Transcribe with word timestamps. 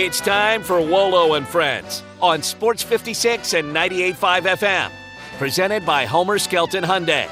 It's 0.00 0.20
time 0.20 0.62
for 0.62 0.80
Wolo 0.80 1.34
and 1.34 1.44
Friends 1.44 2.04
on 2.22 2.40
Sports 2.40 2.84
56 2.84 3.54
and 3.54 3.74
98.5 3.74 4.42
FM. 4.42 4.92
Presented 5.38 5.84
by 5.84 6.04
Homer 6.04 6.38
Skelton 6.38 6.84
Hyundai. 6.84 7.28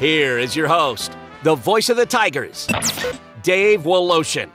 Here 0.00 0.36
is 0.36 0.56
your 0.56 0.66
host, 0.66 1.16
the 1.44 1.54
voice 1.54 1.88
of 1.88 1.96
the 1.96 2.06
Tigers, 2.06 2.66
Dave 3.44 3.82
Woloshin. 3.82 4.48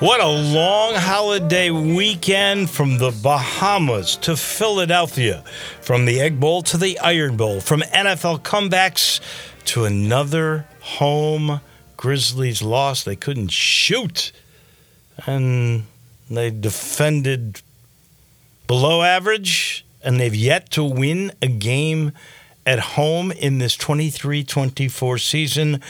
What 0.00 0.20
a 0.20 0.28
long 0.28 0.96
holiday 0.96 1.70
weekend 1.70 2.68
from 2.68 2.98
the 2.98 3.18
Bahamas 3.22 4.16
to 4.16 4.36
Philadelphia, 4.36 5.42
from 5.80 6.04
the 6.04 6.20
Egg 6.20 6.38
Bowl 6.38 6.60
to 6.64 6.76
the 6.76 6.98
Iron 6.98 7.38
Bowl, 7.38 7.62
from 7.62 7.80
NFL 7.80 8.42
comebacks 8.42 9.22
to 9.64 9.86
another 9.86 10.66
home 10.80 11.62
Grizzlies 11.96 12.60
loss. 12.60 13.02
They 13.02 13.16
couldn't 13.16 13.50
shoot, 13.50 14.30
and 15.26 15.84
they 16.30 16.50
defended 16.50 17.62
below 18.66 19.02
average, 19.02 19.84
and 20.02 20.20
they've 20.20 20.34
yet 20.34 20.70
to 20.70 20.84
win 20.84 21.32
a 21.42 21.48
game 21.48 22.12
at 22.68 22.78
home 22.78 23.32
in 23.32 23.56
this 23.58 23.74
23 23.76 24.44
24 24.44 25.18
season. 25.18 25.80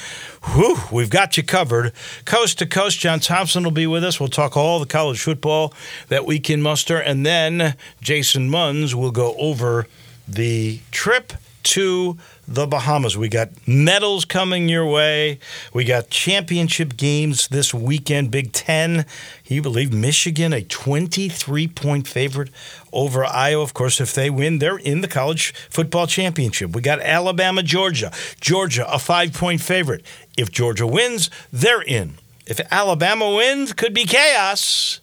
Whew, 0.55 0.77
we've 0.93 1.11
got 1.11 1.37
you 1.37 1.43
covered. 1.43 1.93
Coast 2.25 2.61
to 2.61 2.67
coast, 2.67 3.01
John 3.01 3.19
Thompson 3.19 3.65
will 3.65 3.73
be 3.73 3.89
with 3.89 4.05
us. 4.05 4.21
We'll 4.21 4.29
talk 4.29 4.57
all 4.57 4.79
the 4.79 4.87
college 4.87 5.21
football 5.21 5.75
that 6.07 6.25
we 6.25 6.39
can 6.39 6.63
muster. 6.63 6.97
And 6.97 7.27
then 7.27 7.75
Jason 8.01 8.49
Munz 8.49 8.95
will 8.95 9.11
go 9.11 9.35
over 9.39 9.89
the 10.29 10.79
trip 10.93 11.33
to 11.65 12.17
the 12.49 12.67
Bahamas. 12.67 13.17
We 13.17 13.29
got 13.29 13.51
medals 13.69 14.25
coming 14.25 14.69
your 14.71 14.87
way. 14.87 15.39
We 15.75 15.85
got 15.85 16.09
championship 16.09 16.97
games 16.97 17.49
this 17.49 17.75
weekend. 17.75 18.31
Big 18.31 18.53
Ten. 18.53 19.05
You 19.45 19.61
believe 19.61 19.93
Michigan, 19.93 20.55
a 20.55 20.63
23 20.63 21.69
point 21.69 22.09
favorite 22.09 22.49
over 22.91 23.25
Iowa. 23.25 23.63
Of 23.63 23.75
course, 23.75 24.01
if 24.01 24.15
they 24.15 24.31
win, 24.31 24.59
they're 24.59 24.79
in 24.79 25.03
the 25.03 25.09
college 25.09 25.53
football 25.69 26.07
championship. 26.07 26.75
We 26.75 26.81
got 26.81 27.01
Alabama, 27.01 27.63
Georgia. 27.63 28.11
Georgia, 28.41 28.91
a 28.91 28.99
five 28.99 29.35
point 29.35 29.61
favorite. 29.61 30.05
If 30.39 30.51
Georgia 30.51 30.87
wins, 30.87 31.29
they're 31.53 31.83
in. 31.83 32.15
If 32.47 32.61
Alabama 32.73 33.35
wins, 33.35 33.75
could 33.75 33.93
be 33.93 34.07
chaos. 34.07 35.01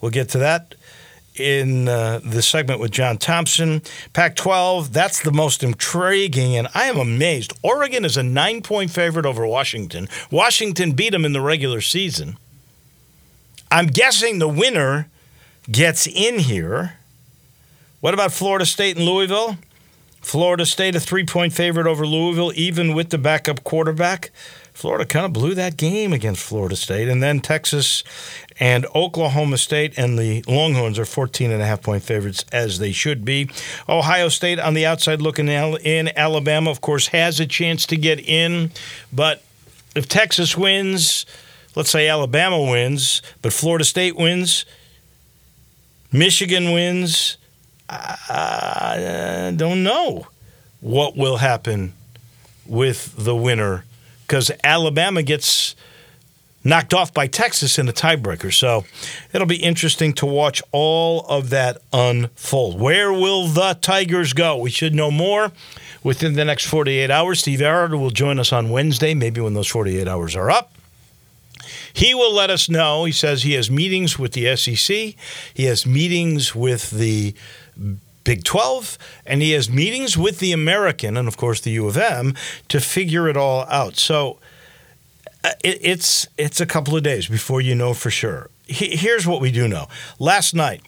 We'll 0.00 0.10
get 0.10 0.30
to 0.30 0.38
that 0.38 0.74
in 1.38 1.88
uh, 1.88 2.20
the 2.22 2.42
segment 2.42 2.80
with 2.80 2.90
John 2.90 3.18
Thompson. 3.18 3.82
Pac 4.12 4.36
12, 4.36 4.92
that's 4.92 5.22
the 5.22 5.32
most 5.32 5.62
intriguing, 5.62 6.56
and 6.56 6.68
I 6.74 6.86
am 6.86 6.98
amazed. 6.98 7.52
Oregon 7.62 8.04
is 8.04 8.16
a 8.16 8.22
nine 8.22 8.62
point 8.62 8.90
favorite 8.90 9.26
over 9.26 9.46
Washington. 9.46 10.08
Washington 10.30 10.92
beat 10.92 11.10
them 11.10 11.24
in 11.24 11.32
the 11.32 11.40
regular 11.40 11.80
season. 11.80 12.38
I'm 13.70 13.86
guessing 13.86 14.38
the 14.38 14.48
winner 14.48 15.08
gets 15.70 16.06
in 16.06 16.38
here. 16.38 16.98
What 18.00 18.14
about 18.14 18.32
Florida 18.32 18.66
State 18.66 18.96
and 18.96 19.04
Louisville? 19.04 19.56
Florida 20.20 20.66
State, 20.66 20.96
a 20.96 21.00
three 21.00 21.24
point 21.24 21.52
favorite 21.52 21.86
over 21.86 22.06
Louisville, 22.06 22.52
even 22.56 22.94
with 22.94 23.10
the 23.10 23.18
backup 23.18 23.62
quarterback. 23.62 24.30
Florida 24.76 25.06
kind 25.06 25.24
of 25.24 25.32
blew 25.32 25.54
that 25.54 25.78
game 25.78 26.12
against 26.12 26.42
Florida 26.42 26.76
State. 26.76 27.08
And 27.08 27.22
then 27.22 27.40
Texas 27.40 28.04
and 28.60 28.84
Oklahoma 28.94 29.56
State 29.56 29.94
and 29.96 30.18
the 30.18 30.44
Longhorns 30.46 30.98
are 30.98 31.06
14 31.06 31.50
and 31.50 31.62
a 31.62 31.64
half 31.64 31.80
point 31.80 32.02
favorites, 32.02 32.44
as 32.52 32.78
they 32.78 32.92
should 32.92 33.24
be. 33.24 33.48
Ohio 33.88 34.28
State 34.28 34.60
on 34.60 34.74
the 34.74 34.84
outside 34.84 35.22
looking 35.22 35.48
in. 35.48 36.10
Alabama, 36.14 36.70
of 36.70 36.82
course, 36.82 37.06
has 37.06 37.40
a 37.40 37.46
chance 37.46 37.86
to 37.86 37.96
get 37.96 38.20
in. 38.20 38.70
But 39.10 39.42
if 39.94 40.10
Texas 40.10 40.58
wins, 40.58 41.24
let's 41.74 41.88
say 41.88 42.06
Alabama 42.06 42.60
wins, 42.60 43.22
but 43.40 43.54
Florida 43.54 43.84
State 43.84 44.14
wins, 44.14 44.66
Michigan 46.12 46.72
wins, 46.72 47.38
I 47.88 49.54
don't 49.56 49.82
know 49.82 50.26
what 50.82 51.16
will 51.16 51.38
happen 51.38 51.94
with 52.66 53.14
the 53.16 53.34
winner 53.34 53.85
because 54.26 54.50
Alabama 54.64 55.22
gets 55.22 55.76
knocked 56.64 56.92
off 56.92 57.14
by 57.14 57.28
Texas 57.28 57.78
in 57.78 57.88
a 57.88 57.92
tiebreaker. 57.92 58.52
So 58.52 58.84
it'll 59.32 59.46
be 59.46 59.62
interesting 59.62 60.12
to 60.14 60.26
watch 60.26 60.62
all 60.72 61.24
of 61.26 61.50
that 61.50 61.78
unfold. 61.92 62.80
Where 62.80 63.12
will 63.12 63.46
the 63.46 63.78
Tigers 63.80 64.32
go? 64.32 64.56
We 64.58 64.70
should 64.70 64.94
know 64.94 65.10
more 65.12 65.52
within 66.02 66.34
the 66.34 66.44
next 66.44 66.66
48 66.66 67.10
hours. 67.10 67.40
Steve 67.40 67.60
Ehrhart 67.60 67.96
will 67.98 68.10
join 68.10 68.40
us 68.40 68.52
on 68.52 68.70
Wednesday, 68.70 69.14
maybe 69.14 69.40
when 69.40 69.54
those 69.54 69.68
48 69.68 70.08
hours 70.08 70.34
are 70.34 70.50
up. 70.50 70.72
He 71.92 72.14
will 72.14 72.34
let 72.34 72.50
us 72.50 72.68
know. 72.68 73.04
He 73.04 73.12
says 73.12 73.42
he 73.42 73.54
has 73.54 73.70
meetings 73.70 74.18
with 74.18 74.32
the 74.32 74.54
SEC, 74.56 75.14
he 75.54 75.64
has 75.64 75.86
meetings 75.86 76.54
with 76.54 76.90
the 76.90 77.34
Big 78.26 78.42
12, 78.42 78.98
and 79.24 79.40
he 79.40 79.52
has 79.52 79.70
meetings 79.70 80.18
with 80.18 80.40
the 80.40 80.50
American 80.50 81.16
and, 81.16 81.28
of 81.28 81.36
course, 81.36 81.60
the 81.60 81.70
U 81.70 81.86
of 81.86 81.96
M 81.96 82.34
to 82.68 82.80
figure 82.80 83.28
it 83.28 83.36
all 83.36 83.64
out. 83.66 83.96
So 83.96 84.40
uh, 85.44 85.50
it, 85.62 85.78
it's 85.80 86.26
it's 86.36 86.60
a 86.60 86.66
couple 86.66 86.96
of 86.96 87.04
days 87.04 87.28
before 87.28 87.60
you 87.60 87.76
know 87.76 87.94
for 87.94 88.10
sure. 88.10 88.50
He, 88.66 88.96
here's 88.96 89.28
what 89.28 89.40
we 89.40 89.52
do 89.52 89.68
know: 89.68 89.86
last 90.18 90.54
night, 90.54 90.82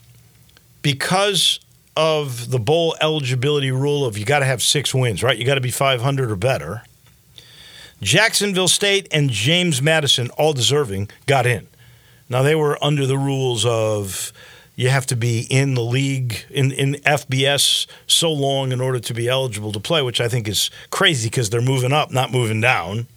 because 0.83 1.61
of 1.97 2.51
the 2.51 2.59
bowl 2.59 2.97
eligibility 3.01 3.71
rule 3.71 4.05
of 4.05 4.19
you 4.19 4.25
got 4.25 4.41
to 4.41 4.45
have 4.45 4.61
six 4.61 4.93
wins, 4.93 5.23
right? 5.23 5.39
You 5.39 5.45
got 5.45 5.55
to 5.55 5.61
be 5.61 5.71
500 5.71 6.33
or 6.33 6.37
better. 6.37 6.83
Jacksonville 8.03 8.69
State 8.69 9.07
and 9.13 9.31
James 9.31 9.81
Madison, 9.81 10.29
all 10.31 10.53
deserving, 10.53 11.09
got 11.27 11.47
in. 11.47 11.69
Now 12.29 12.43
they 12.43 12.57
were 12.57 12.83
under 12.83 13.07
the 13.07 13.19
rules 13.19 13.65
of 13.65 14.33
you 14.79 14.91
have 14.91 15.07
to 15.07 15.17
be 15.17 15.41
in 15.51 15.75
the 15.75 15.83
league 15.83 16.45
in, 16.51 16.71
in 16.71 16.95
FBS 17.05 17.89
so 18.07 18.33
long 18.33 18.71
in 18.71 18.81
order 18.81 19.01
to 19.01 19.13
be 19.13 19.29
eligible 19.29 19.73
to 19.73 19.81
play, 19.81 20.03
which 20.03 20.21
I 20.21 20.29
think 20.29 20.47
is 20.47 20.71
crazy 20.91 21.29
because 21.29 21.51
they're 21.51 21.61
moving 21.61 21.93
up, 21.93 22.13
not 22.13 22.31
moving 22.31 22.61
down. 22.61 23.09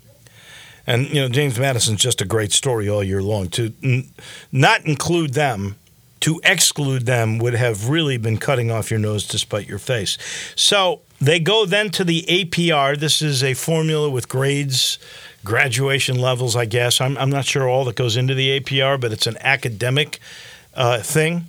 And 0.87 1.07
you 1.09 1.21
know 1.21 1.29
James 1.29 1.59
Madison's 1.59 2.01
just 2.01 2.19
a 2.19 2.25
great 2.25 2.51
story 2.51 2.89
all 2.89 3.03
year 3.03 3.21
long. 3.21 3.47
To 3.49 3.71
n- 3.83 4.09
not 4.51 4.87
include 4.87 5.35
them, 5.35 5.75
to 6.21 6.41
exclude 6.43 7.05
them 7.05 7.37
would 7.37 7.53
have 7.53 7.89
really 7.89 8.17
been 8.17 8.39
cutting 8.39 8.71
off 8.71 8.89
your 8.89 8.99
nose 8.99 9.27
to 9.27 9.37
spite 9.37 9.67
your 9.67 9.77
face. 9.77 10.17
So 10.55 11.01
they 11.19 11.39
go 11.39 11.67
then 11.67 11.91
to 11.91 12.03
the 12.03 12.23
APR. 12.23 12.97
This 12.97 13.21
is 13.21 13.43
a 13.43 13.53
formula 13.53 14.09
with 14.09 14.27
grades 14.27 14.97
graduation 15.43 16.17
levels, 16.17 16.55
I 16.55 16.65
guess. 16.65 16.99
I'm, 16.99 17.15
I'm 17.19 17.29
not 17.29 17.45
sure 17.45 17.69
all 17.69 17.85
that 17.85 17.95
goes 17.95 18.17
into 18.17 18.33
the 18.33 18.59
APR, 18.59 18.99
but 18.99 19.11
it's 19.11 19.27
an 19.27 19.37
academic 19.41 20.19
uh, 20.73 21.01
thing. 21.01 21.45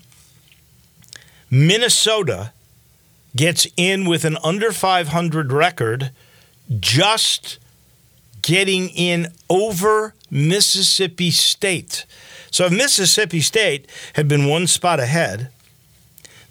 Minnesota 1.53 2.55
gets 3.37 3.67
in 3.77 4.07
with 4.07 4.25
an 4.25 4.39
under 4.43 4.73
500 4.73 5.53
record, 5.53 6.11
just 6.81 7.59
getting 8.41 8.89
in 8.89 9.29
over 9.51 10.15
Mississippi 10.31 11.31
State. 11.31 12.07
So 12.51 12.65
if 12.65 12.73
Mississippi 12.73 13.41
State 13.41 13.87
had 14.15 14.29
been 14.29 14.47
one 14.47 14.67
spot 14.67 14.99
ahead, 14.99 15.51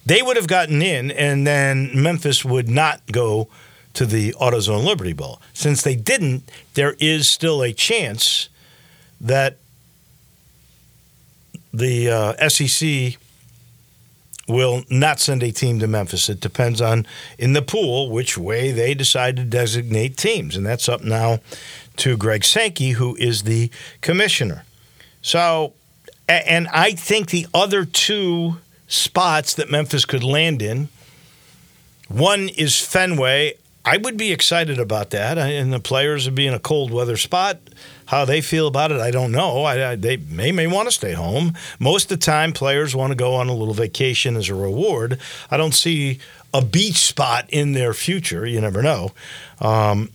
they 0.05 0.21
would 0.21 0.37
have 0.37 0.47
gotten 0.47 0.83
in, 0.83 1.09
and 1.09 1.47
then 1.47 1.89
Memphis 1.95 2.45
would 2.45 2.69
not 2.69 3.01
go 3.11 3.49
to 3.93 4.05
the 4.05 4.33
AutoZone 4.33 4.85
Liberty 4.85 5.13
Bowl. 5.13 5.41
Since 5.51 5.81
they 5.81 5.95
didn't, 5.95 6.49
there 6.75 6.95
is 6.99 7.27
still 7.27 7.63
a 7.63 7.73
chance 7.73 8.49
that 9.19 9.57
the 11.73 12.09
uh, 12.09 12.49
SEC 12.49 13.17
will 14.51 14.83
not 14.89 15.19
send 15.19 15.41
a 15.43 15.51
team 15.51 15.79
to 15.79 15.87
Memphis. 15.87 16.29
It 16.29 16.39
depends 16.39 16.81
on 16.81 17.05
in 17.37 17.53
the 17.53 17.61
pool 17.61 18.09
which 18.11 18.37
way 18.37 18.71
they 18.71 18.93
decide 18.93 19.37
to 19.37 19.43
designate 19.43 20.17
teams, 20.17 20.55
and 20.55 20.65
that's 20.65 20.89
up 20.89 21.03
now 21.03 21.39
to 21.97 22.17
Greg 22.17 22.43
Sankey, 22.43 22.91
who 22.91 23.15
is 23.15 23.43
the 23.43 23.71
commissioner. 24.01 24.63
So, 25.21 25.73
and 26.27 26.67
I 26.69 26.91
think 26.91 27.29
the 27.29 27.47
other 27.53 27.85
two 27.85 28.57
spots 28.87 29.53
that 29.55 29.69
Memphis 29.69 30.05
could 30.05 30.23
land 30.23 30.61
in. 30.61 30.89
One 32.07 32.49
is 32.49 32.79
Fenway. 32.79 33.55
I 33.83 33.97
would 33.97 34.15
be 34.15 34.31
excited 34.31 34.79
about 34.79 35.09
that, 35.09 35.37
and 35.37 35.73
the 35.73 35.79
players 35.79 36.25
would 36.25 36.35
be 36.35 36.45
in 36.45 36.53
a 36.53 36.59
cold 36.59 36.91
weather 36.91 37.17
spot. 37.17 37.59
How 38.05 38.25
they 38.25 38.41
feel 38.41 38.67
about 38.67 38.91
it, 38.91 38.99
I 38.99 39.09
don't 39.09 39.31
know. 39.31 39.63
I, 39.63 39.91
I, 39.91 39.95
they 39.95 40.17
may 40.17 40.51
may 40.51 40.67
want 40.67 40.87
to 40.87 40.91
stay 40.91 41.13
home. 41.13 41.53
Most 41.79 42.11
of 42.11 42.19
the 42.19 42.25
time, 42.25 42.51
players 42.51 42.95
want 42.95 43.11
to 43.11 43.15
go 43.15 43.33
on 43.35 43.47
a 43.49 43.55
little 43.55 43.73
vacation 43.73 44.35
as 44.35 44.49
a 44.49 44.55
reward. 44.55 45.19
I 45.49 45.57
don't 45.57 45.73
see 45.73 46.19
a 46.53 46.63
beach 46.63 46.97
spot 46.97 47.45
in 47.49 47.71
their 47.71 47.93
future. 47.93 48.45
You 48.45 48.61
never 48.61 48.83
know. 48.83 49.11
Um, 49.59 50.09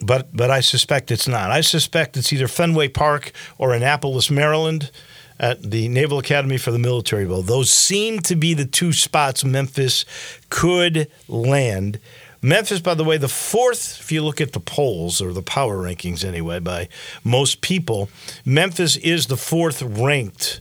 but 0.00 0.34
but 0.34 0.50
I 0.50 0.60
suspect 0.60 1.10
it's 1.10 1.28
not. 1.28 1.50
I 1.50 1.60
suspect 1.60 2.16
it's 2.16 2.32
either 2.32 2.48
Fenway 2.48 2.88
Park 2.88 3.32
or 3.58 3.74
Annapolis, 3.74 4.30
Maryland, 4.30 4.90
at 5.38 5.62
the 5.62 5.88
Naval 5.88 6.18
Academy 6.18 6.58
for 6.58 6.70
the 6.70 6.78
Military 6.78 7.26
Bowl. 7.26 7.42
Those 7.42 7.70
seem 7.70 8.20
to 8.20 8.36
be 8.36 8.54
the 8.54 8.66
two 8.66 8.92
spots 8.92 9.44
Memphis 9.44 10.04
could 10.50 11.10
land. 11.28 11.98
Memphis, 12.42 12.80
by 12.80 12.94
the 12.94 13.04
way, 13.04 13.18
the 13.18 13.28
fourth, 13.28 14.00
if 14.00 14.10
you 14.10 14.22
look 14.22 14.40
at 14.40 14.52
the 14.52 14.60
polls 14.60 15.20
or 15.20 15.32
the 15.32 15.42
power 15.42 15.76
rankings 15.76 16.24
anyway, 16.24 16.58
by 16.58 16.88
most 17.22 17.60
people, 17.60 18.08
Memphis 18.44 18.96
is 18.96 19.26
the 19.26 19.36
fourth 19.36 19.82
ranked 19.82 20.60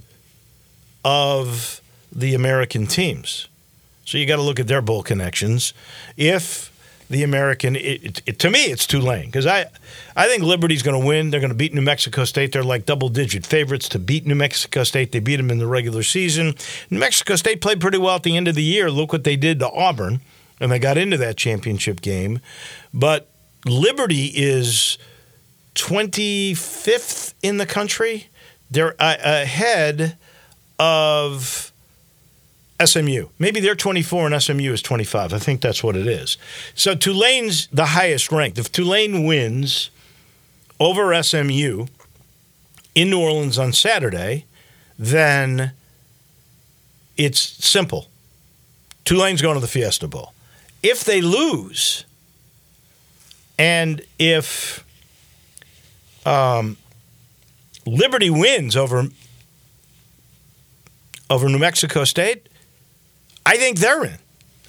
of 1.05 1.81
the 2.11 2.33
American 2.33 2.85
teams. 2.85 3.47
So 4.03 4.17
you 4.17 4.25
got 4.25 4.37
to 4.37 4.41
look 4.41 4.59
at 4.59 4.67
their 4.67 4.81
bowl 4.81 5.03
connections. 5.03 5.73
If 6.17 6.69
the 7.09 7.23
American, 7.23 7.75
it, 7.75 8.21
it, 8.25 8.39
to 8.39 8.49
me, 8.49 8.65
it's 8.65 8.85
Tulane 8.85 9.25
because 9.25 9.47
I, 9.47 9.65
I 10.15 10.27
think 10.27 10.43
Liberty's 10.43 10.83
going 10.83 10.99
to 10.99 11.05
win. 11.05 11.29
They're 11.29 11.39
going 11.39 11.51
to 11.51 11.55
beat 11.55 11.73
New 11.73 11.81
Mexico 11.81 12.25
State. 12.25 12.51
They're 12.51 12.63
like 12.63 12.85
double 12.85 13.09
digit 13.09 13.45
favorites 13.45 13.89
to 13.89 13.99
beat 13.99 14.27
New 14.27 14.35
Mexico 14.35 14.83
State. 14.83 15.11
They 15.11 15.19
beat 15.19 15.37
them 15.37 15.49
in 15.49 15.57
the 15.57 15.67
regular 15.67 16.03
season. 16.03 16.55
New 16.89 16.99
Mexico 16.99 17.35
State 17.35 17.61
played 17.61 17.79
pretty 17.81 17.97
well 17.97 18.15
at 18.15 18.23
the 18.23 18.37
end 18.37 18.47
of 18.47 18.55
the 18.55 18.63
year. 18.63 18.91
Look 18.91 19.11
what 19.11 19.23
they 19.23 19.35
did 19.35 19.59
to 19.59 19.69
Auburn, 19.69 20.21
and 20.59 20.71
they 20.71 20.79
got 20.79 20.97
into 20.97 21.17
that 21.17 21.37
championship 21.37 22.01
game. 22.01 22.39
But 22.93 23.29
Liberty 23.65 24.31
is 24.35 24.97
25th 25.75 27.33
in 27.41 27.57
the 27.57 27.65
country. 27.65 28.27
They're 28.69 28.95
uh, 28.99 29.17
ahead 29.19 30.17
of 30.77 31.71
SMU. 32.83 33.27
Maybe 33.37 33.59
they're 33.59 33.75
24 33.75 34.27
and 34.27 34.41
SMU 34.41 34.71
is 34.71 34.81
25. 34.81 35.33
I 35.33 35.39
think 35.39 35.61
that's 35.61 35.83
what 35.83 35.95
it 35.95 36.07
is. 36.07 36.37
So 36.75 36.95
Tulane's 36.95 37.67
the 37.67 37.87
highest 37.87 38.31
ranked. 38.31 38.57
If 38.57 38.71
Tulane 38.71 39.25
wins 39.25 39.89
over 40.79 41.21
SMU 41.21 41.87
in 42.95 43.09
New 43.09 43.21
Orleans 43.21 43.59
on 43.59 43.73
Saturday, 43.73 44.45
then 44.97 45.73
it's 47.17 47.39
simple. 47.39 48.07
Tulane's 49.03 49.41
going 49.41 49.55
to 49.55 49.61
the 49.61 49.67
Fiesta 49.67 50.07
Bowl. 50.07 50.33
If 50.81 51.03
they 51.03 51.21
lose, 51.21 52.05
and 53.57 54.01
if 54.17 54.85
um, 56.25 56.77
Liberty 57.85 58.29
wins 58.29 58.75
over 58.75 59.07
over 61.29 61.47
New 61.47 61.59
Mexico 61.59 62.03
State, 62.05 62.49
I 63.45 63.57
think 63.57 63.79
they're 63.79 64.03
in. 64.03 64.17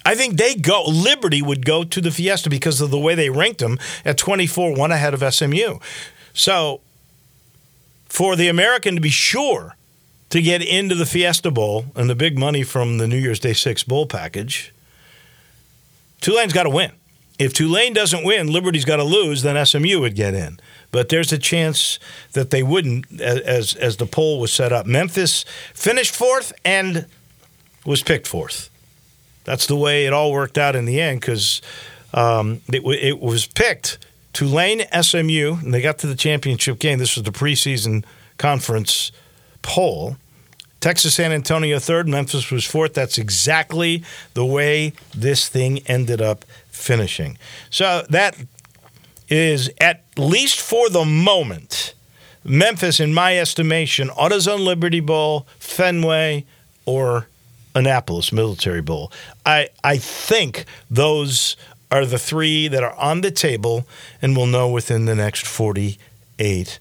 I 0.05 0.15
think 0.15 0.37
they 0.37 0.55
go. 0.55 0.83
Liberty 0.83 1.41
would 1.41 1.65
go 1.65 1.83
to 1.83 2.01
the 2.01 2.11
Fiesta 2.11 2.49
because 2.49 2.81
of 2.81 2.89
the 2.89 2.99
way 2.99 3.15
they 3.15 3.29
ranked 3.29 3.59
them 3.59 3.79
at 4.03 4.17
24, 4.17 4.75
one 4.75 4.91
ahead 4.91 5.13
of 5.13 5.33
SMU. 5.33 5.77
So, 6.33 6.81
for 8.09 8.35
the 8.35 8.47
American 8.47 8.95
to 8.95 9.01
be 9.01 9.09
sure 9.09 9.75
to 10.29 10.41
get 10.41 10.61
into 10.61 10.95
the 10.95 11.05
Fiesta 11.05 11.51
Bowl 11.51 11.85
and 11.95 12.09
the 12.09 12.15
big 12.15 12.37
money 12.37 12.63
from 12.63 12.97
the 12.97 13.07
New 13.07 13.17
Year's 13.17 13.39
Day 13.39 13.53
Six 13.53 13.83
Bowl 13.83 14.05
package, 14.05 14.73
Tulane's 16.21 16.53
got 16.53 16.63
to 16.63 16.69
win. 16.69 16.91
If 17.37 17.53
Tulane 17.53 17.93
doesn't 17.93 18.23
win, 18.23 18.51
Liberty's 18.51 18.85
got 18.85 18.97
to 18.97 19.03
lose, 19.03 19.41
then 19.41 19.63
SMU 19.65 19.99
would 19.99 20.15
get 20.15 20.33
in. 20.33 20.59
But 20.91 21.09
there's 21.09 21.31
a 21.31 21.37
chance 21.37 21.97
that 22.33 22.51
they 22.51 22.61
wouldn't 22.61 23.19
as 23.19 23.75
as 23.75 23.97
the 23.97 24.05
poll 24.05 24.39
was 24.39 24.53
set 24.53 24.71
up. 24.71 24.85
Memphis 24.85 25.43
finished 25.73 26.15
fourth 26.15 26.53
and 26.63 27.07
was 27.85 28.03
picked 28.03 28.27
fourth 28.27 28.71
that's 29.43 29.67
the 29.67 29.75
way 29.75 30.05
it 30.05 30.13
all 30.13 30.31
worked 30.31 30.57
out 30.57 30.75
in 30.75 30.85
the 30.85 31.01
end 31.01 31.21
because 31.21 31.61
um, 32.13 32.61
it, 32.71 32.83
it 32.85 33.19
was 33.19 33.45
picked 33.45 33.97
Tulane, 34.33 34.83
SMU, 34.99 35.57
and 35.61 35.73
they 35.73 35.81
got 35.81 35.97
to 35.99 36.07
the 36.07 36.15
championship 36.15 36.79
game. 36.79 36.99
This 36.99 37.15
was 37.15 37.23
the 37.23 37.31
preseason 37.31 38.05
conference 38.37 39.11
poll. 39.61 40.17
Texas 40.81 41.13
San 41.13 41.31
Antonio 41.31 41.77
third, 41.79 42.07
Memphis 42.07 42.51
was 42.51 42.65
fourth. 42.65 42.95
That's 42.95 43.17
exactly 43.17 44.03
the 44.33 44.45
way 44.45 44.93
this 45.15 45.47
thing 45.47 45.79
ended 45.85 46.21
up 46.21 46.43
finishing. 46.71 47.37
So 47.69 48.03
that 48.09 48.35
is, 49.29 49.69
at 49.79 50.03
least 50.17 50.59
for 50.59 50.89
the 50.89 51.05
moment, 51.05 51.93
Memphis, 52.43 52.99
in 52.99 53.13
my 53.13 53.37
estimation, 53.37 54.09
AutoZone 54.09 54.65
Liberty 54.65 54.99
Bowl, 54.99 55.45
Fenway, 55.59 56.45
or 56.85 57.27
Annapolis 57.75 58.33
Military 58.33 58.81
Bowl. 58.81 59.11
I 59.45 59.69
I 59.83 59.97
think 59.97 60.65
those 60.89 61.55
are 61.91 62.05
the 62.05 62.17
three 62.17 62.67
that 62.67 62.83
are 62.83 62.95
on 62.95 63.21
the 63.21 63.31
table, 63.31 63.87
and 64.21 64.35
we'll 64.35 64.47
know 64.47 64.67
within 64.67 65.05
the 65.05 65.15
next 65.15 65.45
48 65.45 66.79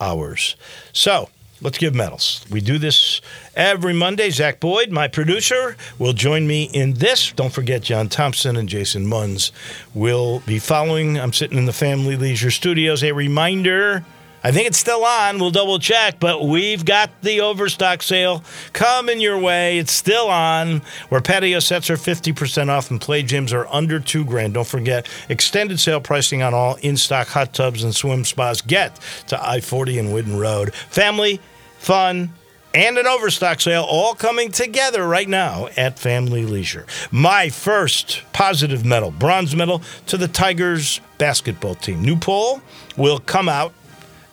hours. 0.00 0.56
So 0.92 1.28
let's 1.64 1.78
give 1.78 1.94
medals. 1.94 2.44
We 2.50 2.60
do 2.60 2.78
this 2.78 3.20
every 3.56 3.94
Monday. 3.94 4.30
Zach 4.30 4.60
Boyd, 4.60 4.90
my 4.90 5.08
producer, 5.08 5.76
will 5.98 6.12
join 6.12 6.46
me 6.46 6.64
in 6.64 6.94
this. 6.94 7.32
Don't 7.32 7.52
forget, 7.52 7.82
John 7.82 8.08
Thompson 8.08 8.56
and 8.56 8.68
Jason 8.68 9.06
Munz 9.06 9.50
will 9.94 10.40
be 10.40 10.60
following. 10.60 11.18
I'm 11.18 11.32
sitting 11.32 11.58
in 11.58 11.64
the 11.64 11.72
Family 11.72 12.16
Leisure 12.16 12.52
Studios. 12.52 13.02
A 13.02 13.12
reminder 13.12 14.04
I 14.46 14.52
think 14.52 14.66
it's 14.66 14.76
still 14.76 15.06
on. 15.06 15.38
We'll 15.38 15.50
double 15.50 15.78
check, 15.78 16.20
but 16.20 16.44
we've 16.44 16.84
got 16.84 17.22
the 17.22 17.40
overstock 17.40 18.02
sale 18.02 18.44
coming 18.74 19.18
your 19.18 19.38
way. 19.38 19.78
It's 19.78 19.92
still 19.92 20.28
on. 20.28 20.82
Where 21.08 21.22
patio 21.22 21.60
sets 21.60 21.88
are 21.88 21.96
50% 21.96 22.68
off 22.68 22.90
and 22.90 23.00
play 23.00 23.22
gyms 23.22 23.54
are 23.54 23.66
under 23.68 23.98
two 24.00 24.22
grand. 24.22 24.52
Don't 24.52 24.66
forget 24.66 25.08
extended 25.30 25.80
sale 25.80 25.98
pricing 25.98 26.42
on 26.42 26.52
all 26.52 26.74
in 26.82 26.98
stock 26.98 27.28
hot 27.28 27.54
tubs 27.54 27.82
and 27.82 27.94
swim 27.94 28.22
spas. 28.22 28.60
Get 28.60 29.00
to 29.28 29.48
I 29.48 29.62
40 29.62 29.98
and 29.98 30.08
Whitten 30.10 30.38
Road. 30.38 30.74
Family, 30.74 31.40
fun, 31.84 32.30
and 32.74 32.98
an 32.98 33.06
overstock 33.06 33.60
sale 33.60 33.86
all 33.88 34.14
coming 34.14 34.50
together 34.50 35.06
right 35.06 35.28
now 35.28 35.68
at 35.76 35.98
Family 35.98 36.44
Leisure. 36.44 36.86
My 37.12 37.48
first 37.48 38.22
positive 38.32 38.84
medal, 38.84 39.12
bronze 39.12 39.54
medal 39.54 39.82
to 40.06 40.16
the 40.16 40.26
Tigers 40.26 41.00
basketball 41.18 41.76
team. 41.76 42.02
New 42.02 42.16
poll 42.16 42.60
will 42.96 43.20
come 43.20 43.48
out 43.48 43.72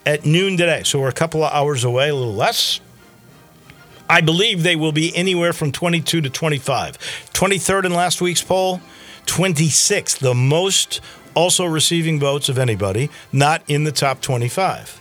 at 0.06 0.25
noon 0.25 0.57
today. 0.57 0.81
So 0.83 1.00
we're 1.00 1.09
a 1.09 1.13
couple 1.13 1.44
of 1.44 1.53
hours 1.53 1.83
away, 1.83 2.09
a 2.09 2.15
little 2.15 2.33
less. 2.33 2.80
I 4.09 4.21
believe 4.21 4.63
they 4.63 4.75
will 4.75 4.92
be 4.92 5.15
anywhere 5.15 5.53
from 5.53 5.71
22 5.71 6.21
to 6.21 6.30
25. 6.30 6.98
23rd 7.33 7.86
in 7.86 7.94
last 7.94 8.21
week's 8.21 8.42
poll, 8.42 8.81
26th, 9.25 10.18
the 10.18 10.33
most 10.33 11.00
also 11.33 11.65
receiving 11.65 12.19
votes 12.19 12.50
of 12.50 12.57
anybody, 12.57 13.09
not 13.31 13.62
in 13.68 13.83
the 13.83 13.92
top 13.92 14.19
25. 14.21 15.00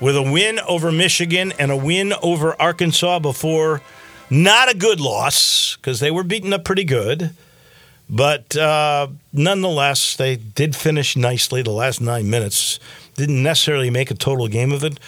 With 0.00 0.16
a 0.16 0.22
win 0.22 0.58
over 0.60 0.90
Michigan 0.90 1.52
and 1.58 1.70
a 1.70 1.76
win 1.76 2.14
over 2.22 2.60
Arkansas 2.60 3.18
before, 3.18 3.82
not 4.30 4.70
a 4.70 4.76
good 4.76 5.00
loss 5.00 5.76
because 5.76 6.00
they 6.00 6.10
were 6.10 6.24
beaten 6.24 6.52
up 6.52 6.64
pretty 6.64 6.84
good. 6.84 7.34
But 8.08 8.56
uh, 8.56 9.08
nonetheless, 9.32 10.16
they 10.16 10.36
did 10.36 10.74
finish 10.74 11.16
nicely 11.16 11.62
the 11.62 11.70
last 11.70 12.00
nine 12.00 12.28
minutes 12.28 12.80
didn't 13.20 13.42
necessarily 13.42 13.90
make 13.90 14.10
a 14.10 14.14
total 14.14 14.48
game 14.48 14.72
of 14.72 14.82
it. 14.82 14.98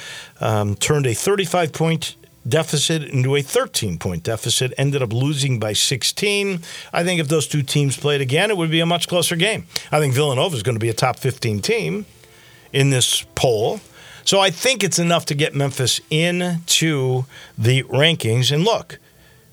Um, 0.40 0.74
turned 0.76 1.06
a 1.06 1.14
35 1.14 1.72
point 1.72 2.16
deficit 2.46 3.02
into 3.04 3.36
a 3.36 3.42
13 3.42 3.98
point 3.98 4.22
deficit, 4.22 4.72
ended 4.76 5.02
up 5.02 5.12
losing 5.12 5.58
by 5.58 5.72
16. 5.72 6.60
I 6.92 7.04
think 7.04 7.20
if 7.20 7.28
those 7.28 7.46
two 7.46 7.62
teams 7.62 7.96
played 7.96 8.20
again, 8.20 8.50
it 8.50 8.56
would 8.56 8.70
be 8.70 8.80
a 8.80 8.86
much 8.86 9.08
closer 9.08 9.36
game. 9.36 9.66
I 9.90 9.98
think 9.98 10.12
Villanova 10.14 10.54
is 10.54 10.62
going 10.62 10.76
to 10.76 10.80
be 10.80 10.90
a 10.90 10.94
top 10.94 11.18
15 11.18 11.60
team 11.60 12.04
in 12.72 12.90
this 12.90 13.24
poll. 13.34 13.80
So 14.24 14.40
I 14.40 14.50
think 14.50 14.82
it's 14.84 14.98
enough 14.98 15.24
to 15.26 15.34
get 15.34 15.54
Memphis 15.54 16.00
into 16.10 17.24
the 17.56 17.82
rankings. 17.84 18.52
And 18.52 18.64
look, 18.64 18.98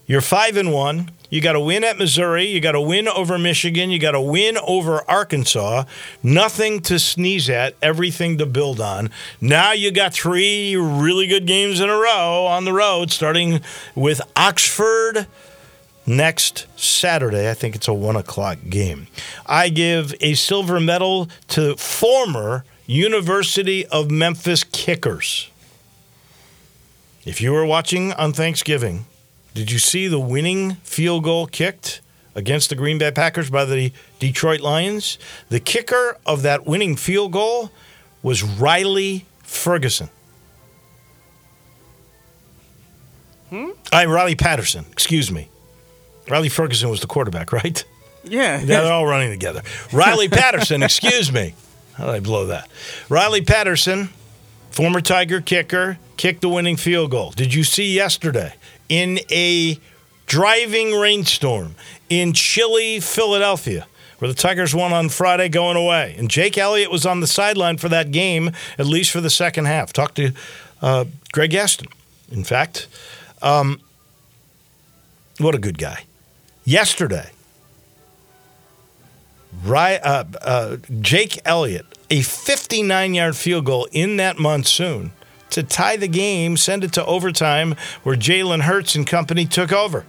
you're 0.05 0.21
5 0.21 0.57
and 0.57 0.73
1. 0.73 1.11
You 1.29 1.41
got 1.41 1.53
to 1.53 1.59
win 1.59 1.83
at 1.83 1.99
Missouri. 1.99 2.47
You 2.47 2.59
got 2.59 2.71
to 2.71 2.81
win 2.81 3.07
over 3.07 3.37
Michigan. 3.37 3.91
You 3.91 3.99
got 3.99 4.11
to 4.11 4.21
win 4.21 4.57
over 4.57 5.07
Arkansas. 5.09 5.83
Nothing 6.23 6.81
to 6.81 6.97
sneeze 6.97 7.49
at, 7.49 7.75
everything 7.81 8.39
to 8.39 8.47
build 8.47 8.81
on. 8.81 9.11
Now 9.39 9.73
you 9.73 9.91
got 9.91 10.13
three 10.13 10.75
really 10.75 11.27
good 11.27 11.45
games 11.45 11.79
in 11.79 11.89
a 11.89 11.95
row 11.95 12.47
on 12.47 12.65
the 12.65 12.73
road, 12.73 13.11
starting 13.11 13.61
with 13.93 14.21
Oxford 14.35 15.27
next 16.07 16.65
Saturday. 16.75 17.49
I 17.49 17.53
think 17.53 17.75
it's 17.75 17.87
a 17.87 17.93
one 17.93 18.15
o'clock 18.15 18.57
game. 18.67 19.05
I 19.45 19.69
give 19.69 20.15
a 20.21 20.33
silver 20.33 20.79
medal 20.79 21.29
to 21.49 21.75
former 21.75 22.65
University 22.89 23.85
of 23.85 24.09
Memphis 24.09 24.63
kickers. 24.63 25.51
If 27.23 27.39
you 27.39 27.51
were 27.51 27.63
watching 27.63 28.13
on 28.13 28.33
Thanksgiving, 28.33 29.05
did 29.53 29.69
you 29.69 29.77
see 29.77 30.07
the 30.07 30.19
winning 30.19 30.73
field 30.77 31.23
goal 31.23 31.45
kicked 31.45 32.01
against 32.33 32.71
the 32.71 32.75
Green 32.75 32.97
Bay 32.97 33.11
Packers 33.11 33.51
by 33.51 33.65
the 33.65 33.93
Detroit 34.17 34.61
Lions? 34.61 35.19
The 35.49 35.59
kicker 35.59 36.17
of 36.25 36.41
that 36.41 36.65
winning 36.65 36.95
field 36.95 37.31
goal 37.31 37.69
was 38.23 38.41
Riley 38.41 39.27
Ferguson. 39.43 40.09
Hmm? 43.51 43.69
I 43.93 44.05
Riley 44.05 44.33
Patterson, 44.33 44.85
excuse 44.91 45.31
me. 45.31 45.49
Riley 46.27 46.49
Ferguson 46.49 46.89
was 46.89 47.01
the 47.01 47.07
quarterback, 47.07 47.53
right? 47.53 47.85
Yeah. 48.23 48.57
They're 48.65 48.91
all 48.91 49.05
running 49.05 49.29
together. 49.29 49.61
Riley 49.93 50.27
Patterson, 50.29 50.81
excuse 50.81 51.31
me. 51.31 51.53
How 51.99 52.09
I 52.09 52.19
blow 52.19 52.45
that? 52.47 52.67
Riley 53.09 53.41
Patterson, 53.41 54.09
former 54.71 55.01
Tiger 55.01 55.41
kicker, 55.41 55.99
kicked 56.17 56.41
the 56.41 56.49
winning 56.49 56.77
field 56.77 57.11
goal. 57.11 57.31
Did 57.31 57.53
you 57.53 57.63
see 57.63 57.93
yesterday? 57.93 58.53
in 58.89 59.19
a 59.31 59.79
driving 60.25 60.93
rainstorm 60.93 61.75
in 62.09 62.33
chilly 62.33 62.99
Philadelphia, 62.99 63.85
where 64.17 64.27
the 64.27 64.33
Tigers 64.35 64.73
won 64.73 64.91
on 64.91 65.09
Friday 65.09 65.47
going 65.47 65.77
away. 65.77 66.15
And 66.17 66.29
Jake 66.29 66.57
Elliott 66.57 66.91
was 66.91 67.05
on 67.05 67.19
the 67.19 67.27
sideline 67.27 67.77
for 67.77 67.87
that 67.89 68.11
game, 68.11 68.51
at 68.79 68.87
least 68.87 69.11
for 69.11 69.21
the 69.21 69.29
second 69.29 69.65
half. 69.65 69.93
Talked 69.93 70.15
to 70.15 70.31
uh, 70.81 71.05
Greg 71.31 71.51
Gaston, 71.51 71.87
in 72.31 72.43
fact. 72.43 72.87
Um, 73.43 73.79
What 75.37 75.53
a 75.53 75.59
good 75.59 75.77
guy. 75.77 76.03
Yesterday, 76.65 77.29
uh, 79.65 80.23
uh, 80.41 80.77
Jake 81.01 81.39
Elliott, 81.45 81.85
a 82.09 82.21
59 82.21 83.13
yard 83.13 83.35
field 83.35 83.65
goal 83.65 83.87
in 83.91 84.17
that 84.17 84.39
monsoon 84.39 85.11
to 85.51 85.63
tie 85.63 85.97
the 85.97 86.07
game, 86.07 86.57
send 86.57 86.83
it 86.83 86.93
to 86.93 87.05
overtime 87.05 87.75
where 88.03 88.15
Jalen 88.15 88.61
Hurts 88.61 88.95
and 88.95 89.05
company 89.05 89.45
took 89.45 89.71
over. 89.71 90.05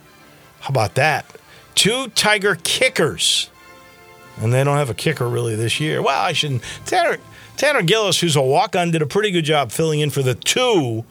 How 0.60 0.70
about 0.70 0.94
that? 0.96 1.26
Two 1.74 2.08
Tiger 2.08 2.58
kickers. 2.62 3.50
And 4.36 4.52
they 4.52 4.64
don't 4.64 4.76
have 4.76 4.90
a 4.90 4.94
kicker 4.94 5.28
really 5.28 5.54
this 5.54 5.80
year. 5.80 6.02
Well, 6.02 6.20
I 6.20 6.32
shouldn't. 6.32 6.62
Tanner, 6.86 7.18
Tanner 7.56 7.82
Gillis, 7.82 8.20
who's 8.20 8.36
a 8.36 8.42
walk 8.42 8.74
on, 8.74 8.90
did 8.90 9.02
a 9.02 9.06
pretty 9.06 9.30
good 9.30 9.44
job 9.44 9.70
filling 9.70 10.00
in 10.00 10.10
for 10.10 10.22
the 10.22 10.34
two 10.34 11.04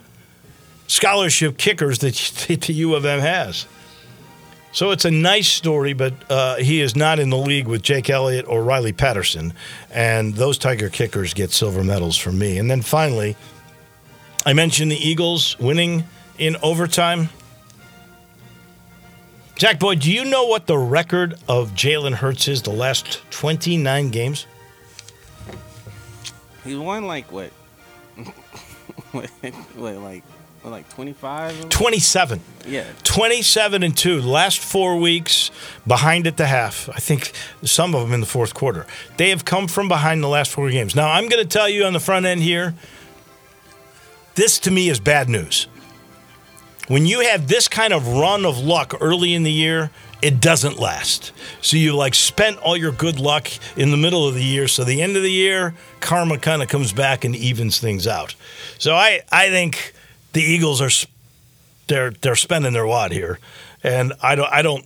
scholarship 0.88 1.58
kickers 1.58 2.00
that 2.00 2.14
the 2.48 2.74
U 2.74 2.96
of 2.96 3.06
M 3.06 3.20
has. 3.20 3.68
So 4.72 4.92
it's 4.92 5.06
a 5.06 5.12
nice 5.12 5.48
story, 5.48 5.94
but 5.94 6.14
uh, 6.30 6.58
he 6.58 6.80
is 6.80 6.96
not 6.96 7.20
in 7.20 7.30
the 7.30 7.38
league 7.38 7.68
with 7.68 7.82
Jake 7.82 8.10
Elliott 8.10 8.46
or 8.48 8.64
Riley 8.64 8.94
Patterson. 8.94 9.54
And 9.92 10.36
those 10.36 10.58
Tiger 10.58 10.90
kickers 10.90 11.34
get 11.34 11.52
silver 11.52 11.84
medals 11.84 12.18
from 12.18 12.38
me. 12.38 12.58
And 12.60 12.70
then 12.70 12.82
finally, 12.82 13.36
I 14.46 14.54
mentioned 14.54 14.92
the 14.92 14.98
Eagles 14.98 15.58
winning 15.60 16.04
in 16.38 16.56
overtime. 16.62 17.30
Zach 19.60 19.80
Boyd, 19.80 20.00
do 20.00 20.12
you 20.12 20.24
know 20.24 20.46
what 20.46 20.68
the 20.68 20.78
record 20.78 21.36
of 21.50 21.72
Jalen 21.72 22.14
Hurts 22.14 22.48
is 22.48 22.62
the 22.62 22.70
last 22.70 23.22
29 23.32 24.10
games? 24.10 24.46
He 26.64 26.76
won 26.76 27.08
like 27.08 27.32
what? 27.32 27.50
what, 29.12 29.30
like 29.76 30.24
like 30.64 30.90
25 30.90 31.70
27 31.70 32.42
yeah. 32.68 32.86
27 33.04 33.84
and 33.84 33.96
2 33.96 34.22
last 34.22 34.60
four 34.60 34.98
weeks 34.98 35.52
behind 35.88 36.28
at 36.28 36.38
the 36.38 36.46
half. 36.46 36.90
I 36.90 37.00
think 37.00 37.32
some 37.64 37.96
of 37.96 38.02
them 38.02 38.14
in 38.14 38.20
the 38.20 38.26
fourth 38.26 38.54
quarter. 38.54 38.86
They 39.18 39.30
have 39.30 39.46
come 39.46 39.68
from 39.68 39.88
behind 39.88 40.22
the 40.24 40.28
last 40.28 40.52
four 40.52 40.70
games. 40.70 40.96
Now 40.96 41.12
i'm 41.12 41.30
going 41.30 41.42
to 41.42 41.50
tell 41.50 41.70
you 41.70 41.86
on 41.86 41.94
the 41.94 42.00
front 42.00 42.26
end 42.26 42.42
here 42.42 42.76
this 44.36 44.60
to 44.60 44.72
me 44.72 44.90
is 44.90 45.00
bad 45.00 45.30
news. 45.30 45.68
When 46.88 47.06
you 47.06 47.22
have 47.22 47.48
this 47.48 47.68
kind 47.68 47.94
of 47.94 48.08
run 48.08 48.46
of 48.46 48.58
luck 48.58 48.96
early 49.00 49.34
in 49.34 49.44
the 49.44 49.52
year 49.52 49.92
it 50.22 50.42
doesn't 50.42 50.80
last. 50.80 51.32
So 51.62 51.78
you 51.78 51.96
like 51.96 52.14
spent 52.14 52.58
all 52.58 52.76
your 52.76 52.92
good 52.92 53.20
luck 53.20 53.48
in 53.78 53.92
the 53.92 53.98
middle 53.98 54.28
of 54.28 54.34
the 54.34 54.44
year. 54.44 54.68
So 54.68 54.84
the 54.84 55.02
end 55.02 55.16
of 55.16 55.24
the 55.24 55.32
year, 55.32 55.74
karma 56.02 56.38
kind 56.38 56.62
of 56.62 56.68
comes 56.68 56.92
back 56.92 57.24
and 57.24 57.36
evens 57.36 57.80
things 57.80 58.06
out. 58.06 58.36
So 58.78 58.96
I, 58.96 59.22
I 59.32 59.50
think 59.50 59.94
the 60.34 60.42
Eagles 60.42 60.82
are 60.82 60.90
they're 61.88 62.12
they're 62.12 62.36
spending 62.36 62.74
their 62.74 62.88
wad 62.88 63.12
here, 63.12 63.40
and 63.84 64.14
I 64.22 64.36
don't 64.36 64.52
I 64.52 64.62
don't 64.62 64.86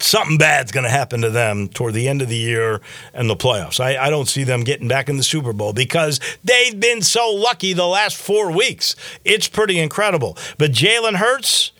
something 0.00 0.38
bad's 0.38 0.72
going 0.72 0.84
to 0.84 0.90
happen 0.90 1.22
to 1.22 1.30
them 1.30 1.68
toward 1.68 1.94
the 1.94 2.08
end 2.08 2.22
of 2.22 2.28
the 2.28 2.36
year 2.36 2.80
and 3.14 3.30
the 3.30 3.36
playoffs. 3.36 3.80
I, 3.80 3.96
I 3.96 4.10
don't 4.10 4.26
see 4.26 4.44
them 4.44 4.64
getting 4.64 4.88
back 4.88 5.08
in 5.08 5.16
the 5.16 5.22
Super 5.22 5.52
Bowl 5.52 5.72
because 5.72 6.20
they've 6.42 6.78
been 6.78 7.02
so 7.02 7.30
lucky 7.30 7.72
the 7.72 7.86
last 7.86 8.16
four 8.16 8.50
weeks. 8.50 8.96
It's 9.24 9.48
pretty 9.48 9.78
incredible. 9.78 10.36
But 10.58 10.72
Jalen 10.72 11.14
Hurts, 11.14 11.72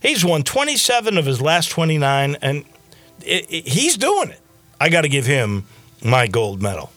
he's 0.00 0.24
won 0.24 0.42
27 0.42 1.16
of 1.16 1.26
his 1.26 1.40
last 1.40 1.70
29, 1.70 2.36
and 2.42 2.64
it, 3.24 3.46
it, 3.50 3.68
he's 3.68 3.96
doing 3.96 4.30
it. 4.30 4.40
I 4.80 4.88
got 4.88 5.02
to 5.02 5.08
give 5.08 5.26
him 5.26 5.64
my 6.04 6.26
gold 6.26 6.62
medal. 6.62 6.90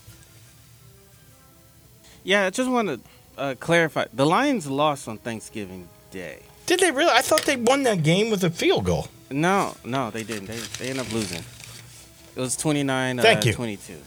Yeah, 2.23 2.45
I 2.45 2.49
just 2.51 2.69
want 2.69 2.87
to 2.87 2.99
uh, 3.37 3.55
clarify. 3.59 4.05
The 4.13 4.25
Lions 4.25 4.67
lost 4.67 5.07
on 5.07 5.17
Thanksgiving 5.17 5.87
Day. 6.11 6.39
Did 6.65 6.79
they 6.79 6.91
really? 6.91 7.11
I 7.11 7.21
thought 7.21 7.43
they 7.43 7.57
won 7.57 7.83
that 7.83 8.03
game 8.03 8.29
with 8.29 8.43
a 8.43 8.49
field 8.49 8.85
goal. 8.85 9.07
No, 9.29 9.75
no, 9.83 10.11
they 10.11 10.23
didn't. 10.23 10.47
They, 10.47 10.57
they 10.79 10.89
ended 10.89 11.05
up 11.05 11.13
losing. 11.13 11.43
It 12.35 12.39
was 12.39 12.55
29 12.55 13.19
uh, 13.19 13.21
Thank 13.21 13.45
you. 13.45 13.53
22. 13.53 13.97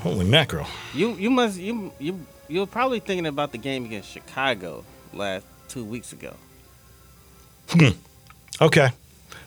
Holy 0.00 0.24
mackerel. 0.24 0.66
You 0.94 1.14
you 1.14 1.30
must 1.30 1.58
you 1.58 1.92
you 1.98 2.26
you 2.48 2.60
were 2.60 2.66
probably 2.66 3.00
thinking 3.00 3.26
about 3.26 3.52
the 3.52 3.58
game 3.58 3.84
against 3.84 4.10
Chicago 4.10 4.84
last 5.12 5.46
2 5.68 5.84
weeks 5.84 6.12
ago. 6.12 6.34
Hmm. 7.70 7.90
Okay. 8.60 8.88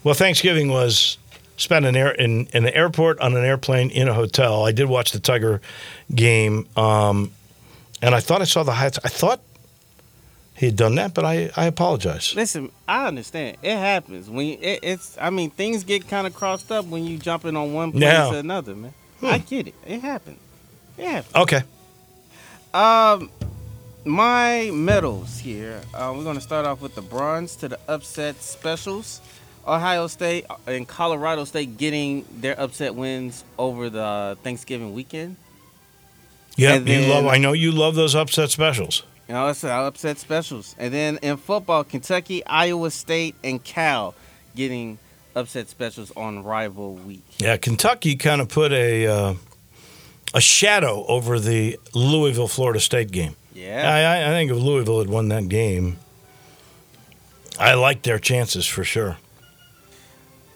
Well, 0.03 0.13
Thanksgiving 0.13 0.69
was 0.69 1.17
spent 1.57 1.85
in 1.85 1.95
air 1.95 2.11
in, 2.11 2.47
in 2.53 2.63
the 2.63 2.75
airport 2.75 3.19
on 3.19 3.35
an 3.35 3.43
airplane 3.43 3.89
in 3.89 4.07
a 4.07 4.13
hotel. 4.13 4.65
I 4.65 4.71
did 4.71 4.87
watch 4.87 5.11
the 5.11 5.19
Tiger 5.19 5.61
game. 6.13 6.67
Um, 6.75 7.31
and 8.01 8.15
I 8.15 8.19
thought 8.19 8.41
I 8.41 8.45
saw 8.45 8.63
the 8.63 8.73
highlights. 8.73 8.99
I 9.03 9.09
thought 9.09 9.41
he 10.55 10.67
had 10.67 10.75
done 10.75 10.95
that, 10.95 11.13
but 11.13 11.25
I, 11.25 11.49
I 11.55 11.65
apologize. 11.65 12.35
Listen, 12.35 12.71
I 12.87 13.07
understand. 13.07 13.57
It 13.63 13.77
happens 13.77 14.29
when 14.29 14.45
you, 14.47 14.57
it, 14.61 14.79
it's. 14.83 15.17
I 15.19 15.29
mean, 15.29 15.49
things 15.49 15.83
get 15.83 16.07
kind 16.07 16.27
of 16.27 16.35
crossed 16.35 16.71
up 16.71 16.85
when 16.85 17.03
you 17.03 17.17
jumping 17.17 17.55
on 17.55 17.73
one 17.73 17.91
place 17.91 18.29
to 18.29 18.37
another, 18.37 18.75
man. 18.75 18.93
Hmm. 19.19 19.25
I 19.27 19.37
get 19.39 19.67
it. 19.67 19.75
It 19.85 20.01
happens. 20.01 20.39
It 20.97 21.07
happens. 21.07 21.35
Okay. 21.35 21.61
Um, 22.73 23.29
my 24.05 24.71
medals 24.73 25.39
here. 25.39 25.81
Uh, 25.93 26.13
we're 26.15 26.23
gonna 26.23 26.41
start 26.41 26.65
off 26.65 26.81
with 26.81 26.95
the 26.95 27.01
bronze 27.01 27.55
to 27.57 27.67
the 27.67 27.79
upset 27.87 28.41
specials. 28.41 29.21
Ohio 29.67 30.07
State 30.07 30.45
and 30.65 30.87
Colorado 30.87 31.45
State 31.45 31.77
getting 31.77 32.25
their 32.31 32.59
upset 32.59 32.95
wins 32.95 33.43
over 33.59 33.89
the 33.89 34.37
Thanksgiving 34.43 34.93
weekend. 34.93 35.37
Yeah, 36.57 36.77
you 36.77 37.07
love. 37.07 37.25
I 37.25 37.37
know 37.37 37.53
you 37.53 37.71
love 37.71 37.95
those 37.95 38.15
upset 38.15 38.49
specials. 38.49 39.03
You 39.27 39.33
know, 39.35 39.47
it's 39.47 39.63
upset 39.63 40.17
specials. 40.17 40.75
And 40.77 40.93
then 40.93 41.17
in 41.21 41.37
football, 41.37 41.83
Kentucky, 41.83 42.45
Iowa 42.45 42.91
State, 42.91 43.35
and 43.43 43.63
Cal 43.63 44.13
getting 44.55 44.99
upset 45.35 45.69
specials 45.69 46.11
on 46.17 46.43
rival 46.43 46.95
week. 46.95 47.23
Yeah, 47.37 47.57
Kentucky 47.57 48.15
kind 48.15 48.41
of 48.41 48.49
put 48.49 48.71
a 48.73 49.07
uh, 49.07 49.33
a 50.33 50.41
shadow 50.41 51.05
over 51.07 51.39
the 51.39 51.79
Louisville 51.93 52.47
Florida 52.47 52.79
State 52.79 53.11
game. 53.11 53.35
Yeah, 53.53 53.89
I, 53.89 54.27
I 54.27 54.29
think 54.31 54.51
if 54.51 54.57
Louisville 54.57 54.99
had 54.99 55.09
won 55.09 55.29
that 55.29 55.47
game, 55.49 55.97
I 57.59 57.73
like 57.75 58.01
their 58.03 58.19
chances 58.19 58.65
for 58.65 58.83
sure. 58.83 59.17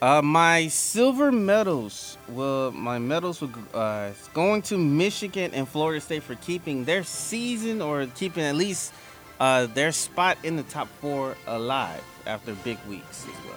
Uh, 0.01 0.21
my 0.21 0.67
silver 0.67 1.31
medals, 1.31 2.17
well, 2.27 2.71
my 2.71 2.99
medals 2.99 3.41
were 3.41 3.49
uh, 3.73 4.11
going 4.33 4.61
to 4.61 4.77
Michigan 4.77 5.51
and 5.53 5.67
Florida 5.67 6.01
State 6.01 6.23
for 6.23 6.35
keeping 6.35 6.83
their 6.83 7.03
season 7.03 7.81
or 7.81 8.05
keeping 8.07 8.43
at 8.43 8.55
least 8.55 8.93
uh, 9.39 9.67
their 9.67 9.91
spot 9.91 10.37
in 10.43 10.57
the 10.57 10.63
top 10.63 10.87
four 10.99 11.35
alive 11.47 12.03
after 12.27 12.53
big 12.55 12.77
weeks 12.89 13.23
as 13.23 13.45
well. 13.45 13.55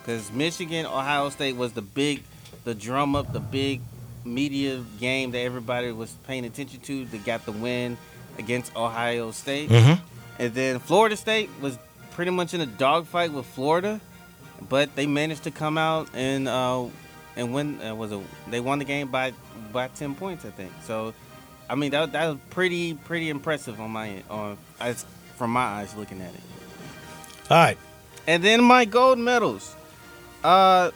Because 0.00 0.30
Michigan, 0.32 0.84
Ohio 0.84 1.30
State 1.30 1.56
was 1.56 1.72
the 1.72 1.82
big, 1.82 2.22
the 2.64 2.74
drum 2.74 3.16
up, 3.16 3.32
the 3.32 3.40
big 3.40 3.80
media 4.24 4.82
game 5.00 5.30
that 5.30 5.40
everybody 5.40 5.92
was 5.92 6.12
paying 6.26 6.44
attention 6.44 6.80
to. 6.80 7.06
They 7.06 7.18
got 7.18 7.46
the 7.46 7.52
win 7.52 7.96
against 8.38 8.76
Ohio 8.76 9.30
State. 9.30 9.70
Mm-hmm. 9.70 10.04
And 10.38 10.54
then 10.54 10.78
Florida 10.78 11.16
State 11.16 11.48
was 11.60 11.78
pretty 12.10 12.30
much 12.30 12.52
in 12.52 12.60
a 12.60 12.66
dogfight 12.66 13.32
with 13.32 13.46
Florida 13.46 14.00
but 14.68 14.94
they 14.96 15.06
managed 15.06 15.44
to 15.44 15.50
come 15.50 15.78
out 15.78 16.08
and 16.14 16.48
uh, 16.48 16.86
and 17.36 17.52
win. 17.52 17.80
Uh, 17.80 17.94
was 17.94 18.12
a 18.12 18.22
they 18.48 18.60
won 18.60 18.78
the 18.78 18.84
game 18.84 19.08
by 19.08 19.32
by 19.72 19.88
ten 19.88 20.14
points, 20.14 20.44
I 20.44 20.50
think. 20.50 20.72
So, 20.84 21.14
I 21.68 21.74
mean 21.74 21.90
that 21.90 22.12
that 22.12 22.26
was 22.26 22.38
pretty 22.50 22.94
pretty 22.94 23.30
impressive 23.30 23.80
on 23.80 23.90
my 23.90 24.22
on 24.30 24.56
as 24.80 25.04
from 25.36 25.50
my 25.50 25.62
eyes 25.64 25.94
looking 25.96 26.20
at 26.20 26.32
it. 26.32 26.40
All 27.50 27.56
right, 27.58 27.78
and 28.26 28.42
then 28.42 28.62
my 28.62 28.84
gold 28.84 29.18
medals. 29.18 29.74
Uh, 30.42 30.90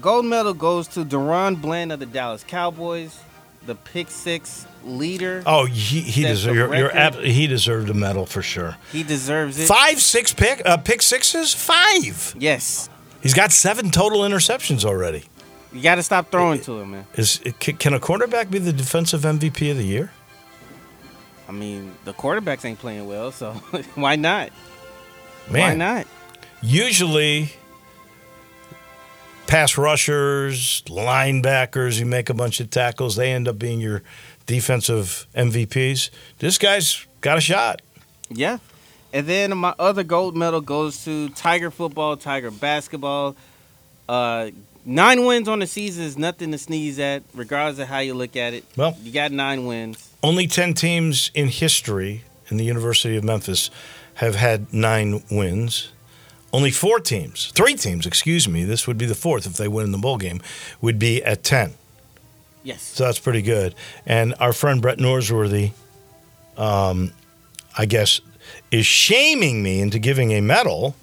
gold 0.00 0.24
medal 0.24 0.54
goes 0.54 0.86
to 0.88 1.04
DaRon 1.04 1.60
Bland 1.60 1.92
of 1.92 1.98
the 1.98 2.06
Dallas 2.06 2.44
Cowboys, 2.44 3.20
the 3.68 3.74
pick 3.74 4.10
six 4.10 4.66
leader. 4.82 5.42
Oh, 5.46 5.66
he, 5.66 6.00
he 6.00 6.22
deserves 6.22 6.56
you're, 6.56 6.74
you're 6.74 6.96
ab- 6.96 7.20
he 7.20 7.46
deserved 7.46 7.90
a 7.90 7.94
medal 7.94 8.24
for 8.24 8.42
sure. 8.42 8.76
He 8.90 9.02
deserves 9.02 9.60
it. 9.60 9.66
Five, 9.66 10.00
six 10.00 10.32
pick 10.32 10.62
uh, 10.64 10.78
pick 10.78 11.02
sixes, 11.02 11.54
five. 11.54 12.34
Yes, 12.38 12.88
he's 13.22 13.34
got 13.34 13.52
seven 13.52 13.90
total 13.90 14.20
interceptions 14.20 14.84
already. 14.84 15.24
You 15.70 15.82
got 15.82 15.96
to 15.96 16.02
stop 16.02 16.30
throwing 16.30 16.60
it, 16.60 16.64
to 16.64 16.80
him, 16.80 16.92
man. 16.92 17.06
Is 17.14 17.40
can 17.58 17.92
a 17.92 18.00
quarterback 18.00 18.50
be 18.50 18.58
the 18.58 18.72
defensive 18.72 19.20
MVP 19.20 19.70
of 19.70 19.76
the 19.76 19.84
year? 19.84 20.10
I 21.46 21.52
mean, 21.52 21.94
the 22.04 22.14
quarterbacks 22.14 22.64
ain't 22.64 22.78
playing 22.78 23.06
well, 23.06 23.32
so 23.32 23.52
why 23.94 24.16
not? 24.16 24.50
Man, 25.50 25.60
why 25.60 25.74
not? 25.74 26.06
Usually, 26.62 27.52
pass 29.48 29.76
rushers, 29.76 30.82
linebackers, 30.82 31.98
you 31.98 32.06
make 32.06 32.30
a 32.30 32.34
bunch 32.34 32.60
of 32.60 32.70
tackles, 32.70 33.16
they 33.16 33.32
end 33.32 33.48
up 33.48 33.58
being 33.58 33.80
your 33.80 34.02
defensive 34.46 35.26
MVPs. 35.34 36.10
This 36.38 36.58
guy's 36.58 37.04
got 37.20 37.38
a 37.38 37.40
shot. 37.40 37.82
Yeah. 38.30 38.58
And 39.12 39.26
then 39.26 39.56
my 39.56 39.74
other 39.78 40.04
gold 40.04 40.36
medal 40.36 40.60
goes 40.60 41.02
to 41.06 41.30
Tiger 41.30 41.70
football, 41.70 42.16
Tiger 42.16 42.50
basketball. 42.50 43.34
Uh, 44.06 44.50
nine 44.84 45.24
wins 45.24 45.48
on 45.48 45.60
the 45.60 45.66
season 45.66 46.04
is 46.04 46.18
nothing 46.18 46.52
to 46.52 46.58
sneeze 46.58 46.98
at, 46.98 47.22
regardless 47.34 47.80
of 47.80 47.88
how 47.88 48.00
you 48.00 48.12
look 48.12 48.36
at 48.36 48.52
it. 48.52 48.64
Well, 48.76 48.96
you 49.02 49.12
got 49.12 49.32
nine 49.32 49.66
wins. 49.66 50.10
Only 50.22 50.46
10 50.46 50.74
teams 50.74 51.30
in 51.34 51.48
history 51.48 52.24
in 52.48 52.58
the 52.58 52.64
University 52.64 53.16
of 53.16 53.24
Memphis 53.24 53.70
have 54.14 54.34
had 54.34 54.74
nine 54.74 55.22
wins. 55.30 55.90
Only 56.52 56.70
four 56.70 57.00
teams, 57.00 57.50
three 57.54 57.74
teams, 57.74 58.06
excuse 58.06 58.48
me, 58.48 58.64
this 58.64 58.86
would 58.86 58.98
be 58.98 59.06
the 59.06 59.14
fourth 59.14 59.46
if 59.46 59.54
they 59.54 59.68
win 59.68 59.84
in 59.84 59.92
the 59.92 59.98
bowl 59.98 60.16
game, 60.16 60.40
would 60.80 60.98
be 60.98 61.22
at 61.22 61.42
10. 61.42 61.74
Yes. 62.62 62.82
So 62.82 63.04
that's 63.04 63.18
pretty 63.18 63.42
good. 63.42 63.74
And 64.06 64.34
our 64.40 64.52
friend 64.52 64.80
Brett 64.80 64.98
Norsworthy, 64.98 65.72
um, 66.56 67.12
I 67.76 67.86
guess, 67.86 68.20
is 68.70 68.86
shaming 68.86 69.62
me 69.62 69.80
into 69.80 69.98
giving 69.98 70.32
a 70.32 70.40
medal 70.40 70.96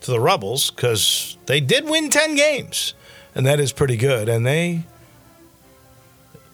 to 0.00 0.10
the 0.10 0.20
Rebels 0.20 0.70
because 0.70 1.36
they 1.46 1.60
did 1.60 1.88
win 1.88 2.08
10 2.08 2.36
games. 2.36 2.94
And 3.34 3.46
that 3.46 3.60
is 3.60 3.72
pretty 3.72 3.96
good. 3.96 4.28
And 4.28 4.46
they 4.46 4.84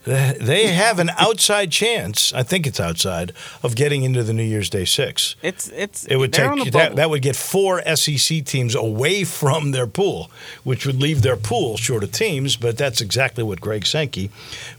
they 0.04 0.66
have 0.66 0.98
an 0.98 1.10
outside 1.16 1.70
chance. 1.70 2.32
I 2.34 2.42
think 2.42 2.66
it's 2.66 2.78
outside 2.78 3.32
of 3.62 3.74
getting 3.74 4.02
into 4.02 4.22
the 4.22 4.32
New 4.32 4.42
Year's 4.42 4.68
Day 4.68 4.84
six. 4.84 5.34
It's 5.42 5.68
it's 5.68 6.04
It 6.04 6.16
would 6.16 6.32
take 6.32 6.72
that, 6.72 6.96
that 6.96 7.10
would 7.10 7.22
get 7.22 7.36
four 7.36 7.82
SEC 7.96 8.44
teams 8.44 8.74
away 8.74 9.24
from 9.24 9.70
their 9.70 9.86
pool, 9.86 10.30
which 10.62 10.86
would 10.86 11.00
leave 11.00 11.22
their 11.22 11.36
pool 11.36 11.76
short 11.76 12.04
of 12.04 12.12
teams. 12.12 12.56
But 12.56 12.76
that's 12.76 13.00
exactly 13.00 13.42
what 13.42 13.60
Greg 13.60 13.86
Sankey 13.86 14.30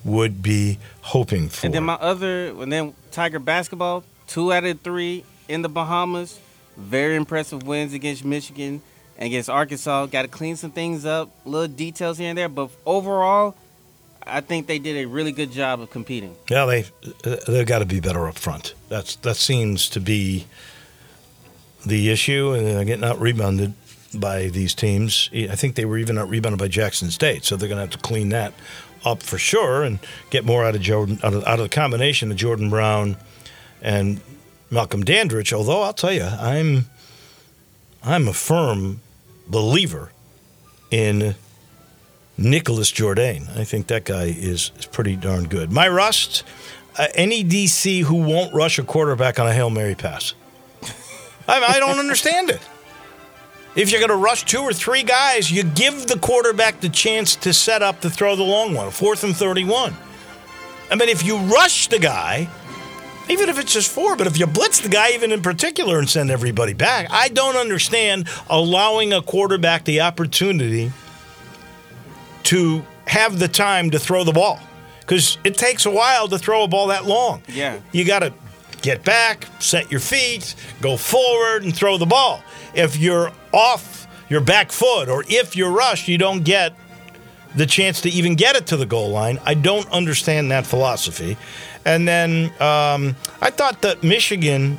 would 0.04 0.44
be 0.44 0.78
hoping 1.02 1.50
for. 1.50 1.66
And 1.66 1.74
then 1.74 1.84
my 1.84 1.96
other, 1.96 2.50
and 2.62 2.72
then 2.72 2.94
Tiger 3.12 3.40
basketball, 3.40 4.04
two 4.28 4.54
out 4.54 4.64
of 4.64 4.82
three 4.82 5.24
in 5.48 5.62
the 5.62 5.70
Bahamas. 5.70 6.40
Very 6.78 7.16
impressive 7.16 7.64
wins 7.66 7.94
against 7.94 8.26
Michigan 8.26 8.82
and 9.18 9.28
against 9.28 9.50
Arkansas. 9.50 10.08
Got 10.08 10.24
to 10.24 10.28
clean 10.28 10.56
some 10.58 10.72
things 10.72 11.06
up, 11.06 11.30
little 11.46 11.74
details 11.74 12.18
here 12.18 12.30
and 12.30 12.38
there, 12.38 12.50
but 12.50 12.70
overall, 12.86 13.56
I 14.28 14.42
think 14.42 14.68
they 14.68 14.80
did 14.80 14.98
a 14.98 15.06
really 15.06 15.32
good 15.32 15.52
job 15.52 15.82
of 15.82 15.90
competing. 15.92 16.36
yeah, 16.50 16.66
they 16.66 16.86
they've 17.48 17.68
got 17.68 17.80
to 17.80 17.86
be 17.86 18.00
better 18.00 18.28
up 18.28 18.38
front. 18.38 18.74
That's 18.90 19.16
that 19.18 19.36
seems 19.36 19.90
to 19.90 20.00
be 20.00 20.48
the 21.86 22.10
issue, 22.10 22.54
and 22.54 22.66
they're 22.66 22.86
getting 22.86 23.06
out 23.06 23.20
rebounded 23.20 23.74
by 24.14 24.48
these 24.48 24.74
teams. 24.74 25.30
I 25.34 25.56
think 25.56 25.76
they 25.76 25.86
were 25.86 25.98
even 25.98 26.18
out 26.18 26.30
rebounded 26.30 26.60
by 26.60 26.68
Jackson 26.68 27.12
State, 27.12 27.44
so 27.44 27.56
they're 27.56 27.70
going 27.70 27.78
to 27.78 27.82
have 27.82 27.92
to 27.92 27.98
clean 27.98 28.30
that 28.30 28.54
up 29.04 29.22
for 29.22 29.38
sure 29.38 29.84
and 29.84 30.00
get 30.32 30.44
more 30.46 30.66
out 30.66 30.76
of 30.76 30.82
Jordan 30.82 31.20
out 31.24 31.34
of, 31.34 31.44
out 31.46 31.60
of 31.60 31.70
the 31.70 31.76
combination 31.76 32.32
of 32.32 32.38
Jordan 32.38 32.70
Brown 32.70 33.18
and 33.82 34.20
Malcolm 34.72 35.04
Dandridge. 35.04 35.54
Although 35.54 35.84
I'll 35.84 35.94
tell 35.94 36.14
you, 36.14 36.24
I'm 36.24 36.86
I'm 38.04 38.28
a 38.28 38.34
firm 38.34 39.02
believer 39.48 40.12
in 40.90 41.36
Nicholas 42.38 42.92
Jourdain. 42.92 43.48
I 43.58 43.64
think 43.64 43.88
that 43.88 44.06
guy 44.06 44.26
is, 44.26 44.72
is 44.78 44.86
pretty 44.86 45.16
darn 45.16 45.48
good. 45.48 45.72
My 45.72 45.88
rust, 45.88 46.44
uh, 46.98 47.08
any 47.16 47.44
DC 47.44 48.04
who 48.04 48.16
won't 48.16 48.54
rush 48.54 48.78
a 48.78 48.84
quarterback 48.84 49.40
on 49.40 49.48
a 49.48 49.54
Hail 49.54 49.70
Mary 49.70 49.96
pass. 49.96 50.34
I, 51.48 51.62
I 51.62 51.80
don't 51.80 52.00
understand 52.00 52.50
it. 52.50 52.62
If 53.76 53.92
you're 53.92 54.00
going 54.00 54.10
to 54.10 54.16
rush 54.16 54.46
two 54.46 54.62
or 54.62 54.72
three 54.72 55.04
guys, 55.04 55.52
you 55.52 55.64
give 55.64 56.08
the 56.08 56.18
quarterback 56.18 56.80
the 56.80 56.90
chance 56.90 57.36
to 57.38 57.54
set 57.54 57.84
up 57.84 58.02
to 58.02 58.10
throw 58.10 58.36
the 58.36 58.44
long 58.44 58.74
one, 58.74 58.90
fourth 58.92 59.24
and 59.24 59.36
31. 59.36 59.94
I 60.90 60.96
mean, 60.96 61.10
if 61.10 61.26
you 61.26 61.38
rush 61.38 61.88
the 61.88 62.00
guy, 62.00 62.48
even 63.30 63.50
if 63.50 63.60
it's 63.60 63.74
just 63.74 63.92
four, 63.92 64.16
but 64.16 64.28
if 64.28 64.38
you 64.40 64.48
blitz 64.48 64.80
the 64.80 64.88
guy, 64.88 65.12
even 65.12 65.32
in 65.32 65.42
particular, 65.42 66.00
and 66.00 66.10
send 66.10 66.32
everybody 66.32 66.74
back, 66.74 67.08
I 67.10 67.28
don't 67.30 67.58
understand 67.58 68.30
allowing 68.50 69.12
a 69.12 69.22
quarterback 69.22 69.84
the 69.84 70.02
opportunity 70.02 70.92
to 72.46 72.84
have 73.08 73.40
the 73.40 73.48
time 73.48 73.92
to 73.92 74.00
throw 74.00 74.24
the 74.24 74.32
ball 74.32 74.60
because 75.02 75.38
it 75.44 75.58
takes 75.58 75.86
a 75.86 75.92
while 75.92 76.28
to 76.28 76.38
throw 76.38 76.64
a 76.64 76.68
ball 76.68 76.88
that 76.88 77.06
long. 77.06 77.42
Yeah. 77.48 77.80
You 77.92 78.06
got 78.06 78.20
to 78.20 78.34
get 78.82 79.04
back, 79.04 79.48
set 79.60 79.92
your 79.92 80.00
feet, 80.00 80.56
go 80.82 80.98
forward, 80.98 81.64
and 81.64 81.76
throw 81.76 81.98
the 81.98 82.06
ball. 82.06 82.42
If 82.74 82.98
you're 82.98 83.32
off 83.54 84.08
your 84.30 84.42
back 84.42 84.72
foot 84.72 85.10
or 85.10 85.24
if 85.28 85.56
you're 85.56 85.72
rushed, 85.72 86.08
you 86.08 86.18
don't 86.18 86.44
get 86.44 86.74
the 87.56 87.66
chance 87.66 88.02
to 88.02 88.10
even 88.10 88.36
get 88.36 88.56
it 88.56 88.68
to 88.68 88.78
the 88.78 88.86
goal 88.86 89.10
line. 89.10 89.40
I 89.46 89.54
don't 89.54 89.90
understand 89.92 90.52
that 90.52 90.66
philosophy. 90.66 91.38
And 91.86 92.08
then 92.08 92.46
um, 92.60 93.16
I 93.42 93.50
thought 93.50 93.82
that 93.84 94.04
Michigan, 94.04 94.78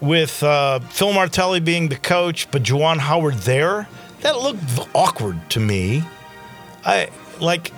with 0.00 0.42
uh, 0.42 0.80
Phil 0.80 1.12
Martelli 1.12 1.60
being 1.60 1.88
the 1.88 1.96
coach, 1.96 2.50
but 2.50 2.62
Juwan 2.62 2.98
Howard 2.98 3.34
there, 3.34 3.88
that 4.22 4.38
looked 4.40 4.62
awkward 4.94 5.38
to 5.50 5.60
me. 5.60 6.02
I 6.86 7.08
like 7.40 7.72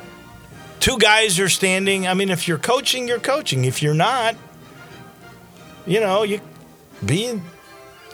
two 0.78 0.98
guys 0.98 1.40
are 1.40 1.48
standing. 1.48 2.06
I 2.06 2.14
mean, 2.14 2.28
if 2.28 2.46
you're 2.46 2.58
coaching, 2.58 3.08
you're 3.08 3.18
coaching. 3.18 3.64
If 3.64 3.82
you're 3.82 3.94
not, 3.94 4.36
you 5.86 5.98
know, 6.00 6.22
you 6.22 6.40
be 7.04 7.40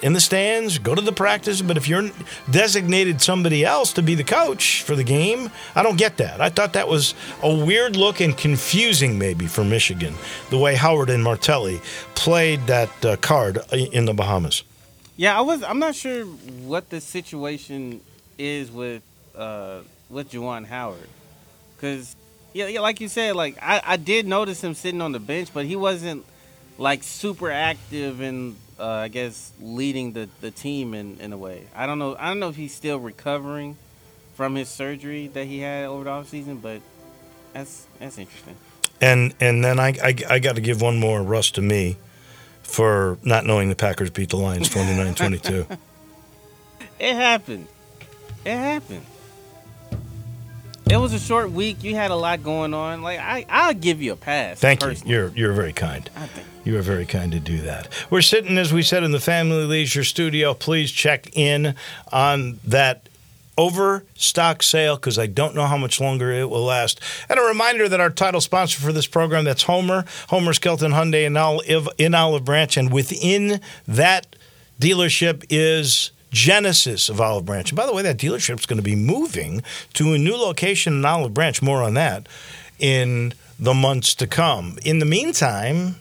in, 0.03 0.13
the 0.13 0.21
stands, 0.21 0.79
go 0.79 0.95
to 0.95 1.01
the 1.01 1.13
practice. 1.13 1.63
But 1.63 1.77
if 1.77 1.89
you're 1.89 2.11
designated 2.51 3.21
somebody 3.21 3.65
else 3.65 3.93
to 3.95 4.03
be 4.03 4.15
the 4.15 4.25
coach 4.25 4.83
for 4.83 4.95
the 4.95 5.03
game, 5.03 5.51
I 5.75 5.83
don't 5.83 5.97
get 5.97 6.19
that. 6.19 6.41
I 6.41 6.49
thought 6.51 6.75
that 6.75 6.89
was 6.89 7.15
a 7.43 7.53
weird 7.53 7.97
look 7.97 8.21
and 8.21 8.37
confusing, 8.37 9.19
maybe 9.19 9.47
for 9.47 9.65
Michigan, 9.65 10.15
the 10.51 10.59
way 10.59 10.77
Howard 10.77 11.11
and 11.11 11.25
Martelli 11.25 11.81
played 12.15 12.67
that 12.67 13.05
uh, 13.05 13.17
card 13.17 13.59
in 13.73 14.05
the 14.05 14.15
Bahamas. 14.15 14.63
Yeah, 15.17 15.37
I 15.37 15.41
was. 15.41 15.63
I'm 15.63 15.79
not 15.79 15.95
sure 15.95 16.25
what 16.25 16.91
the 16.91 17.01
situation 17.01 18.01
is 18.37 18.71
with 18.71 19.03
uh, 19.37 19.81
with 20.09 20.31
Juwan 20.31 20.67
Howard, 20.67 21.09
because 21.77 22.17
yeah, 22.53 22.69
yeah, 22.69 22.81
like 22.81 23.01
you 23.01 23.09
said, 23.09 23.37
like 23.37 23.59
I, 23.61 23.83
I 23.85 23.97
did 23.97 24.27
notice 24.27 24.63
him 24.63 24.75
sitting 24.75 25.03
on 25.03 25.13
the 25.13 25.21
bench, 25.21 25.51
but 25.53 25.67
he 25.67 25.77
wasn't 25.77 26.25
like 26.79 27.03
super 27.03 27.51
active 27.51 28.21
and 28.21 28.57
uh, 28.79 28.87
I 28.87 29.09
guess 29.09 29.53
leading 29.61 30.13
the, 30.13 30.29
the 30.41 30.51
team 30.51 30.95
in, 30.95 31.21
in 31.21 31.33
a 31.33 31.39
way. 31.39 31.65
I 31.75 31.87
don't 31.87 31.99
know. 31.99 32.17
I 32.19 32.29
don't 32.29 32.41
know 32.41 32.49
if 32.49 32.57
he's 32.57 32.75
still 32.75 32.99
recovering 32.99 33.77
from 34.35 34.55
his 34.55 34.69
surgery 34.69 35.29
that 35.29 35.47
he 35.47 35.61
had 35.61 35.87
over 35.87 36.05
the 36.05 36.11
offseason, 36.11 36.61
but 36.61 36.81
that's 37.53 37.87
that's 37.99 38.19
interesting. 38.19 38.57
And 39.01 39.35
and 39.41 39.65
then 39.65 39.79
I 39.79 39.89
I, 40.03 40.17
I 40.29 40.39
got 40.39 40.57
to 40.57 40.61
give 40.61 40.81
one 40.81 40.99
more 40.99 41.23
rust 41.23 41.57
to 41.57 41.63
me 41.63 41.97
for 42.63 43.19
not 43.23 43.45
knowing 43.47 43.69
the 43.69 43.77
Packers 43.77 44.11
beat 44.11 44.31
the 44.31 44.37
Lions 44.37 44.69
29-22. 44.69 45.79
It 46.97 47.15
happened. 47.15 47.67
It 48.45 48.57
happened. 48.57 49.05
It 50.91 50.97
was 50.99 51.13
a 51.13 51.19
short 51.19 51.51
week. 51.51 51.83
You 51.83 51.95
had 51.95 52.11
a 52.11 52.17
lot 52.17 52.43
going 52.43 52.75
on. 52.75 53.03
Like 53.03 53.19
I, 53.19 53.47
I'll 53.49 53.75
give 53.75 54.03
you 54.03 54.13
a 54.13 54.17
pass. 54.17 54.59
Thank 54.61 54.83
you. 54.83 54.89
personally. 54.89 55.15
You're 55.15 55.29
you're 55.29 55.53
very 55.53 55.73
kind. 55.73 56.09
I 56.17 56.27
think. 56.27 56.47
You 56.65 56.79
are 56.79 56.83
very 56.83 57.05
kind 57.05 57.31
to 57.33 57.41
do 57.41 57.59
that. 57.63 57.89
We're 58.11 58.23
sitting, 58.23 58.57
as 58.57 58.73
we 58.73 58.83
said, 58.83 59.03
in 59.03 59.13
the 59.13 59.21
Family 59.21 59.65
Leisure 59.65 60.05
Studio. 60.05 60.55
Please 60.55 60.91
check 60.91 61.37
in 61.37 61.75
on 62.11 62.59
that 62.65 63.09
overstock 63.57 64.63
sale 64.63 64.97
because 64.97 65.19
I 65.19 65.27
don't 65.27 65.55
know 65.55 65.67
how 65.67 65.77
much 65.77 66.01
longer 66.01 66.33
it 66.33 66.49
will 66.49 66.65
last. 66.65 67.01
And 67.29 67.39
a 67.39 67.43
reminder 67.43 67.89
that 67.89 68.01
our 68.01 68.11
title 68.11 68.41
sponsor 68.41 68.81
for 68.81 68.93
this 68.93 69.07
program 69.07 69.45
that's 69.45 69.65
Homer, 69.65 70.05
Homer 70.29 70.53
Skelton 70.53 70.93
Hyundai 70.93 71.27
in 71.27 71.37
Olive, 71.37 71.89
in 71.99 72.15
Olive 72.15 72.45
Branch, 72.45 72.77
and 72.77 72.93
within 72.93 73.61
that 73.87 74.35
dealership 74.81 75.45
is 75.51 76.11
Genesis 76.35 77.09
of 77.09 77.21
Olive 77.21 77.47
Branch. 77.47 77.71
And 77.71 77.77
by 77.77 77.87
the 77.87 77.95
way, 77.95 78.03
that 78.03 78.19
dealership's 78.19 78.67
going 78.67 78.79
to 78.79 78.83
be 78.83 78.97
moving 78.97 79.63
to 79.95 80.13
a 80.13 80.19
new 80.19 80.37
location 80.37 80.95
in 80.95 81.05
Olive 81.05 81.33
Branch. 81.33 81.63
More 81.63 81.83
on 81.83 81.95
that 81.95 82.29
in 82.79 83.33
the 83.59 83.73
months 83.73 84.17
to 84.17 84.27
come. 84.27 84.77
In 84.85 84.99
the 84.99 85.07
meantime, 85.07 85.97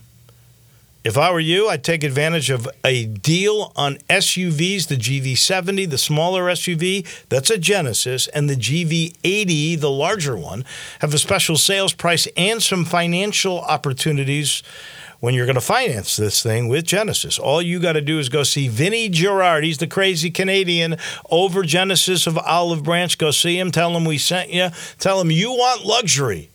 if 1.04 1.18
I 1.18 1.32
were 1.32 1.40
you, 1.40 1.70
I'd 1.70 1.84
take 1.84 2.04
advantage 2.04 2.50
of 2.50 2.68
a 2.84 3.06
deal 3.06 3.72
on 3.76 3.98
SUVs, 4.10 4.88
the 4.88 4.96
GV70, 4.96 5.90
the 5.90 5.98
smaller 5.98 6.46
SUV, 6.46 7.06
that's 7.30 7.50
a 7.50 7.58
Genesis, 7.58 8.28
and 8.30 8.50
the 8.50 8.56
GV80, 8.56 9.80
the 9.80 9.92
larger 9.92 10.36
one, 10.36 10.66
have 11.00 11.14
a 11.14 11.20
special 11.20 11.58
sales 11.58 11.94
price 11.94 12.28
and 12.36 12.64
some 12.64 12.86
financial 12.86 13.60
opportunities 13.62 14.64
when 15.24 15.34
you're 15.34 15.46
going 15.46 15.56
to 15.56 15.62
finance 15.62 16.18
this 16.18 16.44
thing 16.44 16.68
with 16.68 16.84
Genesis. 16.84 17.40
All 17.40 17.62
you 17.62 17.80
got 17.80 17.94
to 17.94 18.02
do 18.02 18.20
is 18.20 18.28
go 18.28 18.44
see 18.44 18.68
Vinny 18.68 19.08
Gerard. 19.08 19.64
He's 19.64 19.78
the 19.78 19.88
crazy 19.88 20.30
Canadian 20.30 20.98
over 21.32 21.64
Genesis 21.64 22.28
of 22.28 22.38
Olive 22.40 22.84
Branch. 22.84 23.18
Go 23.18 23.32
see 23.32 23.58
him. 23.58 23.72
Tell 23.72 23.96
him 23.96 24.04
we 24.04 24.18
sent 24.18 24.50
you. 24.50 24.68
Tell 25.00 25.22
him 25.22 25.32
you 25.32 25.52
want 25.52 25.86
luxury. 25.86 26.50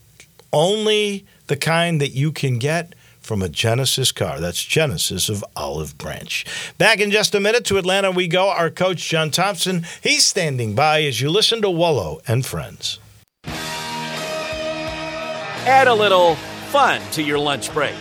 Only 0.53 1.25
the 1.47 1.57
kind 1.57 1.99
that 2.03 2.11
you 2.11 2.31
can 2.31 2.59
get 2.59 2.95
from 3.23 3.41
a 3.41 3.49
Genesis 3.49 4.13
car. 4.13 4.39
That's 4.39 4.63
Genesis 4.63 5.31
of 5.31 5.43
Olive 5.57 5.97
Branch. 5.97 6.45
Back 6.77 7.01
in 7.01 7.11
just 7.11 7.35
a 7.35 7.41
minute 7.41 7.65
to 7.67 7.79
Atlanta 7.79 8.11
we 8.11 8.29
go. 8.29 8.51
Our 8.51 8.69
coach, 8.69 9.09
John 9.09 9.31
Thompson, 9.31 9.87
he's 10.03 10.27
standing 10.27 10.75
by 10.75 11.05
as 11.05 11.23
you 11.23 11.31
listen 11.31 11.63
to 11.63 11.71
Wolo 11.71 12.21
and 12.29 12.45
Friends. 12.45 12.99
Add 15.65 15.89
a 15.89 15.95
little 15.95 16.35
fun 16.71 17.01
to 17.13 17.23
your 17.23 17.39
lunch 17.39 17.73
break. 17.73 17.95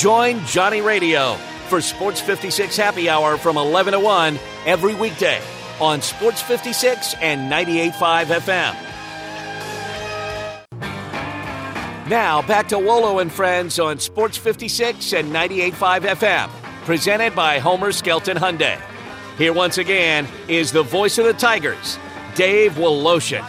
Join 0.00 0.42
Johnny 0.46 0.80
Radio 0.80 1.34
for 1.68 1.82
Sports 1.82 2.22
56 2.22 2.74
Happy 2.74 3.10
Hour 3.10 3.36
from 3.36 3.58
11 3.58 3.92
to 3.92 4.00
1 4.00 4.38
every 4.64 4.94
weekday 4.94 5.42
on 5.78 6.00
Sports 6.00 6.40
56 6.40 7.16
and 7.20 7.52
98.5 7.52 8.24
FM. 8.40 8.74
Now 12.08 12.40
back 12.40 12.68
to 12.68 12.78
Wolo 12.78 13.18
and 13.18 13.30
Friends 13.30 13.78
on 13.78 13.98
Sports 13.98 14.38
56 14.38 15.12
and 15.12 15.30
98.5 15.34 16.00
FM, 16.00 16.48
presented 16.86 17.36
by 17.36 17.58
Homer 17.58 17.92
Skelton 17.92 18.38
Hyundai. 18.38 18.80
Here 19.36 19.52
once 19.52 19.76
again 19.76 20.26
is 20.48 20.72
the 20.72 20.82
voice 20.82 21.18
of 21.18 21.26
the 21.26 21.34
Tigers, 21.34 21.98
Dave 22.34 22.72
Woloshin. 22.76 23.46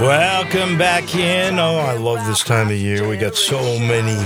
Welcome 0.00 0.78
back 0.78 1.14
in. 1.14 1.58
Oh, 1.58 1.76
I 1.76 1.98
love 1.98 2.26
this 2.26 2.42
time 2.42 2.68
of 2.68 2.76
year. 2.76 3.06
We 3.06 3.18
got 3.18 3.34
so 3.34 3.60
many 3.78 4.16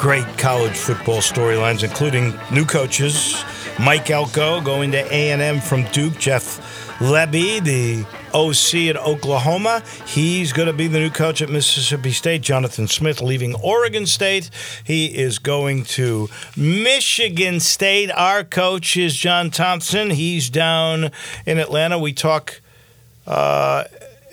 great 0.00 0.26
college 0.38 0.74
football 0.76 1.18
storylines, 1.18 1.84
including 1.84 2.32
new 2.50 2.64
coaches. 2.64 3.44
Mike 3.78 4.10
Elko 4.10 4.62
going 4.62 4.92
to 4.92 5.04
A&M 5.12 5.60
from 5.60 5.84
Duke. 5.92 6.16
Jeff 6.16 6.98
Lebby, 7.00 7.62
the 7.62 8.06
OC 8.34 8.74
at 8.88 8.96
Oklahoma. 8.96 9.82
He's 10.06 10.52
going 10.52 10.66
to 10.66 10.72
be 10.72 10.86
the 10.86 10.98
new 10.98 11.10
coach 11.10 11.42
at 11.42 11.48
Mississippi 11.50 12.12
State. 12.12 12.42
Jonathan 12.42 12.88
Smith 12.88 13.20
leaving 13.20 13.54
Oregon 13.56 14.06
State. 14.06 14.50
He 14.84 15.06
is 15.06 15.38
going 15.38 15.84
to 15.84 16.28
Michigan 16.56 17.60
State. 17.60 18.10
Our 18.12 18.44
coach 18.44 18.96
is 18.96 19.14
John 19.16 19.50
Thompson. 19.50 20.10
He's 20.10 20.50
down 20.50 21.10
in 21.46 21.58
Atlanta. 21.58 21.98
We 21.98 22.12
talk 22.12 22.60
uh, 23.26 23.84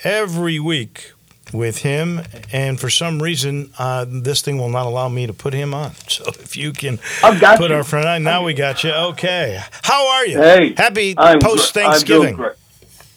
every 0.04 0.60
week 0.60 1.14
with 1.54 1.80
him, 1.80 2.22
and 2.52 2.80
for 2.80 2.90
some 2.90 3.22
reason, 3.22 3.72
uh, 3.80 4.06
this 4.08 4.42
thing 4.42 4.58
will 4.58 4.70
not 4.70 4.86
allow 4.86 5.10
me 5.10 5.26
to 5.28 5.34
put 5.34 5.54
him 5.54 5.74
on. 5.74 5.92
So 6.10 6.26
if 6.28 6.58
you 6.58 6.74
can 6.74 7.00
put 7.22 7.70
you. 7.70 7.76
our 7.76 7.84
friend 7.84 8.08
on, 8.08 8.24
now 8.24 8.44
we 8.44 8.54
got 8.54 8.84
you. 8.84 8.92
Okay, 8.92 9.62
how 9.84 10.10
are 10.10 10.26
you? 10.26 10.38
Hey, 10.38 10.74
happy 10.76 11.16
post 11.16 11.74
Thanksgiving. 11.74 12.38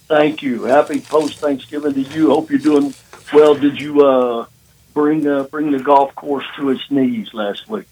Thank 0.07 0.41
you. 0.41 0.63
Happy 0.63 0.99
post 0.99 1.39
Thanksgiving 1.39 1.93
to 1.93 2.01
you. 2.01 2.29
Hope 2.29 2.49
you're 2.49 2.59
doing 2.59 2.93
well. 3.33 3.55
Did 3.55 3.79
you 3.79 4.05
uh, 4.05 4.45
bring 4.93 5.25
uh, 5.27 5.43
bring 5.43 5.71
the 5.71 5.79
golf 5.79 6.13
course 6.15 6.45
to 6.57 6.69
its 6.69 6.89
knees 6.91 7.33
last 7.33 7.67
week? 7.69 7.87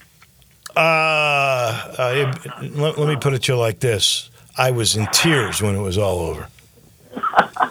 Uh, 0.76 0.80
uh, 0.80 2.14
it- 2.16 2.76
let, 2.76 2.98
let 2.98 3.08
me 3.08 3.16
put 3.16 3.34
it 3.34 3.44
to 3.44 3.54
you 3.54 3.58
like 3.58 3.80
this: 3.80 4.30
I 4.58 4.72
was 4.72 4.96
in 4.96 5.08
tears 5.08 5.62
when 5.62 5.76
it 5.76 5.82
was 5.82 5.98
all 5.98 6.20
over. 6.20 6.48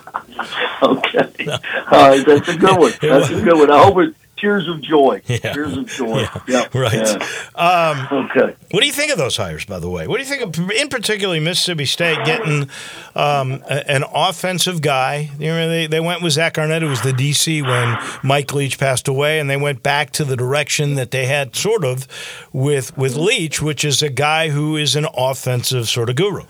Okay. 0.82 1.46
All 1.46 2.08
right, 2.08 2.24
that's 2.24 2.48
a 2.48 2.56
good 2.56 2.78
one. 2.78 2.92
That's 3.02 3.28
a 3.28 3.42
good 3.42 3.52
one. 3.54 3.70
I 3.70 3.82
hope 3.84 3.98
it 3.98 4.14
tears 4.40 4.66
of 4.68 4.80
joy. 4.80 5.20
Yeah. 5.28 5.52
Tears 5.52 5.76
of 5.76 5.86
joy. 5.86 6.20
Yeah, 6.20 6.40
Yeah. 6.48 6.66
right. 6.78 6.92
Yeah. 6.94 7.26
Um, 7.54 8.08
Okay. 8.30 8.54
What 8.70 8.80
do 8.80 8.86
you 8.86 8.92
think 8.92 9.12
of 9.12 9.18
those 9.18 9.36
hires, 9.36 9.64
by 9.64 9.78
the 9.78 9.88
way? 9.90 10.06
What 10.06 10.16
do 10.18 10.22
you 10.22 10.28
think 10.28 10.42
of, 10.58 10.70
in 10.70 10.88
particularly, 10.88 11.40
Mississippi 11.40 11.84
State 11.84 12.24
getting 12.24 12.68
um, 13.14 13.62
a- 13.68 13.90
an 13.90 14.04
offensive 14.14 14.80
guy? 14.82 15.30
You 15.38 15.48
know, 15.48 15.68
they, 15.68 15.86
they 15.86 16.00
went 16.00 16.22
with 16.22 16.32
Zach 16.34 16.58
Arnett, 16.58 16.82
who 16.82 16.88
was 16.88 17.02
the 17.02 17.12
DC 17.12 17.62
when 17.62 17.98
Mike 18.22 18.52
Leach 18.54 18.78
passed 18.78 19.08
away, 19.08 19.40
and 19.40 19.48
they 19.50 19.56
went 19.56 19.82
back 19.82 20.10
to 20.12 20.24
the 20.24 20.36
direction 20.36 20.94
that 20.94 21.10
they 21.10 21.26
had 21.26 21.54
sort 21.56 21.84
of 21.84 22.06
with 22.52 22.96
with 22.96 23.16
Leach, 23.16 23.60
which 23.60 23.84
is 23.84 24.02
a 24.02 24.08
guy 24.10 24.48
who 24.50 24.76
is 24.76 24.96
an 24.96 25.06
offensive 25.16 25.88
sort 25.88 26.08
of 26.10 26.16
guru. 26.16 26.44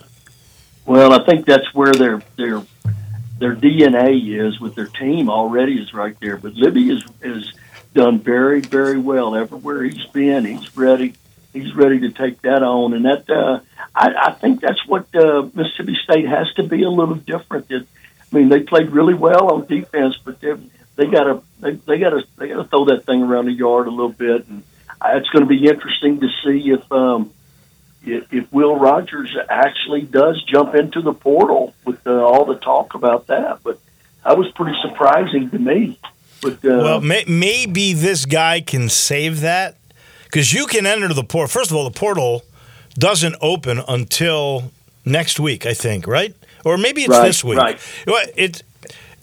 Well, 0.87 1.13
I 1.13 1.25
think 1.25 1.47
that's 1.47 1.73
where 1.75 1.93
their 1.93 2.23
their 2.37 2.63
their 3.39 3.55
DNA 3.57 4.39
is 4.39 4.61
with 4.61 4.75
their 4.75 4.87
team 4.87 5.31
already 5.31 5.81
is 5.81 5.95
right 5.95 6.17
there. 6.21 6.37
But 6.37 6.55
Lebby 6.55 6.91
is 6.93 7.05
is 7.23 7.53
done 7.95 8.21
very 8.21 8.61
very 8.61 8.99
well 8.99 9.35
everywhere 9.35 9.83
he's 9.83 10.07
been. 10.07 10.45
He's 10.45 10.77
ready. 10.77 11.15
He's 11.53 11.75
ready 11.75 12.01
to 12.01 12.11
take 12.13 12.43
that 12.43 12.63
on, 12.63 12.95
and 12.95 13.05
that 13.05 13.29
uh, 13.29 13.61
I, 13.95 14.29
I 14.29 14.33
think 14.33 14.61
that's 14.61 14.87
what 14.87 15.13
uh, 15.15 15.49
Mississippi 15.53 15.97
State 16.05 16.29
has 16.29 16.53
to 16.55 16.63
be 16.63 16.83
a 16.85 16.91
little 16.91 17.17
different. 17.17 17.69
That 17.69 17.87
I 18.33 18.37
mean, 18.37 18.49
they 18.49 18.61
played 18.61 18.91
really 18.91 19.15
well 19.15 19.53
on 19.53 19.67
defense, 19.67 20.17
but 20.25 20.41
they 20.41 20.55
they 20.97 21.07
got 21.07 21.25
to 21.25 21.43
they, 21.59 21.73
they 21.73 21.99
got 21.99 22.11
to 22.11 22.25
they 22.37 22.49
got 22.49 22.63
to 22.63 22.69
throw 22.69 22.85
that 22.87 23.05
thing 23.05 23.23
around 23.23 23.47
the 23.47 23.53
yard 23.53 23.89
a 23.89 23.91
little 23.91 24.13
bit, 24.13 24.47
and 24.47 24.63
it's 25.07 25.29
going 25.31 25.45
to 25.45 25.49
be 25.49 25.67
interesting 25.67 26.21
to 26.21 26.29
see 26.45 26.71
if. 26.71 26.91
Um, 26.93 27.33
if, 28.03 28.33
if 28.33 28.51
Will 28.51 28.77
Rogers 28.77 29.37
actually 29.51 30.01
does 30.01 30.43
jump 30.45 30.75
into 30.75 31.03
the 31.03 31.13
portal 31.13 31.75
with 31.85 32.07
uh, 32.07 32.25
all 32.25 32.47
the 32.47 32.55
talk 32.55 32.95
about 32.95 33.27
that. 33.27 33.63
But 33.63 33.79
that 34.25 34.39
was 34.39 34.51
pretty 34.53 34.79
surprising 34.81 35.51
to 35.51 35.59
me. 35.59 35.99
But 36.43 36.55
uh, 36.55 36.59
Well, 36.83 37.01
may, 37.01 37.25
maybe 37.27 37.93
this 37.93 38.25
guy 38.27 38.61
can 38.61 38.89
save 38.89 39.41
that 39.41 39.77
because 40.25 40.53
you 40.53 40.67
can 40.67 40.87
enter 40.87 41.13
the 41.13 41.25
portal. 41.25 41.49
First 41.49 41.71
of 41.71 41.77
all, 41.77 41.85
the 41.85 41.99
portal 41.99 42.43
doesn't 42.95 43.37
open 43.41 43.81
until 43.89 44.73
next 45.05 45.39
week, 45.41 45.67
I 45.67 45.75
think, 45.75 46.07
right? 46.07 46.35
Or 46.65 46.77
maybe 46.77 47.03
it's 47.03 47.11
Right, 47.11 47.27
this 47.27 47.43
week. 47.45 47.59
right. 47.59 47.79
It, 48.07 48.27
it 48.37 48.63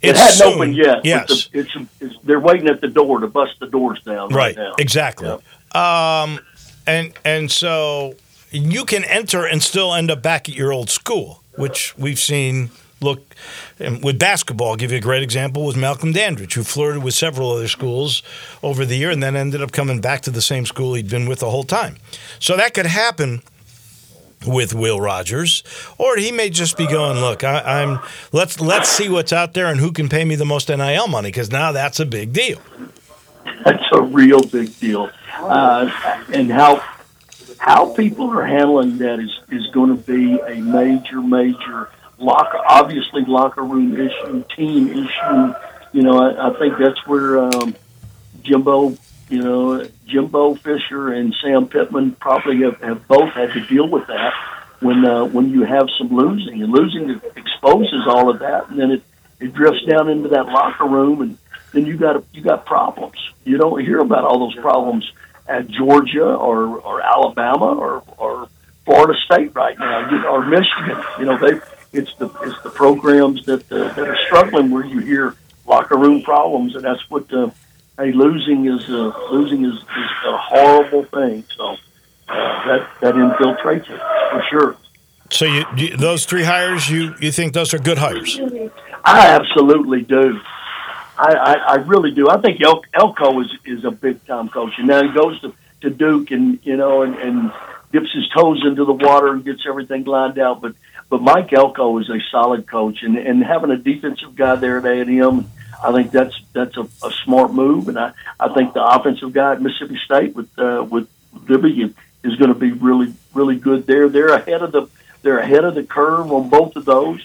it's 0.01 0.19
hadn't 0.19 0.34
soon. 0.36 0.53
opened 0.53 0.75
yet. 0.75 1.03
Yes, 1.03 1.47
the, 1.47 1.60
it's, 1.60 1.75
it's 1.99 2.15
they're 2.23 2.39
waiting 2.39 2.67
at 2.67 2.82
the 2.82 2.88
door 2.88 3.19
to 3.19 3.27
bust 3.27 3.60
the 3.60 3.67
doors 3.67 4.01
down 4.03 4.30
right, 4.30 4.56
right. 4.56 4.56
now. 4.56 4.73
Exactly. 4.77 5.30
Um, 5.73 6.39
and 6.86 7.13
and 7.25 7.51
so 7.51 8.15
you 8.51 8.86
can 8.86 9.03
enter 9.06 9.45
and 9.45 9.62
still 9.62 9.93
end 9.93 10.10
up 10.12 10.21
back 10.21 10.47
at 10.49 10.56
your 10.56 10.71
old 10.71 10.89
school, 10.89 11.43
which 11.56 11.97
we've 11.97 12.19
seen. 12.19 12.69
Look, 12.99 13.36
with 13.79 14.17
basketball, 14.17 14.69
I'll 14.69 14.75
give 14.75 14.91
you 14.91 14.97
a 14.97 15.01
great 15.01 15.21
example 15.21 15.65
was 15.65 15.75
Malcolm 15.75 16.12
Dandridge, 16.13 16.55
who 16.55 16.63
flirted 16.63 17.03
with 17.03 17.13
several 17.13 17.51
other 17.51 17.67
schools 17.67 18.23
over 18.63 18.86
the 18.86 18.95
year 18.95 19.12
and 19.12 19.21
then 19.21 19.36
ended 19.36 19.62
up 19.62 19.71
coming 19.71 20.01
back 20.01 20.21
to 20.21 20.31
the 20.31 20.41
same 20.41 20.65
school 20.65 20.95
he'd 20.95 21.10
been 21.10 21.27
with 21.27 21.39
the 21.39 21.49
whole 21.49 21.63
time. 21.63 21.97
So 22.39 22.57
that 22.57 22.73
could 22.73 22.88
happen 22.88 23.43
with 24.45 24.73
Will 24.73 24.99
Rogers, 24.99 25.63
or 25.97 26.17
he 26.17 26.31
may 26.31 26.49
just 26.49 26.77
be 26.77 26.88
going, 26.88 27.19
"Look, 27.19 27.43
I, 27.43 27.81
I'm 27.81 27.99
let's 28.31 28.60
let's 28.60 28.89
see 28.89 29.10
what's 29.10 29.33
out 29.33 29.53
there 29.53 29.67
and 29.67 29.79
who 29.79 29.91
can 29.91 30.10
pay 30.10 30.25
me 30.25 30.36
the 30.36 30.45
most 30.45 30.69
NIL 30.69 31.07
money 31.07 31.29
because 31.29 31.51
now 31.51 31.71
that's 31.71 31.99
a 31.99 32.05
big 32.05 32.33
deal." 32.33 32.60
That's 33.63 33.83
a 33.93 34.01
real 34.01 34.41
big 34.41 34.77
deal. 34.79 35.10
Uh, 35.39 35.89
and 36.31 36.51
how 36.51 36.83
how 37.57 37.93
people 37.93 38.29
are 38.31 38.45
handling 38.45 38.97
that 38.99 39.19
is 39.19 39.39
is 39.51 39.67
going 39.71 39.89
to 39.89 40.03
be 40.03 40.39
a 40.39 40.62
major 40.62 41.21
major 41.21 41.89
locker 42.19 42.60
obviously 42.67 43.23
locker 43.25 43.63
room 43.63 43.93
issue, 43.93 44.43
team 44.56 44.89
issue. 44.89 45.53
You 45.93 46.03
know, 46.03 46.19
I, 46.19 46.49
I 46.49 46.60
think 46.60 46.77
that's 46.77 47.06
where 47.08 47.39
um, 47.39 47.75
Jimbo, 48.43 48.97
you 49.30 49.41
know, 49.41 49.88
Jimbo 50.06 50.56
Fisher 50.56 51.13
and 51.13 51.36
Sam 51.41 51.67
Pittman 51.67 52.13
probably 52.13 52.62
have, 52.62 52.80
have 52.82 53.08
both 53.08 53.30
had 53.34 53.53
to 53.53 53.65
deal 53.67 53.88
with 53.88 54.08
that 54.08 54.34
when 54.80 55.06
uh, 55.06 55.25
when 55.25 55.49
you 55.49 55.63
have 55.63 55.88
some 55.97 56.10
losing 56.10 56.62
and 56.62 56.71
losing 56.71 57.21
exposes 57.36 58.06
all 58.08 58.30
of 58.30 58.39
that, 58.39 58.69
and 58.69 58.80
then 58.80 58.91
it 58.91 59.03
it 59.39 59.53
drifts 59.53 59.84
down 59.86 60.10
into 60.10 60.30
that 60.30 60.47
locker 60.47 60.86
room, 60.86 61.21
and 61.21 61.38
then 61.73 61.86
you 61.86 61.97
got 61.97 62.23
you 62.34 62.41
got 62.41 62.65
problems. 62.65 63.17
You 63.43 63.58
don't 63.58 63.84
hear 63.84 63.99
about 63.99 64.23
all 64.23 64.39
those 64.39 64.56
problems 64.56 65.12
at 65.47 65.67
Georgia 65.67 66.25
or 66.25 66.77
or 66.80 67.01
Alabama 67.01 67.73
or 67.73 68.03
or 68.17 68.49
Florida 68.86 69.13
State 69.25 69.56
right 69.56 69.77
now, 69.77 70.30
or 70.30 70.45
Michigan. 70.45 71.03
You 71.19 71.25
know, 71.25 71.38
they 71.38 71.60
it's 71.93 72.13
the 72.15 72.30
it's 72.41 72.62
the 72.63 72.69
programs 72.69 73.45
that 73.45 73.71
uh, 73.71 73.93
that 73.93 74.08
are 74.08 74.17
struggling 74.26 74.69
where 74.69 74.86
you 74.86 75.00
hear 75.00 75.36
locker 75.65 75.97
room 75.97 76.21
problems, 76.21 76.76
and 76.76 76.84
that's 76.84 77.10
what. 77.10 77.32
Uh, 77.34 77.50
Hey, 78.00 78.12
losing 78.12 78.67
is 78.67 78.88
uh, 78.89 79.12
losing 79.32 79.65
is, 79.65 79.73
is 79.73 80.12
a 80.28 80.38
horrible 80.38 81.04
thing. 81.06 81.43
So 81.58 81.69
uh, 81.69 82.67
that 82.67 82.88
that 83.02 83.15
infiltrates 83.15 83.89
it 83.89 84.00
for 84.30 84.43
sure. 84.52 84.78
So 85.32 85.45
you, 85.45 85.65
you 85.76 85.97
those 85.97 86.26
three 86.26 86.43
hires, 86.43 86.88
you 86.91 87.15
you 87.19 87.32
think 87.32 87.54
those 87.54 87.73
are 87.73 87.80
good 87.80 87.97
hires? 87.97 88.39
I 89.04 89.30
absolutely 89.30 90.04
do. 90.04 90.39
I, 91.17 91.34
I, 91.34 91.54
I 91.54 91.76
really 91.78 92.12
do. 92.12 92.30
I 92.30 92.39
think 92.39 92.62
El, 92.62 92.84
Elko 92.93 93.41
is 93.41 93.52
is 93.65 93.84
a 93.84 93.89
big 93.89 94.23
time 94.28 94.50
coach, 94.50 94.73
and 94.78 94.88
now 94.88 95.02
he 95.02 95.12
goes 95.12 95.41
to, 95.41 95.52
to 95.82 95.89
Duke 95.89 96.30
and 96.30 96.60
you 96.62 96.78
know 96.78 97.02
and, 97.02 97.15
and 97.15 97.52
dips 97.91 98.13
his 98.13 98.30
toes 98.30 98.62
into 98.63 98.86
the 98.86 98.93
water 98.93 99.30
and 99.30 99.43
gets 99.43 99.65
everything 99.67 100.04
lined 100.04 100.38
out. 100.38 100.62
But 100.62 100.76
but 101.10 101.22
Mike 101.22 101.54
Elko 101.54 101.98
is 102.00 102.10
a 102.10 102.20
solid 102.32 102.67
coach, 102.67 103.04
and 103.04 103.17
and 103.17 103.43
having 103.43 103.72
a 103.72 103.78
defensive 103.78 104.36
guy 104.36 104.56
there 104.56 104.78
at 104.78 104.86
A 104.86 105.02
and 105.02 105.22
M, 105.22 105.52
I 105.84 105.91
think 105.91 106.12
that's 106.12 106.39
that's 106.54 106.78
a, 106.78 106.88
a 107.04 107.12
smart 107.24 107.54
move. 107.54 107.88
And 107.88 107.98
I, 107.98 108.13
I 108.39 108.54
think 108.54 108.74
the 108.74 108.86
offensive 108.86 109.34
guy 109.34 109.54
at 109.54 109.62
Mississippi 109.62 110.00
State 110.04 110.36
with 110.36 110.50
uh, 110.58 110.86
with 110.89 111.08
Lebby 111.36 111.93
is 112.24 112.36
going 112.36 112.54
to 112.54 112.60
be 112.60 112.72
really 112.72 113.13
really 113.34 113.58
good 113.58 113.88
there. 113.88 114.10
They're 114.10 114.34
ahead 114.34 114.62
of 114.62 114.72
the 114.72 114.88
they're 115.22 115.39
ahead 115.39 115.63
of 115.63 115.76
the 115.76 115.84
curve 115.84 116.32
on 116.32 116.50
both 116.50 116.76
of 116.76 116.86
those 116.86 117.22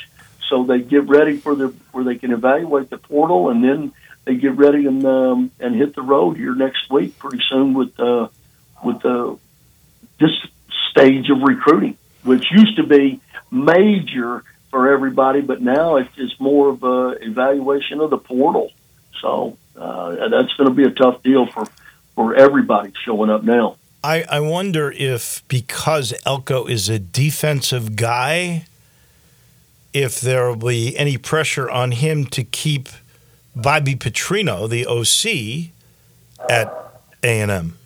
so 0.53 0.65
they 0.65 0.81
get 0.81 1.09
ready 1.09 1.39
for 1.39 1.55
the 1.55 1.69
where 1.93 2.05
they 2.05 2.17
can 2.17 2.31
evaluate 2.31 2.91
the 2.91 2.99
portal, 2.99 3.49
and 3.49 3.65
then 3.65 3.93
they 4.27 4.35
get 4.35 4.55
ready 4.55 4.87
and 4.87 5.03
um, 5.07 5.51
and 5.59 5.75
hit 5.75 5.95
the 5.95 6.03
road 6.03 6.37
here 6.37 6.55
next 6.55 6.91
week 6.91 7.19
pretty 7.19 7.43
soon 7.49 7.73
with 7.73 7.99
uh, 7.99 8.29
with 8.85 9.03
uh, 9.07 9.35
this 10.21 10.31
stage 10.91 11.31
of 11.31 11.41
recruiting, 11.41 11.97
which 12.23 12.45
used 12.53 12.77
to 12.77 12.87
be 12.87 13.19
major 13.53 14.43
for 14.71 14.93
everybody, 14.93 15.43
but 15.43 15.61
now 15.61 15.97
it's 15.97 16.15
just 16.17 16.41
more 16.41 16.71
of 16.71 16.83
a 16.83 17.11
evaluation 17.21 18.01
of 18.01 18.11
the 18.11 18.19
portal. 18.19 18.73
So 19.21 19.57
uh, 19.77 20.29
that's 20.29 20.53
going 20.55 20.69
to 20.69 20.75
be 20.75 20.85
a 20.85 20.91
tough 20.91 21.23
deal 21.23 21.47
for 21.47 21.67
for 22.15 22.35
everybody 22.35 22.93
showing 23.05 23.31
up 23.31 23.43
now. 23.43 23.77
I, 24.05 24.25
I 24.29 24.41
wonder 24.41 24.91
if 24.91 25.47
because 25.47 26.13
Elko 26.27 26.67
is 26.67 26.89
a 26.89 26.99
defensive 26.99 27.95
guy, 27.95 28.67
if 29.93 30.21
there 30.21 30.49
will 30.49 30.57
be 30.57 30.97
any 30.97 31.17
pressure 31.17 31.71
on 31.71 31.93
him 31.93 32.27
to 32.27 32.43
keep 32.43 32.89
Bobby 33.55 33.95
Petrino, 33.95 34.69
the 34.69 34.87
OC, 34.87 35.71
at 36.51 36.67
A 37.23 37.41
and 37.41 37.51
M. 37.51 37.79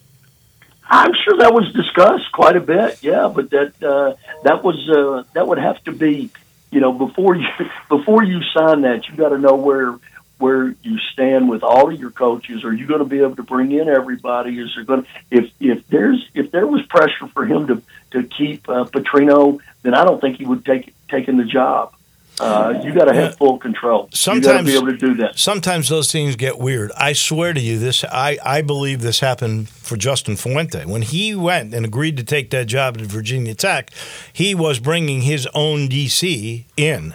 I'm 0.88 1.12
sure 1.24 1.36
that 1.38 1.52
was 1.52 1.70
discussed 1.72 2.30
quite 2.32 2.56
a 2.56 2.60
bit. 2.60 3.02
Yeah, 3.02 3.30
but 3.34 3.50
that 3.50 3.82
uh, 3.82 4.14
that 4.46 4.62
was 4.62 4.88
uh, 4.88 5.24
that 5.34 5.48
would 5.48 5.58
have 5.58 5.82
to 5.84 5.92
be, 5.92 6.30
you 6.70 6.80
know, 6.80 6.92
before 6.92 7.34
you 7.34 7.48
before 7.88 8.22
you 8.22 8.40
sign 8.56 8.82
that, 8.82 9.08
you 9.08 9.16
got 9.16 9.30
to 9.30 9.38
know 9.38 9.56
where 9.56 9.98
where 10.38 10.74
you 10.82 10.98
stand 11.12 11.48
with 11.48 11.62
all 11.62 11.90
of 11.92 11.98
your 11.98 12.10
coaches. 12.10 12.62
Are 12.62 12.72
you 12.72 12.86
going 12.86 13.00
to 13.00 13.06
be 13.06 13.20
able 13.20 13.36
to 13.36 13.42
bring 13.42 13.72
in 13.72 13.88
everybody? 13.88 14.58
Is 14.60 14.72
there 14.74 14.84
going 14.84 15.02
to 15.02 15.08
if 15.30 15.50
if 15.58 15.86
there's 15.88 16.28
if 16.34 16.52
there 16.52 16.66
was 16.66 16.82
pressure 16.86 17.26
for 17.34 17.44
him 17.44 17.66
to 17.66 17.82
to 18.12 18.22
keep 18.22 18.68
uh, 18.68 18.84
Petrino, 18.84 19.58
then 19.82 19.94
I 19.94 20.04
don't 20.04 20.20
think 20.20 20.38
he 20.38 20.46
would 20.46 20.64
take 20.64 20.94
taken 21.08 21.38
the 21.38 21.44
job. 21.44 21.94
Uh, 22.38 22.80
you 22.84 22.92
got 22.92 23.06
to 23.06 23.14
have 23.14 23.36
full 23.36 23.58
control. 23.58 24.08
Sometimes 24.12 24.44
you 24.44 24.52
got 24.52 24.58
to 24.58 24.64
be 24.64 24.92
able 24.92 24.98
to 24.98 25.14
do 25.14 25.14
that. 25.22 25.38
Sometimes 25.38 25.88
those 25.88 26.12
things 26.12 26.36
get 26.36 26.58
weird. 26.58 26.92
I 26.92 27.14
swear 27.14 27.52
to 27.52 27.60
you, 27.60 27.78
this 27.78 28.04
I, 28.04 28.38
I 28.44 28.62
believe 28.62 29.00
this 29.00 29.20
happened 29.20 29.68
for 29.68 29.96
Justin 29.96 30.36
Fuente 30.36 30.84
when 30.84 31.02
he 31.02 31.34
went 31.34 31.74
and 31.74 31.86
agreed 31.86 32.16
to 32.18 32.24
take 32.24 32.50
that 32.50 32.66
job 32.66 32.98
at 32.98 33.04
Virginia 33.06 33.54
Tech. 33.54 33.90
He 34.32 34.54
was 34.54 34.78
bringing 34.78 35.22
his 35.22 35.48
own 35.54 35.88
DC 35.88 36.64
in. 36.76 37.14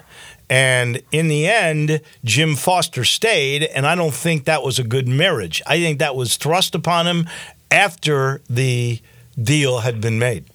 And 0.49 1.01
in 1.13 1.29
the 1.29 1.47
end, 1.47 2.01
Jim 2.25 2.55
Foster 2.55 3.05
stayed, 3.05 3.63
and 3.63 3.87
I 3.87 3.95
don't 3.95 4.13
think 4.13 4.43
that 4.45 4.63
was 4.63 4.79
a 4.79 4.83
good 4.83 5.07
marriage. 5.07 5.61
I 5.65 5.77
think 5.77 5.99
that 5.99 6.13
was 6.13 6.35
thrust 6.35 6.75
upon 6.75 7.07
him 7.07 7.29
after 7.71 8.41
the 8.49 8.99
deal 9.41 9.79
had 9.79 10.01
been 10.01 10.19
made. 10.19 10.50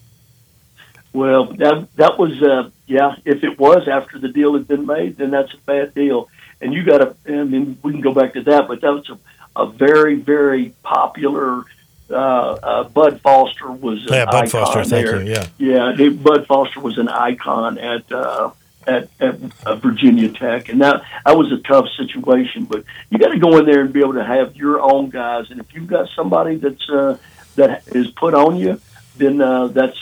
Well, 1.17 1.47
that 1.55 1.89
that 1.97 2.19
was 2.19 2.43
uh, 2.43 2.69
yeah. 2.87 3.17
If 3.25 3.43
it 3.43 3.59
was 3.59 3.89
after 3.89 4.19
the 4.19 4.29
deal 4.29 4.53
had 4.53 4.69
been 4.69 4.85
made, 4.85 5.17
then 5.17 5.31
that's 5.31 5.55
a 5.55 5.57
bad 5.57 5.95
deal. 5.95 6.29
And 6.61 6.75
you 6.75 6.85
got 6.85 6.99
to. 6.99 7.17
I 7.27 7.43
mean, 7.45 7.79
we 7.83 7.93
can 7.93 8.03
go 8.03 8.13
back 8.13 8.35
to 8.35 8.43
that, 8.43 8.69
but 8.69 8.83
that 8.83 8.93
was 8.93 9.09
a, 9.09 9.19
a 9.59 9.67
very 9.67 10.17
very 10.17 10.75
popular. 10.83 11.65
Uh, 12.11 12.13
uh, 12.13 12.85
Bud 12.85 13.23
Foster 13.23 13.73
was 13.73 14.05
yeah, 14.11 14.27
Bud 14.27 14.51
Foster. 14.51 14.85
Thank 14.85 15.07
you. 15.07 15.21
Yeah, 15.21 15.47
yeah. 15.57 15.97
he- 15.97 16.11
Bud 16.11 16.47
Foster 16.47 16.81
was 16.81 16.99
an 16.99 17.09
icon 17.09 17.79
at 17.79 18.13
uh, 18.13 18.51
at, 18.87 19.09
at 19.19 19.37
uh, 19.65 19.77
Virginia 19.77 20.29
Tech, 20.29 20.69
and 20.69 20.83
that 20.83 21.03
that 21.25 21.35
was 21.35 21.51
a 21.51 21.59
tough 21.59 21.89
situation. 21.97 22.67
But 22.67 22.85
you 23.09 23.17
got 23.17 23.31
to 23.31 23.39
go 23.39 23.57
in 23.57 23.65
there 23.65 23.81
and 23.81 23.91
be 23.91 24.01
able 24.01 24.15
to 24.15 24.25
have 24.25 24.55
your 24.55 24.83
own 24.83 25.09
guys. 25.09 25.51
And 25.51 25.61
if 25.61 25.73
you've 25.73 25.87
got 25.87 26.11
somebody 26.15 26.57
that's 26.57 26.91
uh, 26.91 27.17
that 27.55 27.89
is 27.89 28.11
put 28.11 28.35
on 28.35 28.57
you, 28.57 28.83
then 29.17 29.41
uh, 29.41 29.69
that's 29.69 29.99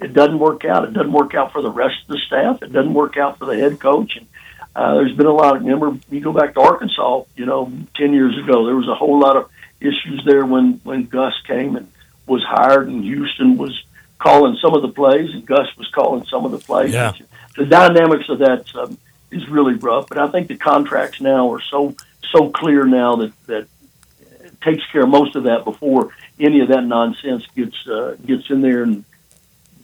it 0.00 0.12
doesn't 0.12 0.38
work 0.38 0.64
out. 0.64 0.84
It 0.84 0.92
doesn't 0.92 1.12
work 1.12 1.34
out 1.34 1.52
for 1.52 1.62
the 1.62 1.70
rest 1.70 1.96
of 2.02 2.08
the 2.08 2.20
staff. 2.26 2.62
It 2.62 2.72
doesn't 2.72 2.94
work 2.94 3.16
out 3.16 3.38
for 3.38 3.46
the 3.46 3.56
head 3.56 3.80
coach. 3.80 4.16
And 4.16 4.26
uh, 4.74 4.94
there's 4.94 5.16
been 5.16 5.26
a 5.26 5.32
lot 5.32 5.56
of 5.56 5.62
remember 5.62 5.98
you 6.10 6.20
go 6.20 6.32
back 6.32 6.54
to 6.54 6.60
Arkansas, 6.60 7.24
you 7.36 7.46
know, 7.46 7.72
ten 7.94 8.12
years 8.12 8.36
ago, 8.38 8.66
there 8.66 8.76
was 8.76 8.88
a 8.88 8.94
whole 8.94 9.18
lot 9.20 9.36
of 9.36 9.50
issues 9.80 10.22
there 10.26 10.44
when 10.44 10.80
when 10.84 11.06
Gus 11.06 11.34
came 11.46 11.76
and 11.76 11.90
was 12.26 12.42
hired, 12.42 12.88
and 12.88 13.04
Houston 13.04 13.56
was 13.56 13.84
calling 14.18 14.56
some 14.60 14.74
of 14.74 14.82
the 14.82 14.88
plays, 14.88 15.30
and 15.32 15.46
Gus 15.46 15.68
was 15.76 15.88
calling 15.88 16.24
some 16.26 16.44
of 16.44 16.52
the 16.52 16.58
plays. 16.58 16.92
Yeah. 16.92 17.12
The 17.56 17.66
dynamics 17.66 18.28
of 18.28 18.38
that 18.38 18.74
um, 18.74 18.98
is 19.30 19.48
really 19.48 19.74
rough, 19.74 20.08
but 20.08 20.18
I 20.18 20.28
think 20.28 20.48
the 20.48 20.56
contracts 20.56 21.20
now 21.20 21.52
are 21.52 21.60
so 21.60 21.94
so 22.32 22.50
clear 22.50 22.84
now 22.84 23.16
that 23.16 23.46
that 23.46 23.68
it 24.40 24.60
takes 24.60 24.82
care 24.90 25.02
of 25.02 25.08
most 25.08 25.36
of 25.36 25.44
that 25.44 25.64
before 25.64 26.10
any 26.40 26.60
of 26.60 26.68
that 26.68 26.84
nonsense 26.84 27.46
gets 27.54 27.86
uh, 27.86 28.16
gets 28.26 28.50
in 28.50 28.60
there 28.60 28.82
and 28.82 29.04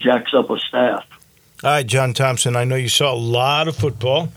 jacks 0.01 0.33
up 0.35 0.51
a 0.51 0.59
staff. 0.59 1.05
All 1.63 1.71
right, 1.71 1.87
John 1.87 2.15
Thompson. 2.15 2.57
I 2.57 2.65
know 2.65 2.77
you 2.77 2.89
saw 2.89 3.13
a 3.13 3.17
lot 3.17 3.69
of 3.69 3.77
football 3.77 4.31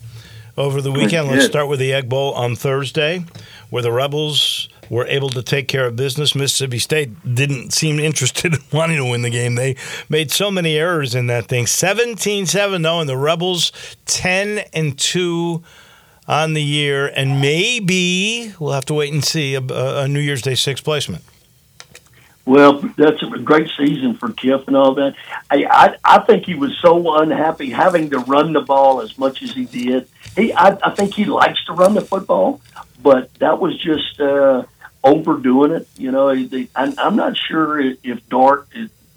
over 0.57 0.81
the 0.81 0.91
weekend. 0.91 1.29
Let's 1.29 1.45
start 1.45 1.67
with 1.67 1.79
the 1.79 1.93
Egg 1.93 2.09
Bowl 2.09 2.33
on 2.33 2.55
Thursday, 2.55 3.25
where 3.69 3.81
the 3.81 3.91
Rebels 3.91 4.69
were 4.89 5.07
able 5.07 5.29
to 5.29 5.41
take 5.41 5.67
care 5.67 5.87
of 5.87 5.95
business. 5.95 6.35
Mississippi 6.35 6.79
State 6.79 7.35
didn't 7.35 7.71
seem 7.71 7.99
interested 7.99 8.53
in 8.53 8.59
wanting 8.77 8.97
to 8.97 9.05
win 9.05 9.21
the 9.21 9.29
game. 9.29 9.55
They 9.55 9.75
made 10.09 10.31
so 10.31 10.51
many 10.51 10.77
errors 10.77 11.15
in 11.15 11.27
that 11.27 11.47
thing. 11.47 11.65
17-7 11.65 12.83
though, 12.83 12.99
and 12.99 13.09
the 13.09 13.17
Rebels 13.17 13.71
10 14.05 14.65
and 14.73 14.97
2 14.97 15.63
on 16.27 16.53
the 16.53 16.63
year, 16.63 17.07
and 17.07 17.41
maybe 17.41 18.53
we'll 18.59 18.73
have 18.73 18.85
to 18.85 18.93
wait 18.93 19.13
and 19.13 19.23
see 19.23 19.55
a, 19.55 19.61
a 19.61 20.07
New 20.07 20.19
Year's 20.19 20.41
Day 20.41 20.55
six 20.55 20.79
placement. 20.79 21.23
Well, 22.45 22.79
that's 22.97 23.23
a 23.23 23.39
great 23.39 23.69
season 23.77 24.15
for 24.15 24.29
Kiff 24.29 24.67
and 24.67 24.75
all 24.75 24.95
that. 24.95 25.15
I, 25.49 25.65
I 25.69 25.95
I 26.03 26.19
think 26.19 26.45
he 26.45 26.55
was 26.55 26.77
so 26.81 27.15
unhappy 27.15 27.69
having 27.69 28.09
to 28.09 28.19
run 28.19 28.51
the 28.51 28.61
ball 28.61 29.01
as 29.01 29.17
much 29.17 29.41
as 29.41 29.53
he 29.53 29.63
did. 29.65 30.09
He 30.35 30.51
I, 30.51 30.77
I 30.83 30.89
think 30.91 31.13
he 31.13 31.23
likes 31.23 31.63
to 31.65 31.73
run 31.73 31.93
the 31.93 32.01
football, 32.01 32.59
but 33.01 33.33
that 33.35 33.59
was 33.59 33.77
just 33.79 34.19
uh, 34.19 34.63
overdoing 35.03 35.71
it. 35.71 35.87
You 35.95 36.11
know, 36.11 36.35
they, 36.35 36.67
I, 36.75 36.93
I'm 36.97 37.15
not 37.15 37.37
sure 37.37 37.79
if, 37.79 38.27
Dart 38.27 38.67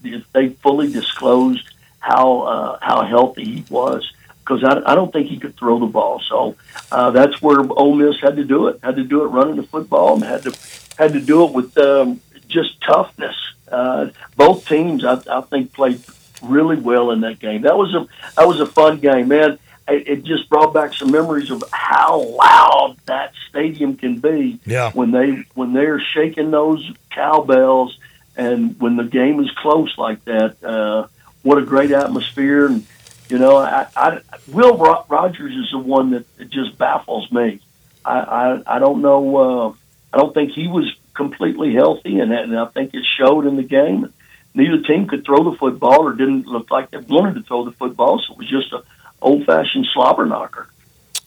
if 0.04 0.32
they 0.32 0.50
fully 0.50 0.92
disclosed 0.92 1.68
how 1.98 2.42
uh, 2.42 2.78
how 2.80 3.04
healthy 3.04 3.44
he 3.44 3.64
was 3.68 4.08
because 4.38 4.62
I, 4.62 4.92
I 4.92 4.94
don't 4.94 5.12
think 5.12 5.26
he 5.28 5.38
could 5.38 5.56
throw 5.56 5.80
the 5.80 5.86
ball. 5.86 6.20
So 6.20 6.54
uh, 6.92 7.10
that's 7.10 7.42
where 7.42 7.58
Ole 7.60 7.96
Miss 7.96 8.20
had 8.20 8.36
to 8.36 8.44
do 8.44 8.68
it. 8.68 8.78
Had 8.84 8.96
to 8.96 9.02
do 9.02 9.24
it 9.24 9.28
running 9.28 9.56
the 9.56 9.64
football 9.64 10.14
and 10.14 10.22
had 10.22 10.44
to 10.44 10.56
had 10.96 11.12
to 11.12 11.20
do 11.20 11.44
it 11.44 11.52
with 11.52 11.76
um, 11.78 12.20
just 12.48 12.80
toughness. 12.80 13.36
Uh, 13.70 14.10
both 14.36 14.66
teams, 14.68 15.04
I, 15.04 15.20
I 15.30 15.40
think, 15.42 15.72
played 15.72 16.00
really 16.42 16.76
well 16.76 17.10
in 17.10 17.22
that 17.22 17.38
game. 17.38 17.62
That 17.62 17.76
was 17.76 17.94
a 17.94 18.06
that 18.36 18.46
was 18.46 18.60
a 18.60 18.66
fun 18.66 18.98
game, 19.00 19.28
man. 19.28 19.58
It, 19.88 20.08
it 20.08 20.24
just 20.24 20.48
brought 20.48 20.74
back 20.74 20.94
some 20.94 21.10
memories 21.12 21.50
of 21.50 21.62
how 21.72 22.20
loud 22.22 22.96
that 23.06 23.32
stadium 23.48 23.96
can 23.96 24.18
be 24.18 24.58
Yeah. 24.66 24.90
when 24.92 25.10
they 25.12 25.44
when 25.54 25.72
they're 25.72 26.00
shaking 26.00 26.50
those 26.50 26.88
cowbells 27.10 27.98
and 28.36 28.78
when 28.80 28.96
the 28.96 29.04
game 29.04 29.40
is 29.40 29.50
close 29.52 29.96
like 29.96 30.24
that. 30.26 30.62
Uh, 30.62 31.06
what 31.42 31.58
a 31.58 31.62
great 31.62 31.90
atmosphere! 31.92 32.66
And 32.66 32.86
you 33.28 33.38
know, 33.38 33.56
I, 33.56 33.86
I 33.96 34.20
Will 34.48 34.76
Rogers 34.76 35.54
is 35.54 35.70
the 35.72 35.78
one 35.78 36.10
that, 36.10 36.50
just 36.50 36.76
baffles 36.78 37.30
me. 37.32 37.60
I 38.04 38.18
I, 38.20 38.76
I 38.76 38.78
don't 38.78 39.00
know. 39.02 39.36
Uh, 39.36 39.72
I 40.12 40.18
don't 40.18 40.34
think 40.34 40.52
he 40.52 40.68
was 40.68 40.92
completely 41.16 41.74
healthy, 41.74 42.20
and, 42.20 42.32
and 42.32 42.58
I 42.58 42.66
think 42.66 42.94
it 42.94 43.04
showed 43.18 43.46
in 43.46 43.56
the 43.56 43.62
game. 43.62 44.12
Neither 44.54 44.82
team 44.82 45.06
could 45.08 45.24
throw 45.24 45.50
the 45.50 45.56
football, 45.56 46.02
or 46.02 46.14
didn't 46.14 46.46
look 46.46 46.70
like 46.70 46.90
they 46.90 46.98
wanted 46.98 47.34
to 47.34 47.42
throw 47.42 47.64
the 47.64 47.72
football. 47.72 48.20
So 48.20 48.34
it 48.34 48.38
was 48.38 48.48
just 48.48 48.72
a 48.72 48.82
old-fashioned 49.20 49.86
slobber 49.92 50.26
knocker. 50.26 50.68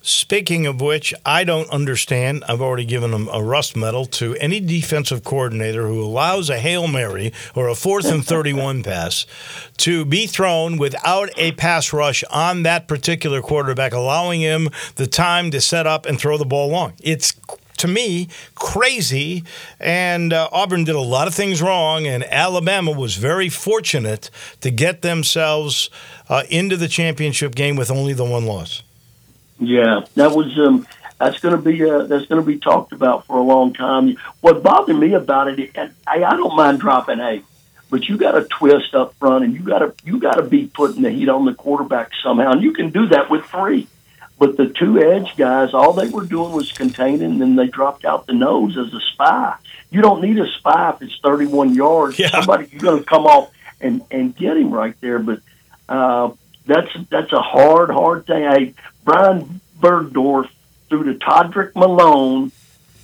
Speaking 0.01 0.65
of 0.65 0.79
which, 0.79 1.13
I 1.25 1.43
don't 1.43 1.69
understand. 1.71 2.45
I've 2.47 2.61
already 2.61 2.85
given 2.85 3.11
them 3.11 3.27
a 3.33 3.43
rust 3.43 3.75
medal 3.75 4.05
to 4.05 4.33
any 4.37 4.61
defensive 4.61 5.25
coordinator 5.25 5.87
who 5.87 6.01
allows 6.01 6.49
a 6.49 6.57
Hail 6.57 6.87
Mary 6.87 7.33
or 7.53 7.67
a 7.67 7.75
fourth 7.75 8.09
and 8.09 8.25
31 8.25 8.81
pass 8.83 9.25
to 9.77 10.05
be 10.05 10.25
thrown 10.25 10.77
without 10.77 11.29
a 11.35 11.51
pass 11.51 11.91
rush 11.91 12.23
on 12.31 12.63
that 12.63 12.87
particular 12.87 13.41
quarterback, 13.41 13.91
allowing 13.91 14.39
him 14.39 14.69
the 14.95 15.07
time 15.07 15.51
to 15.51 15.59
set 15.59 15.85
up 15.85 16.05
and 16.05 16.17
throw 16.17 16.37
the 16.37 16.45
ball 16.45 16.69
long. 16.69 16.93
It's 17.01 17.33
to 17.79 17.87
me 17.87 18.27
crazy 18.55 19.43
and 19.79 20.31
uh, 20.31 20.47
auburn 20.51 20.83
did 20.83 20.95
a 20.95 20.99
lot 20.99 21.27
of 21.27 21.33
things 21.33 21.61
wrong 21.61 22.05
and 22.05 22.23
alabama 22.25 22.91
was 22.91 23.15
very 23.15 23.49
fortunate 23.49 24.29
to 24.61 24.69
get 24.69 25.01
themselves 25.01 25.89
uh, 26.29 26.43
into 26.49 26.77
the 26.77 26.87
championship 26.87 27.55
game 27.55 27.75
with 27.75 27.89
only 27.89 28.13
the 28.13 28.25
one 28.25 28.45
loss 28.45 28.83
Yeah, 29.59 30.05
that 30.15 30.31
was 30.31 30.57
um, 30.57 30.87
that's 31.19 31.39
going 31.39 31.55
to 31.55 31.61
be 31.61 31.83
uh, 31.83 32.03
that's 32.03 32.25
going 32.27 32.41
to 32.41 32.45
be 32.45 32.57
talked 32.57 32.93
about 32.93 33.25
for 33.25 33.37
a 33.37 33.43
long 33.43 33.73
time. 33.73 34.15
What 34.39 34.63
bothered 34.63 34.95
me 34.95 35.13
about 35.13 35.47
it, 35.49 35.71
and 35.75 35.93
I, 36.07 36.23
I 36.23 36.37
don't 36.37 36.55
mind 36.55 36.79
dropping 36.79 37.19
eight, 37.19 37.43
but 37.89 38.07
you 38.07 38.17
got 38.17 38.31
to 38.31 38.45
twist 38.45 38.95
up 38.95 39.13
front, 39.15 39.43
and 39.43 39.53
you 39.53 39.61
got 39.61 39.79
to 39.79 39.93
you 40.05 40.19
got 40.19 40.35
to 40.35 40.43
be 40.43 40.67
putting 40.67 41.01
the 41.01 41.11
heat 41.11 41.27
on 41.27 41.45
the 41.45 41.53
quarterback 41.53 42.11
somehow, 42.23 42.51
and 42.53 42.63
you 42.63 42.71
can 42.71 42.89
do 42.89 43.07
that 43.07 43.29
with 43.29 43.43
three. 43.45 43.87
But 44.39 44.55
the 44.57 44.67
two 44.67 44.99
edge 44.99 45.35
guys, 45.35 45.73
all 45.73 45.93
they 45.93 46.09
were 46.09 46.25
doing 46.25 46.53
was 46.53 46.71
containing, 46.71 47.23
and 47.23 47.41
then 47.41 47.55
they 47.55 47.67
dropped 47.67 48.05
out 48.05 48.25
the 48.25 48.33
nose 48.33 48.77
as 48.77 48.93
a 48.93 49.01
spy. 49.01 49.55
You 49.91 50.01
don't 50.01 50.21
need 50.21 50.39
a 50.39 50.47
spy 50.47 50.91
if 50.91 51.01
it's 51.01 51.19
31 51.19 51.75
yards. 51.75 52.17
Yeah. 52.17 52.29
Somebody 52.29 52.69
you're 52.71 52.79
going 52.79 52.99
to 52.99 53.05
come 53.05 53.25
off 53.25 53.51
and 53.81 54.01
and 54.09 54.35
get 54.35 54.57
him 54.57 54.71
right 54.71 54.95
there, 55.01 55.19
but. 55.19 55.41
Uh, 55.87 56.31
that's 56.69 56.95
that's 57.09 57.33
a 57.33 57.41
hard, 57.41 57.89
hard 57.89 58.27
thing. 58.27 58.43
Hey, 58.43 58.73
Brian 59.03 59.59
Burgdorf 59.79 60.49
threw 60.87 61.03
to 61.05 61.15
Toderick 61.15 61.75
Malone, 61.75 62.51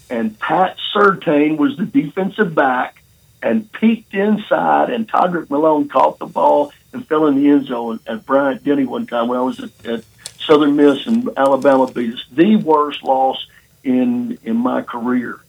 and 0.10 0.38
Pat 0.39 0.78
Surtain 0.93 1.58
was 1.58 1.76
the 1.76 1.86
defensive 1.86 2.54
back, 2.54 3.02
and 3.41 3.69
peeked 3.71 4.13
inside, 4.13 4.91
and 4.91 5.10
Toderick 5.10 5.50
Malone 5.50 5.89
caught 5.89 6.19
the 6.19 6.28
ball 6.28 6.71
and 6.93 7.06
fell 7.08 7.26
in 7.26 7.36
the 7.36 7.50
end 7.50 7.65
zone 7.65 8.00
at 8.08 8.26
Bryant 8.26 8.63
Denny 8.63 8.86
one 8.86 9.08
time 9.08 9.28
when 9.28 9.39
I 9.39 9.41
was 9.41 9.60
at, 9.60 9.86
at 9.86 10.04
Southern 10.46 10.76
Miss 10.76 11.06
and 11.08 11.30
Alabama 11.38 11.92
beat 11.92 12.14
us. 12.14 12.26
The 12.32 12.56
worst 12.56 13.04
loss 13.04 13.46
in 13.84 14.38
in 14.44 14.58
my 14.58 14.82
career, 14.82 15.40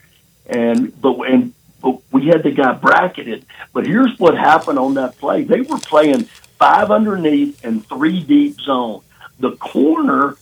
and 0.47 0.99
but 1.01 1.21
and 1.31 1.53
but 1.83 2.01
we 2.11 2.27
had 2.27 2.43
the 2.43 2.51
guy 2.51 2.73
bracketed. 2.73 3.45
But 3.73 3.87
here's 3.87 4.19
what 4.19 4.37
happened 4.37 4.79
on 4.79 4.95
that 4.95 5.19
play: 5.19 5.45
they 5.45 5.61
were 5.61 5.79
playing 5.79 6.25
five 6.59 6.91
underneath 6.91 7.65
and 7.65 7.87
three 7.87 8.23
deep 8.23 8.61
zone. 8.61 9.03
the 9.39 9.53
corner 9.57 10.37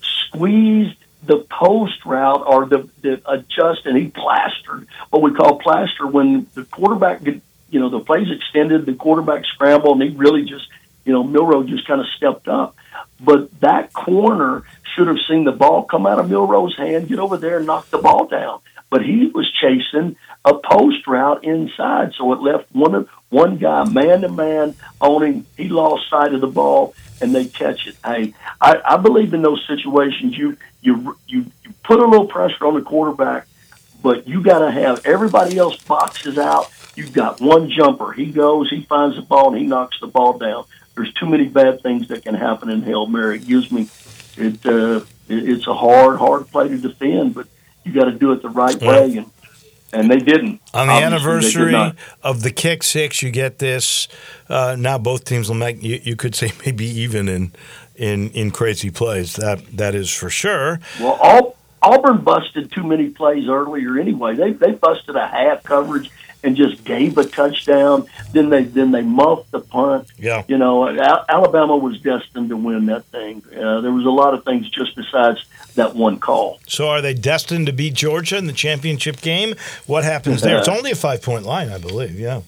squeezed 0.00 0.96
the 1.26 1.38
post 1.38 2.04
route 2.04 2.44
or 2.46 2.66
the, 2.66 2.88
the 3.02 3.20
adjust 3.30 3.86
and 3.86 3.96
he 3.96 4.08
plastered 4.08 4.86
what 5.10 5.22
we 5.22 5.32
call 5.32 5.58
plaster 5.58 6.06
when 6.06 6.46
the 6.54 6.64
quarterback 6.64 7.24
you 7.24 7.80
know 7.80 7.88
the 7.88 8.00
plays 8.00 8.28
extended 8.30 8.84
the 8.84 8.94
quarterback 8.94 9.44
scrambled 9.46 10.00
and 10.00 10.10
he 10.10 10.16
really 10.16 10.44
just 10.44 10.68
you 11.04 11.12
know 11.12 11.22
Milroe 11.22 11.64
just 11.64 11.86
kind 11.86 12.00
of 12.00 12.06
stepped 12.16 12.48
up 12.48 12.76
but 13.20 13.60
that 13.60 13.92
corner 13.92 14.64
should 14.94 15.08
have 15.08 15.18
seen 15.28 15.44
the 15.44 15.52
ball 15.52 15.84
come 15.84 16.06
out 16.06 16.18
of 16.18 16.28
Milroe's 16.28 16.76
hand 16.76 17.08
get 17.08 17.18
over 17.18 17.36
there 17.36 17.58
and 17.58 17.66
knock 17.66 17.90
the 17.90 17.98
ball 17.98 18.26
down 18.26 18.60
but 18.90 19.04
he 19.04 19.26
was 19.26 19.50
chasing 19.60 20.16
a 20.44 20.54
post 20.54 21.06
route 21.06 21.44
inside 21.44 22.12
so 22.14 22.32
it 22.32 22.40
left 22.40 22.66
one 22.72 23.08
one 23.30 23.58
guy 23.58 23.84
man 23.88 24.20
to 24.20 24.28
man 24.28 24.74
on 25.00 25.22
him 25.22 25.46
he 25.56 25.68
lost 25.68 26.08
sight 26.10 26.34
of 26.34 26.40
the 26.40 26.46
ball 26.46 26.94
and 27.20 27.34
they 27.34 27.46
catch 27.46 27.86
it. 27.86 27.96
Hey, 28.04 28.34
I, 28.60 28.80
I 28.84 28.96
believe 28.96 29.34
in 29.34 29.42
those 29.42 29.64
situations. 29.66 30.36
You 30.36 30.56
you 30.82 31.16
you 31.26 31.46
you 31.64 31.72
put 31.82 32.00
a 32.00 32.06
little 32.06 32.26
pressure 32.26 32.66
on 32.66 32.74
the 32.74 32.82
quarterback, 32.82 33.46
but 34.02 34.26
you 34.26 34.42
got 34.42 34.60
to 34.60 34.70
have 34.70 35.04
everybody 35.06 35.56
else 35.56 35.76
boxes 35.84 36.38
out. 36.38 36.70
You've 36.96 37.12
got 37.12 37.40
one 37.40 37.70
jumper. 37.70 38.12
He 38.12 38.26
goes, 38.26 38.70
he 38.70 38.82
finds 38.82 39.16
the 39.16 39.22
ball, 39.22 39.52
and 39.52 39.58
he 39.58 39.66
knocks 39.66 39.98
the 40.00 40.06
ball 40.06 40.38
down. 40.38 40.64
There's 40.94 41.12
too 41.14 41.26
many 41.26 41.48
bad 41.48 41.82
things 41.82 42.08
that 42.08 42.24
can 42.24 42.34
happen 42.34 42.70
in 42.70 42.82
Hail 42.82 43.06
Mary. 43.06 43.36
It 43.36 43.46
gives 43.46 43.70
me 43.70 43.88
it. 44.36 44.64
Uh, 44.64 45.00
it 45.28 45.48
it's 45.48 45.66
a 45.66 45.74
hard, 45.74 46.18
hard 46.18 46.48
play 46.48 46.68
to 46.68 46.78
defend, 46.78 47.34
but 47.34 47.46
you 47.84 47.92
got 47.92 48.04
to 48.04 48.12
do 48.12 48.32
it 48.32 48.42
the 48.42 48.48
right 48.48 48.80
yeah. 48.80 48.88
way. 48.88 49.16
And 49.16 49.30
and 49.94 50.10
they 50.10 50.18
didn't. 50.18 50.60
On 50.74 50.88
the 50.88 50.92
Obviously, 50.92 51.04
anniversary 51.04 51.98
of 52.22 52.42
the 52.42 52.50
kick 52.50 52.82
six, 52.82 53.22
you 53.22 53.30
get 53.30 53.58
this. 53.58 54.08
Uh, 54.48 54.76
now 54.78 54.98
both 54.98 55.24
teams 55.24 55.48
will 55.48 55.56
make 55.56 55.82
you, 55.82 56.00
you, 56.02 56.16
could 56.16 56.34
say 56.34 56.52
maybe 56.66 56.84
even 56.84 57.28
in 57.28 57.52
in 57.94 58.30
in 58.30 58.50
crazy 58.50 58.90
plays. 58.90 59.36
That 59.36 59.64
that 59.76 59.94
is 59.94 60.10
for 60.12 60.30
sure. 60.30 60.80
Well, 61.00 61.18
all, 61.20 61.56
Auburn 61.82 62.22
busted 62.22 62.72
too 62.72 62.82
many 62.82 63.10
plays 63.10 63.48
earlier 63.48 63.98
anyway. 63.98 64.34
They 64.34 64.52
they 64.52 64.72
busted 64.72 65.16
a 65.16 65.26
half 65.26 65.62
coverage 65.62 66.10
and 66.44 66.56
just 66.56 66.84
gave 66.84 67.16
a 67.18 67.24
touchdown. 67.24 68.06
Then 68.32 68.50
they 68.50 68.64
then 68.64 68.92
they 68.92 69.02
muffed 69.02 69.50
the 69.50 69.60
punt. 69.60 70.08
Yeah, 70.18 70.44
you 70.46 70.58
know, 70.58 70.88
Alabama 71.28 71.76
was 71.76 72.00
destined 72.00 72.50
to 72.50 72.56
win 72.56 72.86
that 72.86 73.04
thing. 73.06 73.42
Uh, 73.50 73.80
there 73.80 73.92
was 73.92 74.04
a 74.04 74.10
lot 74.10 74.34
of 74.34 74.44
things 74.44 74.68
just 74.68 74.94
besides 74.94 75.44
that 75.74 75.96
one 75.96 76.18
call. 76.20 76.60
So 76.68 76.88
are 76.88 77.00
they 77.00 77.14
destined 77.14 77.66
to 77.66 77.72
beat 77.72 77.94
Georgia 77.94 78.36
in 78.36 78.46
the 78.46 78.52
championship 78.52 79.20
game? 79.20 79.54
What 79.86 80.04
happens 80.04 80.42
there? 80.42 80.58
It's 80.58 80.68
only 80.68 80.90
a 80.90 80.96
five 80.96 81.22
point 81.22 81.44
line, 81.44 81.70
I 81.70 81.78
believe. 81.78 82.18
Yeah. 82.18 82.42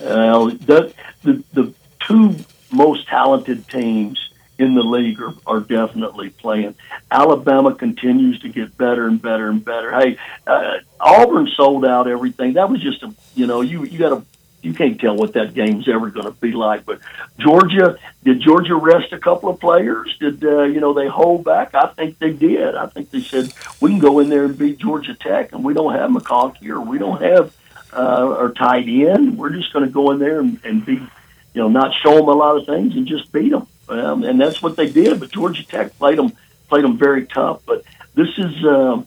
Well, 0.00 0.48
the, 0.50 0.92
the 1.22 1.42
the 1.52 1.74
two 2.00 2.36
most 2.70 3.06
talented 3.06 3.68
teams 3.68 4.30
in 4.58 4.74
the 4.74 4.82
league 4.82 5.20
are, 5.20 5.34
are 5.46 5.60
definitely 5.60 6.30
playing. 6.30 6.74
Alabama 7.10 7.74
continues 7.74 8.38
to 8.40 8.48
get 8.48 8.76
better 8.76 9.06
and 9.06 9.20
better 9.20 9.48
and 9.48 9.64
better. 9.64 9.92
Hey, 9.92 10.16
uh, 10.46 10.78
Auburn 11.00 11.48
sold 11.56 11.84
out 11.84 12.08
everything. 12.08 12.54
That 12.54 12.70
was 12.70 12.80
just 12.80 13.02
a 13.02 13.14
you 13.34 13.46
know 13.46 13.60
you 13.60 13.84
you 13.84 13.98
got 13.98 14.10
to 14.10 14.24
you 14.64 14.72
can't 14.72 14.98
tell 14.98 15.14
what 15.14 15.34
that 15.34 15.52
game's 15.52 15.88
ever 15.88 16.08
going 16.10 16.26
to 16.26 16.32
be 16.32 16.52
like. 16.52 16.86
But 16.86 17.00
Georgia, 17.38 17.98
did 18.24 18.40
Georgia 18.40 18.74
rest 18.74 19.12
a 19.12 19.18
couple 19.18 19.50
of 19.50 19.60
players? 19.60 20.16
Did 20.18 20.42
uh, 20.44 20.62
you 20.62 20.80
know 20.80 20.94
they 20.94 21.06
hold 21.06 21.44
back? 21.44 21.74
I 21.74 21.88
think 21.88 22.18
they 22.18 22.32
did. 22.32 22.74
I 22.74 22.86
think 22.86 23.10
they 23.10 23.20
said 23.20 23.52
we 23.80 23.90
can 23.90 23.98
go 23.98 24.20
in 24.20 24.30
there 24.30 24.46
and 24.46 24.56
beat 24.56 24.78
Georgia 24.78 25.14
Tech, 25.14 25.52
and 25.52 25.64
we 25.64 25.74
don't 25.74 25.92
have 25.92 26.10
McConkey 26.10 26.70
or 26.70 26.80
we 26.80 26.98
don't 26.98 27.20
have 27.20 27.54
uh, 27.92 28.36
our 28.38 28.52
tight 28.52 28.88
end. 28.88 29.38
We're 29.38 29.50
just 29.50 29.72
going 29.72 29.84
to 29.84 29.90
go 29.90 30.10
in 30.10 30.18
there 30.18 30.40
and, 30.40 30.58
and 30.64 30.84
be, 30.84 30.94
you 30.94 31.08
know, 31.54 31.68
not 31.68 31.92
show 32.02 32.16
them 32.16 32.28
a 32.28 32.32
lot 32.32 32.56
of 32.56 32.66
things 32.66 32.96
and 32.96 33.06
just 33.06 33.30
beat 33.32 33.50
them. 33.50 33.66
Um, 33.88 34.24
and 34.24 34.40
that's 34.40 34.62
what 34.62 34.76
they 34.76 34.90
did. 34.90 35.20
But 35.20 35.30
Georgia 35.30 35.66
Tech 35.66 35.96
played 35.98 36.18
them 36.18 36.32
played 36.68 36.84
them 36.84 36.96
very 36.96 37.26
tough. 37.26 37.62
But 37.66 37.84
this 38.14 38.38
is 38.38 38.64
uh, 38.64 39.02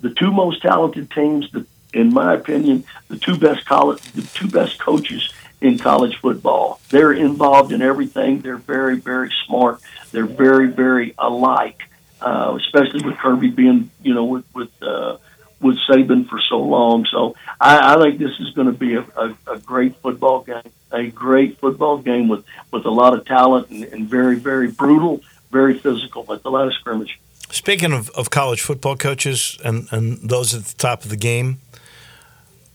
the 0.00 0.10
two 0.10 0.30
most 0.30 0.62
talented 0.62 1.10
teams. 1.10 1.50
The 1.50 1.66
in 1.92 2.12
my 2.12 2.34
opinion, 2.34 2.84
the 3.08 3.18
two 3.18 3.38
best 3.38 3.64
college, 3.64 4.02
the 4.12 4.22
two 4.22 4.48
best 4.48 4.78
coaches 4.78 5.32
in 5.60 5.78
college 5.78 6.16
football. 6.16 6.80
They're 6.90 7.12
involved 7.12 7.72
in 7.72 7.82
everything. 7.82 8.40
They're 8.40 8.56
very, 8.56 8.96
very 8.96 9.32
smart. 9.46 9.80
They're 10.12 10.26
very, 10.26 10.68
very 10.68 11.14
alike. 11.18 11.82
Uh, 12.20 12.58
especially 12.58 13.00
with 13.04 13.16
Kirby 13.16 13.50
being, 13.50 13.90
you 14.02 14.12
know, 14.12 14.24
with 14.24 14.44
with 14.52 14.70
uh, 14.82 15.18
with 15.60 15.76
Saban 15.88 16.28
for 16.28 16.40
so 16.48 16.60
long. 16.60 17.06
So 17.06 17.34
I, 17.60 17.94
I 17.94 18.02
think 18.02 18.18
this 18.18 18.38
is 18.40 18.50
going 18.54 18.68
to 18.68 18.72
be 18.72 18.94
a, 18.94 19.04
a, 19.16 19.34
a 19.52 19.58
great 19.58 19.96
football 19.96 20.42
game, 20.42 20.62
a 20.92 21.08
great 21.08 21.58
football 21.58 21.98
game 21.98 22.28
with 22.28 22.44
with 22.70 22.84
a 22.84 22.90
lot 22.90 23.14
of 23.14 23.24
talent 23.24 23.70
and, 23.70 23.84
and 23.84 24.08
very, 24.08 24.36
very 24.36 24.70
brutal, 24.70 25.20
very 25.50 25.78
physical, 25.78 26.22
but 26.22 26.42
a 26.44 26.50
lot 26.50 26.66
of 26.66 26.74
scrimmage. 26.74 27.18
Speaking 27.50 27.92
of, 27.92 28.10
of 28.10 28.30
college 28.30 28.60
football 28.60 28.96
coaches 28.96 29.58
and, 29.64 29.88
and 29.90 30.18
those 30.28 30.54
at 30.54 30.64
the 30.64 30.76
top 30.76 31.04
of 31.04 31.10
the 31.10 31.16
game, 31.16 31.60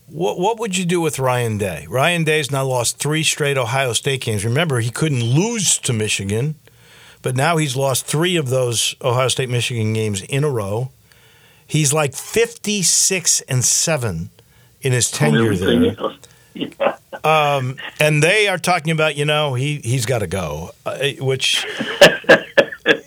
what, 0.08 0.38
what 0.38 0.58
would 0.58 0.76
you 0.76 0.84
do 0.84 1.00
with 1.00 1.18
Ryan 1.18 1.58
Day? 1.58 1.86
Ryan 1.88 2.24
Day's 2.24 2.50
now 2.50 2.64
lost 2.64 2.98
three 2.98 3.22
straight 3.22 3.56
Ohio 3.56 3.92
State 3.92 4.20
games. 4.20 4.44
Remember, 4.44 4.80
he 4.80 4.90
couldn't 4.90 5.22
lose 5.22 5.78
to 5.78 5.92
Michigan, 5.92 6.56
but 7.22 7.36
now 7.36 7.56
he's 7.56 7.76
lost 7.76 8.04
three 8.06 8.36
of 8.36 8.48
those 8.48 8.96
Ohio 9.00 9.28
State 9.28 9.48
Michigan 9.48 9.92
games 9.92 10.22
in 10.22 10.44
a 10.44 10.50
row. 10.50 10.90
He's 11.66 11.92
like 11.92 12.14
56 12.14 13.40
and 13.42 13.64
7 13.64 14.30
in 14.82 14.92
his 14.92 15.10
tenure 15.10 15.54
there. 15.54 15.96
Yeah. 16.56 16.98
Um, 17.24 17.78
and 17.98 18.22
they 18.22 18.46
are 18.46 18.58
talking 18.58 18.92
about, 18.92 19.16
you 19.16 19.24
know, 19.24 19.54
he, 19.54 19.78
he's 19.78 20.06
got 20.06 20.20
to 20.20 20.28
go, 20.28 20.70
uh, 20.86 20.98
which 21.18 21.66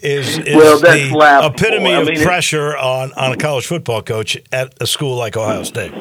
is, 0.02 0.38
is 0.38 0.54
well, 0.54 0.80
the 0.80 1.46
epitome 1.46 1.94
I 1.94 2.04
mean, 2.04 2.18
of 2.18 2.24
pressure 2.24 2.76
on, 2.76 3.14
on 3.14 3.32
a 3.32 3.38
college 3.38 3.66
football 3.66 4.02
coach 4.02 4.38
at 4.52 4.74
a 4.82 4.86
school 4.86 5.16
like 5.16 5.38
Ohio 5.38 5.64
State. 5.64 5.94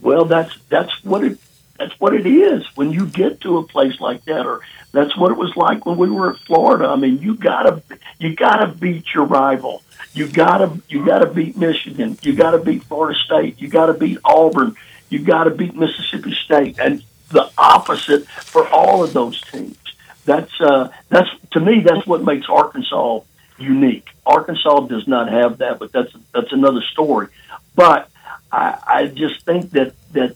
Well, 0.00 0.24
that's 0.26 0.56
that's 0.68 1.04
what 1.04 1.24
it 1.24 1.38
that's 1.78 1.98
what 1.98 2.14
it 2.14 2.26
is 2.26 2.64
when 2.76 2.92
you 2.92 3.06
get 3.06 3.40
to 3.40 3.58
a 3.58 3.62
place 3.62 4.00
like 4.00 4.24
that, 4.26 4.46
or 4.46 4.60
that's 4.92 5.16
what 5.16 5.30
it 5.30 5.38
was 5.38 5.54
like 5.56 5.86
when 5.86 5.96
we 5.98 6.10
were 6.10 6.32
at 6.32 6.38
Florida. 6.40 6.86
I 6.86 6.96
mean, 6.96 7.20
you 7.20 7.34
gotta 7.34 7.82
you 8.18 8.34
gotta 8.34 8.66
beat 8.68 9.14
your 9.14 9.24
rival. 9.24 9.82
You 10.12 10.28
gotta 10.28 10.80
you 10.88 11.04
gotta 11.04 11.26
beat 11.26 11.56
Michigan. 11.56 12.18
You 12.22 12.34
gotta 12.34 12.58
beat 12.58 12.84
Florida 12.84 13.18
State. 13.24 13.60
You 13.60 13.68
gotta 13.68 13.94
beat 13.94 14.18
Auburn. 14.24 14.76
You 15.08 15.20
gotta 15.20 15.50
beat 15.50 15.74
Mississippi 15.74 16.34
State, 16.34 16.78
and 16.78 17.04
the 17.30 17.50
opposite 17.56 18.26
for 18.26 18.68
all 18.68 19.04
of 19.04 19.12
those 19.12 19.40
teams. 19.40 19.76
That's 20.24 20.60
uh, 20.60 20.90
that's 21.08 21.28
to 21.52 21.60
me 21.60 21.80
that's 21.80 22.06
what 22.06 22.24
makes 22.24 22.48
Arkansas 22.48 23.20
unique. 23.58 24.08
Arkansas 24.26 24.80
does 24.80 25.06
not 25.06 25.30
have 25.30 25.58
that, 25.58 25.78
but 25.78 25.92
that's 25.92 26.12
that's 26.34 26.52
another 26.52 26.82
story. 26.82 27.28
But 27.74 28.10
I, 28.50 28.78
I 28.86 29.06
just 29.06 29.44
think 29.44 29.70
that 29.72 29.94
that 30.12 30.34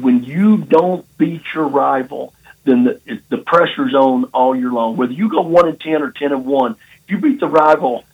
when 0.00 0.24
you 0.24 0.58
don't 0.58 1.06
beat 1.18 1.42
your 1.54 1.66
rival, 1.68 2.34
then 2.64 2.84
the, 2.84 3.20
the 3.28 3.38
pressure's 3.38 3.94
on 3.94 4.24
all 4.26 4.56
year 4.56 4.70
long. 4.70 4.96
Whether 4.96 5.12
you 5.12 5.28
go 5.28 5.42
one 5.42 5.68
and 5.68 5.80
ten 5.80 6.02
or 6.02 6.10
ten 6.10 6.32
and 6.32 6.44
one, 6.44 6.76
if 7.04 7.10
you 7.10 7.18
beat 7.18 7.40
the 7.40 7.48
rival, 7.48 8.04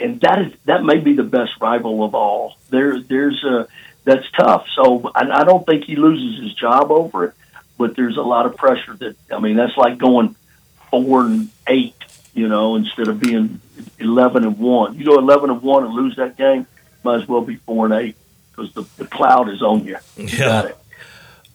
and 0.00 0.20
that 0.20 0.40
is 0.40 0.52
that 0.64 0.84
may 0.84 0.98
be 0.98 1.14
the 1.14 1.24
best 1.24 1.52
rival 1.60 2.02
of 2.04 2.14
all. 2.14 2.56
There, 2.70 3.00
there's 3.00 3.42
a 3.44 3.68
that's 4.04 4.30
tough. 4.32 4.66
So 4.74 5.10
I, 5.14 5.40
I 5.40 5.44
don't 5.44 5.66
think 5.66 5.84
he 5.84 5.96
loses 5.96 6.42
his 6.42 6.54
job 6.54 6.90
over 6.90 7.24
it, 7.26 7.34
but 7.76 7.94
there's 7.96 8.16
a 8.16 8.22
lot 8.22 8.46
of 8.46 8.56
pressure. 8.56 8.94
That 8.94 9.16
I 9.30 9.38
mean, 9.40 9.56
that's 9.56 9.76
like 9.76 9.98
going 9.98 10.34
four 10.90 11.22
and 11.24 11.50
eight, 11.66 11.96
you 12.34 12.48
know, 12.48 12.76
instead 12.76 13.08
of 13.08 13.20
being 13.20 13.60
eleven 13.98 14.44
and 14.44 14.58
one. 14.58 14.96
You 14.96 15.04
go 15.04 15.18
eleven 15.18 15.50
and 15.50 15.62
one 15.62 15.84
and 15.84 15.94
lose 15.94 16.16
that 16.16 16.36
game 16.36 16.66
might 17.04 17.22
as 17.22 17.28
well 17.28 17.42
be 17.42 17.56
four 17.56 17.86
and 17.86 17.94
eight 17.94 18.16
because 18.50 18.72
the, 18.74 18.84
the 18.96 19.06
cloud 19.06 19.48
is 19.48 19.62
on 19.62 19.84
you. 19.84 19.96
you 20.16 20.26
yeah. 20.26 20.72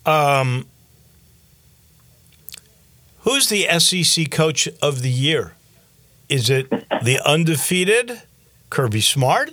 Um, 0.06 0.66
who's 3.19 3.50
the 3.50 3.67
SEC 3.80 4.30
coach 4.32 4.67
of 4.82 5.02
the 5.02 5.10
year? 5.10 5.54
Is 6.34 6.50
it 6.50 6.67
the 7.04 7.21
undefeated 7.23 8.23
Kirby 8.71 9.02
Smart, 9.02 9.52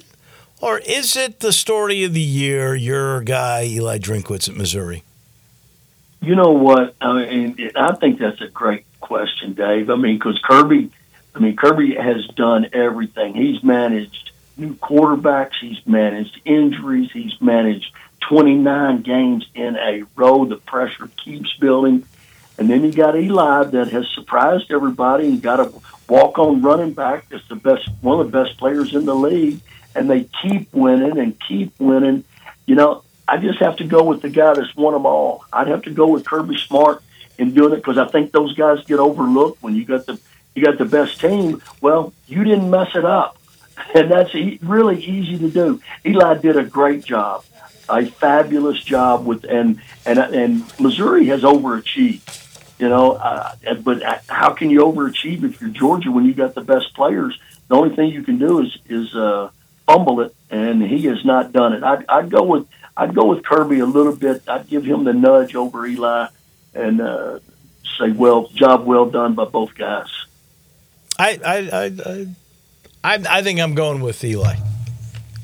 or 0.62 0.78
is 0.78 1.14
it 1.14 1.40
the 1.40 1.52
story 1.52 2.04
of 2.04 2.14
the 2.14 2.22
year, 2.22 2.74
your 2.74 3.20
guy 3.20 3.64
Eli 3.66 3.98
Drinkwitz 3.98 4.48
at 4.48 4.56
Missouri? 4.56 5.04
You 6.22 6.34
know 6.34 6.52
what? 6.52 6.94
I 6.98 7.12
mean, 7.12 7.70
I 7.76 7.94
think 7.96 8.18
that's 8.18 8.40
a 8.40 8.48
great 8.48 8.86
question, 9.00 9.52
Dave. 9.52 9.90
I 9.90 9.96
mean, 9.96 10.16
because 10.16 10.38
Kirby, 10.42 10.90
I 11.34 11.38
mean, 11.38 11.54
Kirby 11.54 11.96
has 11.96 12.26
done 12.28 12.70
everything. 12.72 13.34
He's 13.34 13.62
managed 13.62 14.30
new 14.56 14.72
quarterbacks. 14.72 15.56
He's 15.60 15.86
managed 15.86 16.40
injuries. 16.46 17.10
He's 17.12 17.38
managed 17.42 17.92
29 18.22 19.02
games 19.02 19.46
in 19.54 19.76
a 19.76 20.04
row. 20.16 20.46
The 20.46 20.56
pressure 20.56 21.10
keeps 21.22 21.52
building. 21.58 22.06
And 22.56 22.70
then 22.70 22.84
you 22.84 22.92
got 22.92 23.16
Eli 23.16 23.64
that 23.64 23.88
has 23.92 24.08
surprised 24.14 24.70
everybody 24.70 25.26
and 25.28 25.42
got 25.42 25.60
a 25.60 25.72
walk 26.10 26.38
on 26.38 26.60
running 26.60 26.92
back 26.92 27.28
that's 27.28 27.46
the 27.48 27.54
best, 27.54 27.88
one 28.02 28.20
of 28.20 28.30
the 28.30 28.42
best 28.42 28.58
players 28.58 28.94
in 28.94 29.06
the 29.06 29.14
league. 29.14 29.60
And 29.94 30.08
they 30.08 30.28
keep 30.42 30.72
winning 30.72 31.18
and 31.18 31.38
keep 31.40 31.72
winning. 31.80 32.24
You 32.66 32.74
know, 32.76 33.02
I 33.26 33.38
just 33.38 33.58
have 33.60 33.76
to 33.76 33.84
go 33.84 34.04
with 34.04 34.22
the 34.22 34.28
guy 34.28 34.54
that's 34.54 34.74
won 34.76 34.92
them 34.92 35.06
all. 35.06 35.44
I'd 35.52 35.68
have 35.68 35.82
to 35.82 35.90
go 35.90 36.08
with 36.08 36.26
Kirby 36.26 36.58
Smart 36.58 37.02
in 37.38 37.54
doing 37.54 37.72
it 37.72 37.76
because 37.76 37.96
I 37.96 38.06
think 38.06 38.32
those 38.32 38.54
guys 38.54 38.84
get 38.84 38.98
overlooked 38.98 39.62
when 39.62 39.74
you 39.74 39.84
got 39.84 40.06
the 40.06 40.20
you 40.54 40.64
got 40.64 40.78
the 40.78 40.84
best 40.84 41.20
team. 41.20 41.62
Well, 41.80 42.12
you 42.26 42.44
didn't 42.44 42.70
mess 42.70 42.94
it 42.94 43.04
up, 43.04 43.38
and 43.94 44.10
that's 44.10 44.34
e- 44.34 44.58
really 44.62 45.02
easy 45.02 45.38
to 45.38 45.48
do. 45.48 45.80
Eli 46.04 46.38
did 46.38 46.56
a 46.56 46.64
great 46.64 47.04
job, 47.04 47.44
a 47.88 48.04
fabulous 48.06 48.82
job 48.82 49.24
with, 49.24 49.44
and 49.44 49.80
and 50.04 50.18
and 50.18 50.80
Missouri 50.80 51.26
has 51.26 51.42
overachieved. 51.42 52.49
You 52.80 52.88
know, 52.88 53.12
uh, 53.12 53.54
but 53.82 54.02
how 54.26 54.54
can 54.54 54.70
you 54.70 54.80
overachieve 54.80 55.44
if 55.44 55.60
you're 55.60 55.68
Georgia 55.68 56.10
when 56.10 56.24
you 56.24 56.32
got 56.32 56.54
the 56.54 56.62
best 56.62 56.94
players? 56.94 57.38
The 57.68 57.74
only 57.74 57.94
thing 57.94 58.08
you 58.08 58.22
can 58.22 58.38
do 58.38 58.60
is 58.60 58.78
is 58.88 59.14
uh, 59.14 59.50
fumble 59.86 60.22
it, 60.22 60.34
and 60.48 60.82
he 60.82 61.02
has 61.02 61.22
not 61.22 61.52
done 61.52 61.74
it. 61.74 61.84
I'd, 61.84 62.06
I'd 62.08 62.30
go 62.30 62.42
with 62.42 62.66
I'd 62.96 63.14
go 63.14 63.26
with 63.26 63.44
Kirby 63.44 63.80
a 63.80 63.86
little 63.86 64.16
bit. 64.16 64.48
I'd 64.48 64.66
give 64.66 64.84
him 64.84 65.04
the 65.04 65.12
nudge 65.12 65.54
over 65.54 65.86
Eli, 65.86 66.28
and 66.72 67.02
uh, 67.02 67.40
say, 67.98 68.12
"Well, 68.12 68.48
job 68.48 68.86
well 68.86 69.10
done 69.10 69.34
by 69.34 69.44
both 69.44 69.74
guys." 69.74 70.08
I 71.18 71.38
I 71.44 71.56
I 71.84 72.26
I, 73.04 73.24
I 73.28 73.42
think 73.42 73.60
I'm 73.60 73.74
going 73.74 74.00
with 74.00 74.24
Eli. 74.24 74.54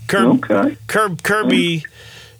Kirby, 0.09 0.39
okay. 0.39 0.76
Kirby, 0.87 1.16
Kirby 1.22 1.84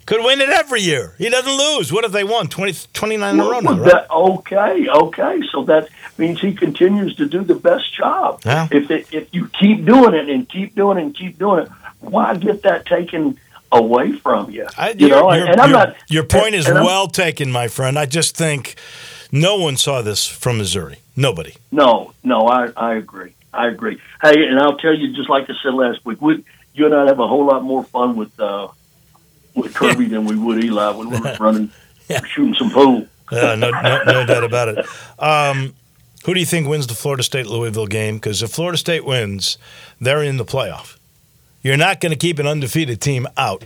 could 0.07 0.23
win 0.23 0.39
it 0.39 0.49
every 0.49 0.81
year. 0.81 1.13
He 1.17 1.29
doesn't 1.29 1.57
lose. 1.57 1.91
What 1.91 2.05
if 2.05 2.13
they 2.13 2.23
won 2.23 2.47
20, 2.47 2.87
29 2.93 3.33
in 3.33 3.39
a 3.39 3.43
row 3.43 3.59
now, 3.59 3.73
right? 3.73 3.91
That, 3.91 4.09
okay, 4.09 4.87
okay. 4.89 5.41
So 5.51 5.65
that 5.65 5.89
means 6.17 6.39
he 6.39 6.53
continues 6.53 7.15
to 7.17 7.27
do 7.27 7.43
the 7.43 7.55
best 7.55 7.93
job. 7.93 8.41
Yeah. 8.45 8.69
If 8.71 8.89
it, 8.89 9.13
if 9.13 9.27
you 9.33 9.49
keep 9.49 9.85
doing 9.85 10.15
it 10.15 10.29
and 10.29 10.47
keep 10.47 10.73
doing 10.75 10.97
it 10.97 11.01
and 11.01 11.15
keep 11.15 11.37
doing 11.37 11.65
it, 11.65 11.71
why 11.99 12.35
get 12.37 12.63
that 12.63 12.85
taken 12.85 13.37
away 13.69 14.13
from 14.13 14.49
you? 14.49 14.65
I, 14.77 14.91
you 14.91 15.09
know, 15.09 15.33
your, 15.33 15.45
and 15.45 15.59
I'm 15.59 15.71
not. 15.71 15.97
Your 16.07 16.23
point 16.23 16.47
and, 16.47 16.55
is 16.55 16.67
and 16.67 16.85
well 16.85 17.07
taken, 17.09 17.51
my 17.51 17.67
friend. 17.67 17.99
I 17.99 18.05
just 18.05 18.35
think 18.35 18.75
no 19.29 19.57
one 19.57 19.75
saw 19.75 20.01
this 20.01 20.25
from 20.25 20.57
Missouri. 20.57 20.99
Nobody. 21.17 21.55
No, 21.69 22.13
no, 22.23 22.47
I 22.47 22.71
I 22.77 22.95
agree. 22.95 23.33
I 23.53 23.67
agree. 23.67 23.99
Hey, 24.21 24.45
and 24.47 24.57
I'll 24.57 24.77
tell 24.77 24.95
you, 24.95 25.13
just 25.13 25.29
like 25.29 25.49
I 25.49 25.53
said 25.61 25.73
last 25.73 26.05
week, 26.05 26.21
we 26.21 26.45
you 26.73 26.85
and 26.85 26.95
I 26.95 27.07
have 27.07 27.19
a 27.19 27.27
whole 27.27 27.45
lot 27.45 27.61
more 27.63 27.83
fun 27.83 28.15
with 28.15 28.39
uh, 28.39 28.69
with 29.57 29.73
Kirby 29.73 30.05
than 30.05 30.25
we 30.25 30.35
would 30.37 30.63
Eli 30.63 30.91
when 30.91 31.09
we 31.09 31.19
were 31.19 31.35
running, 31.39 31.71
Yeah. 32.07 32.23
shooting 32.25 32.55
some 32.55 32.71
pool. 32.71 33.07
Uh, 33.29 33.57
no, 33.57 33.69
no, 33.71 34.03
no 34.05 34.25
doubt 34.25 34.45
about 34.45 34.69
it. 34.69 34.85
Um, 35.19 35.73
who 36.23 36.33
do 36.33 36.39
you 36.39 36.45
think 36.45 36.65
wins 36.65 36.87
the 36.87 36.93
Florida 36.93 37.23
State 37.23 37.45
Louisville 37.47 37.85
game? 37.85 38.15
Because 38.15 38.41
if 38.41 38.51
Florida 38.51 38.77
State 38.77 39.03
wins, 39.03 39.57
they're 39.99 40.23
in 40.23 40.37
the 40.37 40.45
playoff. 40.45 40.95
You're 41.61 41.75
not 41.75 41.99
going 41.99 42.13
to 42.13 42.17
keep 42.17 42.39
an 42.39 42.47
undefeated 42.47 43.01
team 43.01 43.27
out. 43.35 43.65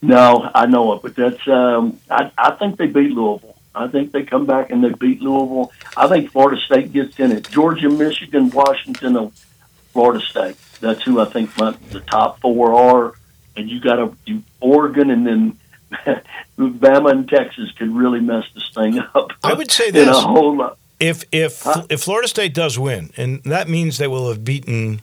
No, 0.00 0.48
I 0.54 0.66
know 0.66 0.92
it, 0.92 1.02
but 1.02 1.16
that's. 1.16 1.48
Um, 1.48 1.98
I 2.08 2.30
I 2.38 2.52
think 2.52 2.76
they 2.76 2.86
beat 2.86 3.10
Louisville. 3.10 3.56
I 3.74 3.88
think 3.88 4.12
they 4.12 4.22
come 4.22 4.46
back 4.46 4.70
and 4.70 4.84
they 4.84 4.90
beat 4.90 5.20
Louisville. 5.20 5.72
I 5.96 6.06
think 6.06 6.30
Florida 6.30 6.60
State 6.60 6.92
gets 6.92 7.18
in 7.18 7.32
it. 7.32 7.50
Georgia, 7.50 7.88
Michigan, 7.90 8.50
Washington, 8.50 9.32
Florida 9.92 10.24
State. 10.24 10.56
That's 10.80 11.02
who 11.02 11.20
I 11.20 11.24
think 11.26 11.56
my, 11.58 11.76
the 11.90 12.00
top 12.00 12.40
four 12.40 12.74
are. 12.74 13.14
And 13.56 13.70
you 13.70 13.80
got 13.80 13.96
to 13.96 14.14
do 14.26 14.42
Oregon, 14.60 15.10
and 15.10 15.26
then 15.26 15.58
Bama 16.58 17.10
and 17.10 17.28
Texas 17.28 17.70
could 17.72 17.94
really 17.94 18.20
mess 18.20 18.44
this 18.54 18.68
thing 18.74 18.98
up. 18.98 19.30
I 19.42 19.54
would 19.54 19.70
say 19.70 19.88
in 19.88 19.94
this. 19.94 20.08
a 20.08 20.20
whole 20.20 20.56
lot. 20.56 20.78
If 21.00 21.24
if 21.32 21.62
Huh? 21.62 21.84
if 21.88 22.02
Florida 22.02 22.28
State 22.28 22.54
does 22.54 22.78
win, 22.78 23.10
and 23.16 23.42
that 23.44 23.68
means 23.68 23.98
they 23.98 24.06
will 24.08 24.28
have 24.28 24.44
beaten 24.44 25.00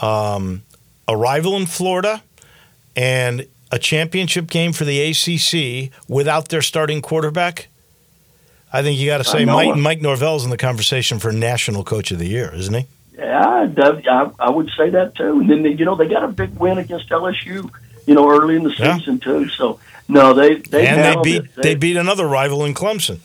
um, 0.00 0.62
a 1.08 1.16
rival 1.16 1.56
in 1.56 1.66
Florida 1.66 2.22
and 2.96 3.46
a 3.72 3.78
championship 3.78 4.48
game 4.48 4.72
for 4.72 4.84
the 4.84 5.00
ACC 5.00 5.92
without 6.08 6.48
their 6.48 6.62
starting 6.62 7.00
quarterback. 7.02 7.68
I 8.72 8.82
think 8.82 8.98
you 9.00 9.06
got 9.06 9.18
to 9.18 9.24
say 9.24 9.44
Mike. 9.44 9.76
Mike 9.76 10.00
Norvell's 10.00 10.44
in 10.44 10.50
the 10.50 10.56
conversation 10.56 11.18
for 11.18 11.32
National 11.32 11.82
Coach 11.84 12.10
of 12.12 12.18
the 12.18 12.26
Year, 12.28 12.52
isn't 12.54 12.74
he? 12.74 12.86
Yeah, 13.20 13.68
I, 14.10 14.30
I 14.38 14.50
would 14.50 14.70
say 14.76 14.90
that 14.90 15.14
too. 15.14 15.40
And 15.40 15.50
then 15.50 15.62
they, 15.62 15.70
you 15.70 15.84
know 15.84 15.94
they 15.94 16.08
got 16.08 16.24
a 16.24 16.28
big 16.28 16.54
win 16.58 16.78
against 16.78 17.08
LSU. 17.10 17.70
You 18.06 18.14
know, 18.14 18.28
early 18.30 18.56
in 18.56 18.64
the 18.64 18.74
Yeah. 18.76 18.96
season 18.96 19.20
too. 19.20 19.48
So 19.50 19.78
no, 20.08 20.32
they 20.32 20.56
they 20.56 20.86
and 20.86 21.04
they 21.04 21.22
beat 21.22 21.44
it. 21.44 21.54
they 21.56 21.74
beat 21.74 21.96
another 21.96 22.26
rival 22.26 22.64
in 22.64 22.74
Clemson. 22.74 23.20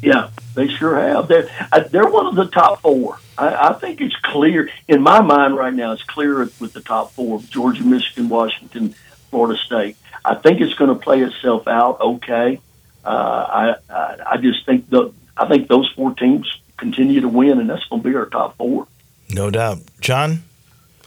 Yeah, 0.00 0.28
they 0.54 0.68
sure 0.68 0.96
have. 1.00 1.28
They're 1.28 1.48
uh, 1.72 1.80
they're 1.90 2.06
one 2.08 2.26
of 2.26 2.34
the 2.36 2.46
top 2.46 2.82
four. 2.82 3.18
I, 3.36 3.70
I 3.70 3.72
think 3.74 4.00
it's 4.00 4.14
clear 4.16 4.70
in 4.86 5.02
my 5.02 5.20
mind 5.22 5.56
right 5.56 5.72
now. 5.74 5.92
It's 5.92 6.02
clear 6.04 6.38
with 6.38 6.72
the 6.72 6.80
top 6.82 7.12
four: 7.12 7.40
Georgia, 7.50 7.82
Michigan, 7.82 8.28
Washington, 8.28 8.94
Florida 9.30 9.58
State. 9.58 9.96
I 10.24 10.34
think 10.36 10.60
it's 10.60 10.74
going 10.74 10.88
to 10.90 10.96
play 11.02 11.20
itself 11.22 11.66
out. 11.66 12.00
Okay, 12.00 12.60
uh, 13.04 13.08
I, 13.08 13.74
I 13.90 14.16
I 14.32 14.36
just 14.36 14.64
think 14.66 14.88
the 14.88 15.12
I 15.36 15.48
think 15.48 15.68
those 15.68 15.90
four 15.96 16.14
teams 16.14 16.46
continue 16.76 17.20
to 17.20 17.28
win, 17.28 17.58
and 17.60 17.68
that's 17.70 17.84
going 17.86 18.02
to 18.02 18.08
be 18.08 18.14
our 18.14 18.26
top 18.26 18.56
four. 18.56 18.86
No 19.30 19.50
doubt. 19.50 19.78
John, 20.00 20.42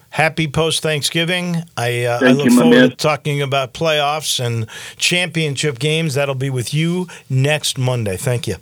happy 0.10 0.48
post 0.48 0.82
Thanksgiving. 0.82 1.58
I, 1.76 2.04
uh, 2.06 2.20
I 2.22 2.32
look 2.32 2.46
you, 2.50 2.58
forward 2.58 2.76
man. 2.76 2.90
to 2.92 2.96
talking 2.96 3.42
about 3.42 3.74
playoffs 3.74 4.44
and 4.44 4.68
championship 4.98 5.80
games. 5.80 6.16
That'll 6.16 6.36
be 6.36 6.50
with 6.50 6.74
you 6.74 7.08
next 7.30 7.78
Monday. 7.78 8.18
Thank 8.18 8.48
you. 8.48 8.56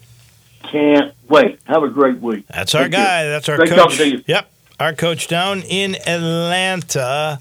Can't 0.64 1.14
wait. 1.30 1.60
Have 1.66 1.84
a 1.84 1.89
great 1.89 2.20
week. 2.20 2.45
That's 2.47 2.74
our 2.76 2.84
Take 2.84 2.93
care. 2.93 3.06
guy. 3.06 3.24
That's 3.26 3.47
our 3.49 3.58
Great 3.58 3.70
coach. 3.70 3.97
to 3.97 4.10
you. 4.10 4.24
Yep. 4.28 4.51
Our 4.80 4.93
coach 4.93 5.28
down 5.28 5.62
in 5.62 5.95
Atlanta. 5.95 7.39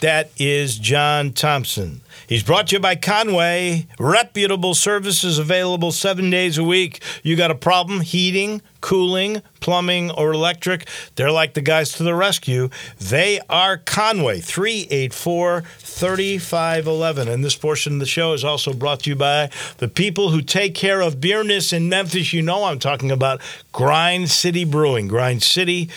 That 0.00 0.30
is 0.36 0.76
John 0.78 1.32
Thompson. 1.32 2.02
He's 2.26 2.42
brought 2.42 2.66
to 2.68 2.76
you 2.76 2.80
by 2.80 2.96
Conway. 2.96 3.86
Reputable 4.00 4.74
services 4.74 5.38
available 5.38 5.92
seven 5.92 6.28
days 6.28 6.58
a 6.58 6.64
week. 6.64 7.00
You 7.22 7.36
got 7.36 7.52
a 7.52 7.54
problem 7.54 8.00
heating, 8.00 8.62
cooling, 8.80 9.42
plumbing, 9.60 10.10
or 10.10 10.32
electric? 10.32 10.88
They're 11.14 11.30
like 11.30 11.54
the 11.54 11.60
guys 11.60 11.92
to 11.92 12.02
the 12.02 12.16
rescue. 12.16 12.68
They 12.98 13.38
are 13.48 13.76
Conway, 13.78 14.40
384 14.40 15.62
3511. 15.78 17.28
And 17.28 17.44
this 17.44 17.54
portion 17.54 17.92
of 17.94 17.98
the 18.00 18.06
show 18.06 18.32
is 18.32 18.42
also 18.42 18.72
brought 18.72 19.00
to 19.00 19.10
you 19.10 19.16
by 19.16 19.48
the 19.78 19.88
people 19.88 20.30
who 20.30 20.42
take 20.42 20.74
care 20.74 21.02
of 21.02 21.20
beerness 21.20 21.72
in 21.72 21.88
Memphis. 21.88 22.32
You 22.32 22.42
know 22.42 22.64
I'm 22.64 22.80
talking 22.80 23.12
about 23.12 23.40
Grind 23.70 24.30
City 24.30 24.64
Brewing. 24.64 25.06
Grind 25.06 25.44
City, 25.44 25.90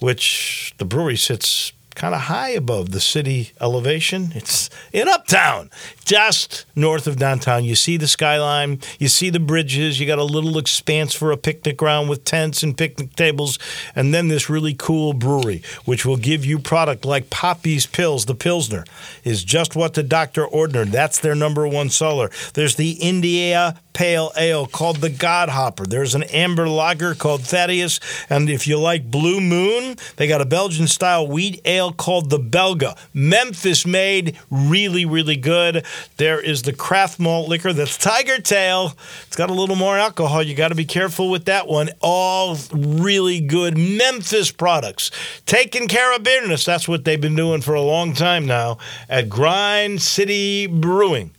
which 0.00 0.72
the 0.78 0.86
brewery 0.86 1.18
sits 1.18 1.73
kind 1.94 2.14
of 2.14 2.22
high 2.22 2.50
above 2.50 2.90
the 2.90 3.00
city 3.00 3.52
elevation. 3.60 4.32
It's 4.34 4.70
in 4.92 5.08
Uptown, 5.08 5.70
just 6.04 6.66
north 6.74 7.06
of 7.06 7.16
downtown. 7.16 7.64
You 7.64 7.74
see 7.74 7.96
the 7.96 8.08
skyline, 8.08 8.80
you 8.98 9.08
see 9.08 9.30
the 9.30 9.40
bridges, 9.40 10.00
you 10.00 10.06
got 10.06 10.18
a 10.18 10.24
little 10.24 10.58
expanse 10.58 11.14
for 11.14 11.30
a 11.30 11.36
picnic 11.36 11.76
ground 11.76 12.08
with 12.08 12.24
tents 12.24 12.62
and 12.62 12.76
picnic 12.76 13.14
tables, 13.14 13.58
and 13.94 14.12
then 14.12 14.28
this 14.28 14.50
really 14.50 14.74
cool 14.74 15.12
brewery, 15.12 15.62
which 15.84 16.04
will 16.04 16.16
give 16.16 16.44
you 16.44 16.58
product 16.58 17.04
like 17.04 17.30
Poppy's 17.30 17.86
Pills. 17.86 18.26
The 18.26 18.34
Pilsner 18.34 18.84
is 19.22 19.44
just 19.44 19.76
what 19.76 19.94
the 19.94 20.02
doctor 20.02 20.44
ordered. 20.44 20.88
That's 20.88 21.18
their 21.18 21.34
number 21.34 21.66
one 21.66 21.90
seller. 21.90 22.30
There's 22.54 22.76
the 22.76 22.92
India 22.92 23.80
Pale 23.94 24.32
Ale 24.36 24.66
called 24.66 24.96
the 24.96 25.08
God 25.08 25.48
Hopper. 25.48 25.86
There's 25.86 26.14
an 26.16 26.24
amber 26.24 26.68
lager 26.68 27.14
called 27.14 27.42
Thaddeus. 27.42 28.00
And 28.28 28.50
if 28.50 28.66
you 28.66 28.78
like 28.78 29.10
Blue 29.10 29.40
Moon, 29.40 29.96
they 30.16 30.26
got 30.26 30.40
a 30.40 30.44
Belgian 30.44 30.88
style 30.88 31.26
wheat 31.26 31.60
ale 31.64 31.83
called 31.92 32.30
the 32.30 32.38
Belga. 32.38 32.96
Memphis 33.12 33.86
made, 33.86 34.38
really, 34.50 35.04
really 35.04 35.36
good. 35.36 35.84
There 36.16 36.40
is 36.40 36.62
the 36.62 36.72
craft 36.72 37.18
malt 37.20 37.48
liquor 37.48 37.72
that's 37.72 37.98
Tiger 37.98 38.40
Tail. 38.40 38.94
It's 39.26 39.36
got 39.36 39.50
a 39.50 39.54
little 39.54 39.76
more 39.76 39.98
alcohol. 39.98 40.42
You 40.42 40.54
got 40.54 40.68
to 40.68 40.74
be 40.74 40.84
careful 40.84 41.30
with 41.30 41.44
that 41.46 41.66
one. 41.66 41.90
All 42.00 42.56
really 42.72 43.40
good 43.40 43.76
Memphis 43.76 44.50
products. 44.50 45.10
Taking 45.46 45.88
care 45.88 46.14
of 46.14 46.22
business. 46.22 46.64
That's 46.64 46.88
what 46.88 47.04
they've 47.04 47.20
been 47.20 47.36
doing 47.36 47.60
for 47.60 47.74
a 47.74 47.82
long 47.82 48.14
time 48.14 48.46
now 48.46 48.78
at 49.08 49.28
Grind 49.28 50.00
City 50.00 50.66
Brewing 50.66 51.33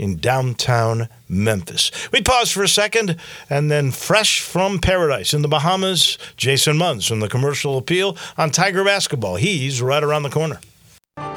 in 0.00 0.16
downtown 0.16 1.08
Memphis. 1.28 1.90
We 2.10 2.22
pause 2.22 2.50
for 2.50 2.62
a 2.62 2.68
second 2.68 3.16
and 3.50 3.70
then 3.70 3.90
fresh 3.90 4.40
from 4.40 4.78
paradise 4.78 5.34
in 5.34 5.42
the 5.42 5.48
Bahamas, 5.48 6.16
Jason 6.36 6.78
Munz 6.78 7.06
from 7.06 7.20
the 7.20 7.28
Commercial 7.28 7.76
Appeal 7.76 8.16
on 8.38 8.50
Tiger 8.50 8.82
Basketball. 8.82 9.36
He's 9.36 9.82
right 9.82 10.02
around 10.02 10.22
the 10.22 10.30
corner. 10.30 10.58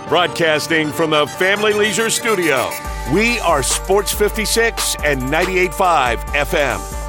Broadcasting 0.08 0.92
from 0.92 1.10
the 1.10 1.28
Family 1.28 1.74
Leisure 1.74 2.10
Studio, 2.10 2.70
we 3.14 3.40
are 3.40 3.62
Sports 3.62 4.14
56 4.14 4.96
and 5.04 5.22
98.5 5.24 6.18
FM. 6.34 7.03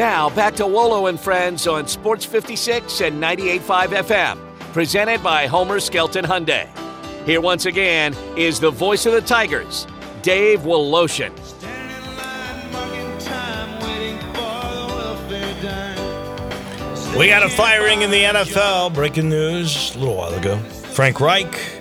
Now 0.00 0.30
back 0.30 0.54
to 0.54 0.66
Wolo 0.66 1.08
and 1.08 1.20
Friends 1.20 1.66
on 1.66 1.86
Sports 1.86 2.24
56 2.24 3.02
and 3.02 3.22
98.5 3.22 3.88
FM, 3.88 4.38
presented 4.72 5.22
by 5.22 5.46
Homer 5.46 5.78
Skelton 5.78 6.24
Hyundai. 6.24 6.66
Here 7.26 7.42
once 7.42 7.66
again 7.66 8.16
is 8.34 8.58
the 8.58 8.70
voice 8.70 9.04
of 9.04 9.12
the 9.12 9.20
Tigers, 9.20 9.86
Dave 10.22 10.60
Woloshin. 10.60 11.36
We 17.18 17.26
got 17.26 17.42
a 17.42 17.50
firing 17.50 18.00
in 18.00 18.10
the 18.10 18.22
NFL. 18.22 18.94
Breaking 18.94 19.28
news 19.28 19.94
a 19.96 19.98
little 19.98 20.16
while 20.16 20.32
ago. 20.32 20.56
Frank 20.94 21.20
Reich 21.20 21.80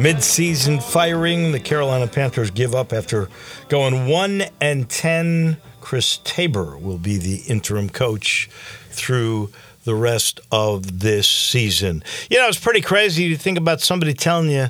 Mid-season 0.00 0.80
firing, 0.80 1.52
the 1.52 1.60
Carolina 1.60 2.06
Panthers 2.06 2.50
give 2.50 2.74
up 2.74 2.94
after 2.94 3.28
going 3.68 4.08
1 4.08 4.44
and 4.62 4.88
10. 4.88 5.58
Chris 5.80 6.18
Tabor 6.24 6.76
will 6.78 6.98
be 6.98 7.16
the 7.18 7.42
interim 7.48 7.88
coach 7.88 8.48
through 8.90 9.50
the 9.84 9.94
rest 9.94 10.40
of 10.52 11.00
this 11.00 11.26
season. 11.26 12.02
You 12.28 12.38
know, 12.38 12.48
it's 12.48 12.58
pretty 12.58 12.80
crazy 12.80 13.30
to 13.30 13.36
think 13.36 13.58
about 13.58 13.80
somebody 13.80 14.14
telling 14.14 14.50
you 14.50 14.68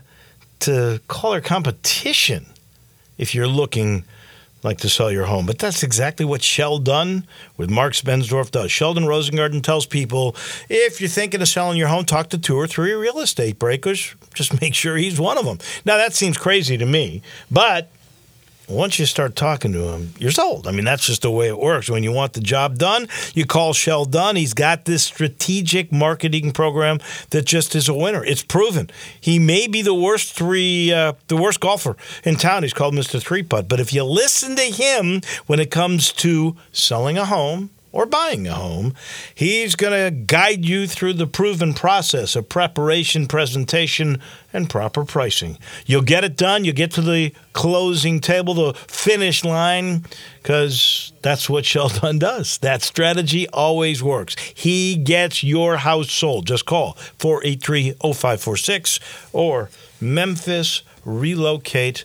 to 0.60 1.00
call 1.08 1.32
her 1.32 1.40
competition 1.40 2.46
if 3.18 3.34
you're 3.34 3.46
looking 3.46 4.04
like 4.62 4.78
to 4.78 4.88
sell 4.88 5.10
your 5.10 5.24
home. 5.24 5.46
But 5.46 5.58
that's 5.58 5.82
exactly 5.82 6.26
what 6.26 6.42
Sheldon 6.42 7.26
with 7.56 7.70
Marx-Bensdorf 7.70 8.50
does. 8.50 8.70
Sheldon 8.70 9.04
Rosengarten 9.04 9.62
tells 9.62 9.86
people 9.86 10.36
if 10.68 11.00
you're 11.00 11.08
thinking 11.08 11.40
of 11.40 11.48
selling 11.48 11.78
your 11.78 11.88
home, 11.88 12.04
talk 12.04 12.28
to 12.30 12.38
two 12.38 12.56
or 12.56 12.66
three 12.66 12.92
real 12.92 13.20
estate 13.20 13.58
brokers. 13.58 14.14
Just 14.34 14.60
make 14.60 14.74
sure 14.74 14.96
he's 14.96 15.18
one 15.18 15.38
of 15.38 15.44
them. 15.44 15.58
Now, 15.84 15.96
that 15.96 16.12
seems 16.12 16.36
crazy 16.36 16.76
to 16.76 16.86
me, 16.86 17.22
but 17.50 17.90
once 18.70 18.98
you 18.98 19.06
start 19.06 19.34
talking 19.36 19.72
to 19.72 19.88
him, 19.88 20.14
you're 20.18 20.30
sold. 20.30 20.66
I 20.66 20.70
mean, 20.70 20.84
that's 20.84 21.04
just 21.04 21.22
the 21.22 21.30
way 21.30 21.48
it 21.48 21.58
works. 21.58 21.90
When 21.90 22.02
you 22.02 22.12
want 22.12 22.34
the 22.34 22.40
job 22.40 22.78
done, 22.78 23.08
you 23.34 23.44
call 23.44 23.72
Sheldon. 23.72 24.36
He's 24.36 24.54
got 24.54 24.84
this 24.84 25.02
strategic 25.02 25.90
marketing 25.90 26.52
program 26.52 27.00
that 27.30 27.44
just 27.44 27.74
is 27.74 27.88
a 27.88 27.94
winner. 27.94 28.24
It's 28.24 28.42
proven. 28.42 28.90
He 29.20 29.38
may 29.38 29.66
be 29.66 29.82
the 29.82 29.94
worst 29.94 30.32
three, 30.32 30.92
uh, 30.92 31.14
the 31.28 31.36
worst 31.36 31.60
golfer 31.60 31.96
in 32.24 32.36
town. 32.36 32.62
He's 32.62 32.72
called 32.72 32.94
Mr. 32.94 33.20
Three 33.20 33.42
Putt. 33.42 33.68
But 33.68 33.80
if 33.80 33.92
you 33.92 34.04
listen 34.04 34.56
to 34.56 34.62
him 34.62 35.20
when 35.46 35.58
it 35.58 35.70
comes 35.70 36.12
to 36.12 36.56
selling 36.72 37.18
a 37.18 37.24
home, 37.24 37.70
or 37.92 38.06
buying 38.06 38.46
a 38.46 38.54
home, 38.54 38.94
he's 39.34 39.74
going 39.74 39.92
to 39.92 40.10
guide 40.10 40.64
you 40.64 40.86
through 40.86 41.14
the 41.14 41.26
proven 41.26 41.74
process 41.74 42.36
of 42.36 42.48
preparation, 42.48 43.26
presentation, 43.26 44.20
and 44.52 44.70
proper 44.70 45.04
pricing. 45.04 45.58
You'll 45.86 46.02
get 46.02 46.24
it 46.24 46.36
done. 46.36 46.64
You'll 46.64 46.74
get 46.74 46.92
to 46.92 47.02
the 47.02 47.32
closing 47.52 48.20
table, 48.20 48.54
the 48.54 48.74
finish 48.74 49.44
line, 49.44 50.04
because 50.42 51.12
that's 51.22 51.48
what 51.48 51.64
Sheldon 51.70 52.18
does. 52.18 52.58
That 52.58 52.82
strategy 52.82 53.48
always 53.48 54.02
works. 54.02 54.36
He 54.54 54.96
gets 54.96 55.42
your 55.42 55.78
house 55.78 56.10
sold. 56.10 56.46
Just 56.46 56.66
call 56.66 56.92
483 57.18 57.92
0546 58.00 59.00
or 59.32 59.70
Memphis 60.00 60.82
Relocate 61.04 62.04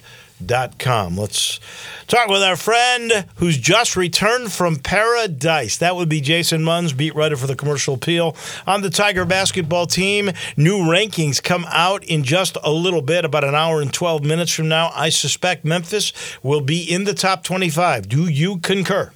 com. 0.80 1.18
Let's 1.18 1.60
talk 2.08 2.28
with 2.28 2.42
our 2.42 2.56
friend 2.56 3.26
who's 3.36 3.58
just 3.58 3.96
returned 3.96 4.52
from 4.52 4.78
paradise. 4.78 5.78
That 5.78 5.96
would 5.96 6.10
be 6.10 6.22
Jason 6.22 6.64
Munz, 6.64 6.94
beat 6.94 7.16
writer 7.16 7.38
for 7.38 7.48
the 7.48 7.56
Commercial 7.56 7.96
Appeal 7.96 8.36
on 8.68 8.82
the 8.82 8.90
Tiger 8.90 9.26
basketball 9.26 9.88
team. 9.88 10.32
New 10.58 10.80
rankings 10.80 11.42
come 11.42 11.66
out 11.70 12.04
in 12.04 12.24
just 12.24 12.58
a 12.64 12.72
little 12.72 13.02
bit, 13.02 13.26
about 13.26 13.44
an 13.44 13.56
hour 13.56 13.82
and 13.82 13.94
12 13.94 14.24
minutes 14.24 14.52
from 14.52 14.68
now. 14.68 14.92
I 14.94 15.10
suspect 15.10 15.66
Memphis 15.66 16.12
will 16.44 16.62
be 16.62 16.82
in 16.82 17.06
the 17.06 17.14
top 17.14 17.44
25. 17.44 18.10
Do 18.10 18.28
you 18.28 18.58
concur? 18.60 19.12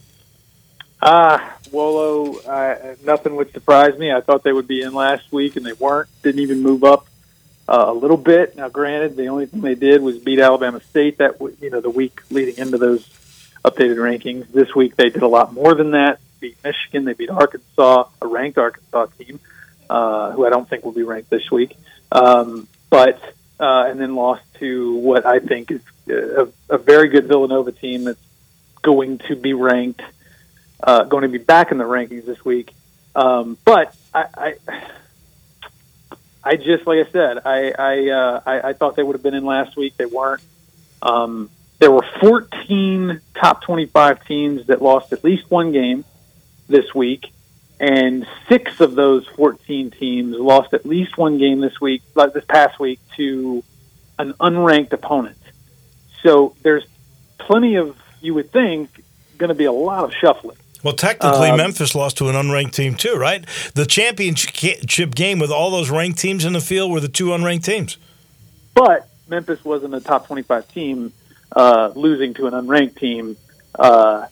Ah, 1.02 1.42
uh, 1.42 1.54
Wolo, 1.72 2.40
uh, 2.40 2.96
nothing 3.06 3.36
would 3.36 3.52
surprise 3.54 3.98
me. 3.98 4.12
I 4.12 4.20
thought 4.20 4.44
they 4.44 4.52
would 4.52 4.68
be 4.68 4.82
in 4.82 4.94
last 4.94 5.32
week, 5.32 5.56
and 5.56 5.66
they 5.66 5.74
weren't. 5.74 6.10
Didn't 6.24 6.42
even 6.42 6.62
move 6.62 6.84
up 6.84 7.09
uh, 7.70 7.86
a 7.88 7.94
little 7.94 8.18
bit. 8.18 8.56
Now, 8.56 8.68
granted, 8.68 9.16
the 9.16 9.28
only 9.28 9.46
thing 9.46 9.62
they 9.62 9.76
did 9.76 10.02
was 10.02 10.18
beat 10.18 10.40
Alabama 10.40 10.82
State 10.82 11.20
that 11.20 11.40
you 11.62 11.70
know 11.70 11.82
the 11.82 11.90
week 11.90 12.20
leading 12.32 12.58
into 12.58 12.80
those 12.80 13.08
updated 13.64 13.98
rankings. 13.98 14.52
This 14.52 14.74
week 14.74 14.96
they 14.96 15.10
did 15.10 15.22
a 15.22 15.28
lot 15.28 15.54
more 15.54 15.76
than 15.76 15.92
that. 15.92 16.20
Beat 16.40 16.58
Michigan, 16.64 17.06
they 17.06 17.14
beat 17.14 17.30
Arkansas, 17.30 18.06
a 18.22 18.28
ranked 18.28 18.58
Arkansas 18.58 19.08
team, 19.20 19.40
uh, 19.88 20.32
who 20.32 20.48
I 20.48 20.50
don't 20.50 20.68
think 20.68 20.84
will 20.84 20.94
be 20.94 21.04
ranked 21.04 21.30
this 21.30 21.52
week. 21.52 21.78
Um, 22.12 22.68
but 22.90 23.22
uh, 23.60 23.86
and 23.88 24.00
then 24.00 24.16
lost 24.16 24.42
to 24.56 24.96
what 24.96 25.28
I 25.28 25.38
think 25.38 25.70
is 25.70 25.82
a, 26.10 26.48
a 26.70 26.78
very 26.80 27.10
good 27.10 27.28
Villanova 27.28 27.72
team 27.72 28.06
that's 28.06 28.20
going 28.82 29.20
to 29.28 29.36
be 29.36 29.54
ranked, 29.54 30.02
uh, 30.82 31.04
going 31.04 31.22
to 31.22 31.30
be 31.30 31.38
back 31.38 31.72
in 31.72 31.78
the 31.78 31.84
rankings 31.84 32.26
this 32.26 32.44
week. 32.44 32.74
Um, 33.16 33.58
but 33.64 33.96
I, 34.12 34.56
I 34.68 34.90
I 36.44 36.56
just 36.56 36.88
like 36.88 37.06
I 37.06 37.12
said, 37.12 37.40
I 37.46 37.74
I, 37.78 38.10
uh, 38.10 38.42
I 38.46 38.70
I 38.70 38.74
thought 38.74 38.96
they 38.96 39.04
would 39.04 39.16
have 39.16 39.24
been 39.24 39.34
in 39.34 39.46
last 39.46 39.76
week. 39.76 39.98
They 39.98 40.06
weren't. 40.06 40.42
Um, 41.02 41.50
there 41.80 41.92
were 41.92 42.06
14 42.20 43.22
top 43.36 43.62
25 43.62 44.26
teams 44.26 44.68
that 44.68 44.82
lost 44.82 45.14
at 45.14 45.24
least 45.24 45.50
one 45.50 45.72
game 45.72 46.04
this 46.68 46.94
week, 46.94 47.32
and 47.80 48.28
six 48.50 48.82
of 48.82 48.96
those 48.96 49.26
14 49.28 49.92
teams 49.92 50.36
lost 50.36 50.74
at 50.74 50.86
least 50.86 51.18
one 51.18 51.38
game 51.38 51.62
this 51.62 51.80
week, 51.80 52.02
like 52.16 52.34
this 52.34 52.44
past 52.46 52.80
week, 52.80 53.00
to 53.16 53.64
an 54.18 54.34
unranked 54.34 54.92
opponent. 54.92 55.38
So 56.22 56.56
there's 56.62 56.86
plenty 57.38 57.76
of 57.76 57.98
you 58.22 58.34
would 58.34 58.52
think 58.52 58.90
going 59.38 59.48
to 59.48 59.56
be 59.56 59.66
a 59.66 59.72
lot 59.72 60.04
of 60.04 60.14
shuffling. 60.14 60.58
Well, 60.82 60.94
technically, 60.94 61.50
um, 61.50 61.58
Memphis 61.58 61.94
lost 61.94 62.18
to 62.20 62.30
an 62.30 62.36
unranked 62.36 62.72
team 62.72 62.96
too, 62.96 63.16
right? 63.16 63.46
The 63.76 63.86
championship 63.86 65.14
game 65.14 65.40
with 65.40 65.52
all 65.52 65.72
those 65.72 65.90
ranked 65.90 66.20
teams 66.20 66.46
in 66.46 66.54
the 66.54 66.62
field 66.62 66.92
were 66.92 67.02
the 67.02 67.10
two 67.10 67.28
unranked 67.28 67.66
teams. 67.66 67.98
But 68.74 69.10
Memphis 69.28 69.64
wasn't 69.66 69.94
a 69.94 70.00
top 70.00 70.28
twenty-five 70.28 70.72
team, 70.72 71.12
uh, 71.54 71.92
losing 71.96 72.34
to 72.36 72.48
an 72.48 72.54
unranked 72.54 72.98
team. 72.98 73.36
Uh, 73.78 74.28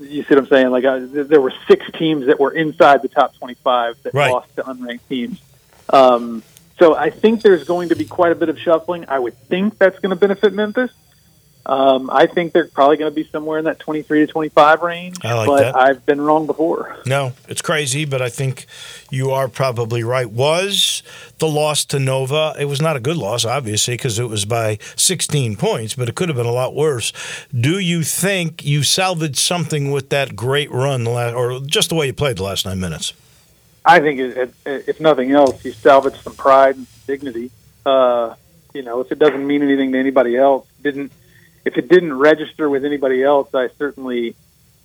you 0.00 0.22
see 0.24 0.34
what 0.34 0.38
I'm 0.38 0.46
saying? 0.48 0.70
Like 0.70 0.84
uh, 0.84 1.00
there 1.02 1.40
were 1.40 1.52
six 1.68 1.86
teams 1.92 2.26
that 2.26 2.40
were 2.40 2.50
inside 2.50 3.02
the 3.02 3.08
top 3.08 3.36
twenty-five 3.36 4.02
that 4.02 4.14
right. 4.14 4.32
lost 4.32 4.54
to 4.56 4.64
unranked 4.64 5.06
teams. 5.08 5.40
Um, 5.88 6.42
so 6.78 6.96
I 6.96 7.10
think 7.10 7.42
there's 7.42 7.64
going 7.64 7.90
to 7.90 7.96
be 7.96 8.04
quite 8.04 8.32
a 8.32 8.34
bit 8.34 8.48
of 8.48 8.58
shuffling. 8.58 9.04
I 9.08 9.18
would 9.18 9.36
think 9.48 9.78
that's 9.78 9.98
going 10.00 10.10
to 10.10 10.16
benefit 10.16 10.52
Memphis. 10.52 10.90
Um, 11.68 12.08
I 12.10 12.26
think 12.26 12.54
they're 12.54 12.66
probably 12.66 12.96
going 12.96 13.12
to 13.12 13.14
be 13.14 13.28
somewhere 13.28 13.58
in 13.58 13.66
that 13.66 13.78
23 13.78 14.20
to 14.20 14.26
25 14.26 14.80
range. 14.80 15.16
I 15.22 15.34
like 15.34 15.46
but 15.46 15.60
that. 15.60 15.76
I've 15.76 16.06
been 16.06 16.18
wrong 16.18 16.46
before. 16.46 16.96
No, 17.04 17.34
it's 17.46 17.60
crazy, 17.60 18.06
but 18.06 18.22
I 18.22 18.30
think 18.30 18.64
you 19.10 19.32
are 19.32 19.48
probably 19.48 20.02
right. 20.02 20.30
Was 20.30 21.02
the 21.38 21.46
loss 21.46 21.84
to 21.86 21.98
Nova? 21.98 22.54
It 22.58 22.64
was 22.64 22.80
not 22.80 22.96
a 22.96 23.00
good 23.00 23.18
loss, 23.18 23.44
obviously, 23.44 23.94
because 23.94 24.18
it 24.18 24.30
was 24.30 24.46
by 24.46 24.78
16 24.96 25.56
points, 25.56 25.94
but 25.94 26.08
it 26.08 26.14
could 26.14 26.30
have 26.30 26.36
been 26.36 26.46
a 26.46 26.52
lot 26.52 26.74
worse. 26.74 27.12
Do 27.52 27.78
you 27.78 28.02
think 28.02 28.64
you 28.64 28.82
salvaged 28.82 29.36
something 29.36 29.90
with 29.90 30.08
that 30.08 30.34
great 30.34 30.70
run, 30.70 31.06
or 31.06 31.60
just 31.60 31.90
the 31.90 31.96
way 31.96 32.06
you 32.06 32.14
played 32.14 32.38
the 32.38 32.44
last 32.44 32.64
nine 32.64 32.80
minutes? 32.80 33.12
I 33.84 34.00
think, 34.00 34.20
it, 34.20 34.54
it, 34.64 34.88
if 34.88 35.00
nothing 35.00 35.32
else, 35.32 35.62
you 35.66 35.72
salvaged 35.72 36.22
some 36.22 36.34
pride 36.34 36.76
and 36.76 36.86
dignity. 37.06 37.50
Uh, 37.84 38.36
you 38.72 38.80
know, 38.82 39.00
if 39.00 39.12
it 39.12 39.18
doesn't 39.18 39.46
mean 39.46 39.62
anything 39.62 39.92
to 39.92 39.98
anybody 39.98 40.34
else, 40.36 40.66
didn't 40.82 41.12
if 41.68 41.76
it 41.76 41.88
didn't 41.88 42.14
register 42.14 42.70
with 42.70 42.86
anybody 42.86 43.22
else, 43.22 43.54
I 43.54 43.68
certainly 43.78 44.34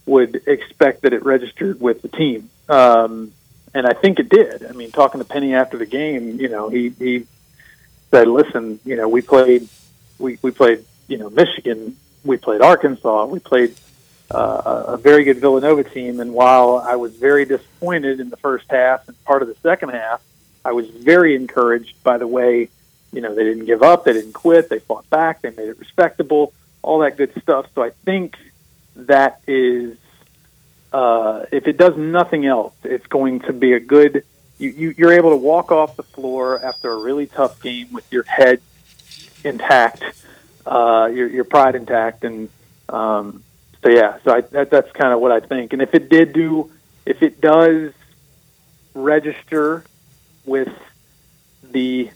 would 0.05 0.43
expect 0.47 1.03
that 1.03 1.13
it 1.13 1.23
registered 1.23 1.79
with 1.79 2.01
the 2.01 2.09
team. 2.09 2.49
Um, 2.67 3.31
and 3.73 3.87
I 3.87 3.93
think 3.93 4.19
it 4.19 4.27
did. 4.27 4.65
I 4.65 4.73
mean, 4.73 4.91
talking 4.91 5.21
to 5.21 5.25
Penny 5.25 5.55
after 5.55 5.77
the 5.77 5.85
game, 5.85 6.41
you 6.41 6.49
know, 6.49 6.67
he, 6.67 6.89
he 6.89 7.25
said, 8.11 8.27
listen, 8.27 8.81
you 8.83 8.97
know, 8.97 9.07
we 9.07 9.21
played, 9.21 9.69
we, 10.19 10.37
we 10.41 10.51
played, 10.51 10.83
you 11.07 11.17
know, 11.17 11.29
Michigan, 11.29 11.95
we 12.25 12.35
played 12.35 12.61
Arkansas, 12.61 13.25
we 13.27 13.39
played 13.39 13.73
uh, 14.29 14.83
a 14.87 14.97
very 14.97 15.23
good 15.23 15.37
Villanova 15.37 15.85
team. 15.85 16.19
And 16.19 16.33
while 16.33 16.83
I 16.85 16.97
was 16.97 17.15
very 17.15 17.45
disappointed 17.45 18.19
in 18.19 18.29
the 18.29 18.37
first 18.37 18.65
half 18.69 19.07
and 19.07 19.15
part 19.23 19.41
of 19.41 19.47
the 19.47 19.55
second 19.63 19.89
half, 19.89 20.21
I 20.65 20.73
was 20.73 20.89
very 20.89 21.33
encouraged 21.35 21.95
by 22.03 22.17
the 22.17 22.27
way, 22.27 22.67
you 23.13 23.21
know, 23.21 23.33
they 23.33 23.45
didn't 23.45 23.65
give 23.65 23.83
up, 23.83 24.03
they 24.03 24.13
didn't 24.13 24.33
quit, 24.33 24.67
they 24.67 24.79
fought 24.79 25.09
back, 25.09 25.41
they 25.41 25.51
made 25.51 25.69
it 25.69 25.79
respectable 25.79 26.51
all 26.83 26.99
that 26.99 27.17
good 27.17 27.33
stuff. 27.41 27.65
So 27.73 27.81
I 27.81 27.89
think 28.05 28.37
that 28.95 29.41
is, 29.47 29.97
uh, 30.91 31.45
if 31.51 31.67
it 31.67 31.77
does 31.77 31.97
nothing 31.97 32.45
else, 32.45 32.73
it's 32.83 33.07
going 33.07 33.39
to 33.41 33.53
be 33.53 33.73
a 33.73 33.79
good. 33.79 34.23
You, 34.59 34.69
you, 34.69 34.95
you're 34.97 35.13
able 35.13 35.31
to 35.31 35.37
walk 35.37 35.71
off 35.71 35.95
the 35.95 36.03
floor 36.03 36.63
after 36.63 36.91
a 36.91 36.97
really 36.97 37.25
tough 37.25 37.61
game 37.61 37.91
with 37.91 38.11
your 38.11 38.23
head 38.23 38.61
intact, 39.43 40.03
uh, 40.65 41.09
your, 41.11 41.27
your 41.27 41.43
pride 41.43 41.75
intact, 41.75 42.23
and 42.23 42.49
um, 42.89 43.43
so 43.81 43.89
yeah. 43.89 44.19
So 44.23 44.35
I, 44.35 44.41
that, 44.41 44.69
that's 44.69 44.91
kind 44.91 45.11
of 45.11 45.19
what 45.19 45.31
I 45.31 45.39
think. 45.39 45.73
And 45.73 45.81
if 45.81 45.95
it 45.95 46.09
did 46.09 46.33
do, 46.33 46.71
if 47.05 47.23
it 47.23 47.41
does 47.41 47.91
register 48.93 49.83
with 50.45 50.69
the 51.63 52.11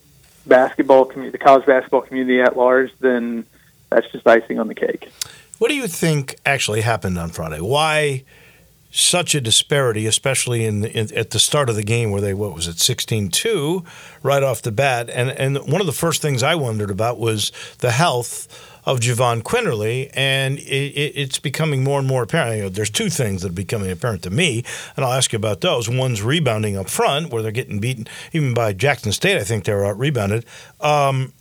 basketball 0.46 1.06
community, 1.06 1.38
the 1.38 1.44
college 1.44 1.66
basketball 1.66 2.02
community 2.02 2.42
at 2.42 2.56
large, 2.56 2.92
then 3.00 3.46
that's 3.90 4.12
just 4.12 4.28
icing 4.28 4.60
on 4.60 4.68
the 4.68 4.76
cake. 4.76 5.10
What 5.58 5.70
do 5.70 5.76
you 5.76 5.88
think 5.88 6.36
actually 6.46 6.82
happened 6.82 7.18
on 7.18 7.30
Friday? 7.30 7.62
Why 7.62 8.24
such 8.92 9.36
a 9.36 9.42
disparity, 9.42 10.06
especially 10.06 10.66
in, 10.66 10.86
in, 10.86 11.16
at 11.16 11.32
the 11.32 11.40
start 11.40 11.70
of 11.70 11.76
the 11.76 11.84
game 11.84 12.10
where 12.12 12.22
they 12.22 12.34
what 12.34 12.54
was 12.54 12.68
it 12.68 12.78
16-2 12.78 13.86
right 14.24 14.44
off 14.44 14.62
the 14.62 14.72
bat? 14.72 15.10
And 15.10 15.30
and 15.30 15.58
one 15.72 15.82
of 15.82 15.88
the 15.88 15.94
first 15.94 16.22
things 16.22 16.44
I 16.44 16.56
wondered 16.56 16.90
about 16.90 17.20
was 17.20 17.52
the 17.80 17.92
health 17.92 18.48
of 18.86 19.02
Jahvon 19.02 19.42
Quinerly, 19.42 20.10
and 20.14 20.60
it, 20.60 20.64
it, 20.64 21.12
it's 21.16 21.40
becoming 21.40 21.84
more 21.84 22.00
and 22.00 22.08
more 22.08 22.24
apparent. 22.24 22.56
You 22.56 22.64
know, 22.64 22.70
there's 22.70 22.90
two 22.90 23.10
things 23.10 23.42
that 23.42 23.50
are 23.50 23.54
becoming 23.54 23.92
apparent 23.92 24.24
to 24.24 24.30
me, 24.30 24.64
and 24.96 25.04
I'll 25.04 25.12
ask 25.12 25.34
you 25.34 25.38
about 25.38 25.60
those. 25.60 25.90
One's 25.90 26.22
rebounding 26.22 26.78
up 26.78 26.90
front, 26.90 27.30
where 27.30 27.42
they're 27.42 27.52
getting 27.52 27.80
beaten 27.80 28.08
even 28.32 28.54
by 28.54 28.72
Jackson 28.72 29.12
State. 29.12 29.38
I 29.38 29.44
think 29.44 29.66
they 29.66 29.74
were 29.74 29.86
out 29.86 30.00
rebounded. 30.00 30.46
Um, 30.80 31.34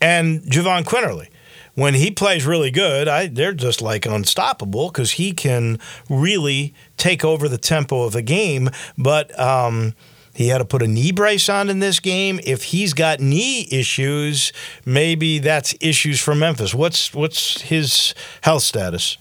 and 0.00 0.42
Jahvon 0.42 0.82
Quinerly. 0.82 1.28
When 1.76 1.92
he 1.92 2.10
plays 2.10 2.46
really 2.46 2.70
good, 2.70 3.06
I, 3.06 3.26
they're 3.26 3.52
just 3.52 3.82
like 3.82 4.06
unstoppable 4.06 4.88
because 4.88 5.12
he 5.12 5.32
can 5.32 5.78
really 6.08 6.72
take 6.96 7.22
over 7.22 7.50
the 7.50 7.58
tempo 7.58 8.04
of 8.04 8.14
the 8.14 8.22
game. 8.22 8.70
But 8.96 9.38
um, 9.38 9.92
he 10.32 10.48
had 10.48 10.58
to 10.58 10.64
put 10.64 10.82
a 10.82 10.86
knee 10.86 11.12
brace 11.12 11.50
on 11.50 11.68
in 11.68 11.80
this 11.80 12.00
game. 12.00 12.40
If 12.44 12.64
he's 12.64 12.94
got 12.94 13.20
knee 13.20 13.68
issues, 13.70 14.54
maybe 14.86 15.38
that's 15.38 15.74
issues 15.80 16.18
for 16.18 16.34
Memphis. 16.34 16.74
What's 16.74 17.12
what's 17.12 17.60
his 17.60 18.14
health 18.40 18.62
status? 18.62 19.18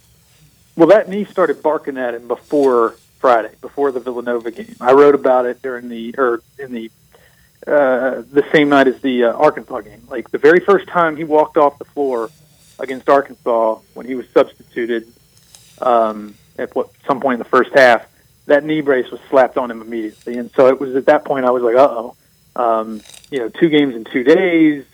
Well, 0.78 0.88
that 0.88 1.10
knee 1.10 1.26
started 1.26 1.62
barking 1.62 1.98
at 1.98 2.14
him 2.14 2.26
before 2.26 2.96
Friday, 3.20 3.52
before 3.60 3.92
the 3.92 4.00
Villanova 4.00 4.52
game. 4.52 4.78
I 4.80 4.94
wrote 4.94 5.16
about 5.16 5.46
it 5.46 5.62
during 5.62 5.90
the 5.90 6.16
or 6.18 6.42
in 6.58 6.72
the 6.72 6.90
uh, 7.68 8.24
the 8.32 8.46
same 8.54 8.70
night 8.70 8.88
as 8.88 9.02
the 9.02 9.26
uh, 9.26 9.34
Arkansas 9.34 9.82
game. 9.82 10.04
Like 10.08 10.32
the 10.32 10.38
very 10.38 10.62
first 10.62 10.88
time 10.88 11.18
he 11.18 11.26
walked 11.26 11.58
off 11.58 11.78
the 11.80 11.86
floor 11.86 12.30
against 12.80 13.10
Arkansas 13.10 13.80
when 13.94 14.06
he 14.06 14.16
was 14.16 14.28
substituted 14.30 15.08
um, 15.82 16.36
at 16.58 16.76
what 16.76 16.90
some 17.08 17.20
point 17.20 17.36
in 17.36 17.40
the 17.40 17.46
first 17.50 17.72
half, 17.74 18.06
that 18.46 18.64
knee 18.64 18.82
brace 18.82 19.10
was 19.12 19.20
slapped 19.30 19.58
on 19.58 19.72
him 19.72 19.82
immediately. 19.82 20.38
And 20.38 20.52
so 20.52 20.68
it 20.68 20.80
was 20.80 20.96
at 20.96 21.06
that 21.06 21.26
point 21.26 21.46
I 21.46 21.52
was 21.52 21.64
like, 21.64 21.76
uh 21.76 21.88
oh, 21.90 22.16
um, 22.56 23.02
you 23.32 23.40
know, 23.40 23.50
two 23.50 23.70
games 23.70 23.96
in 23.96 24.06
two 24.06 24.24
days, 24.24 24.86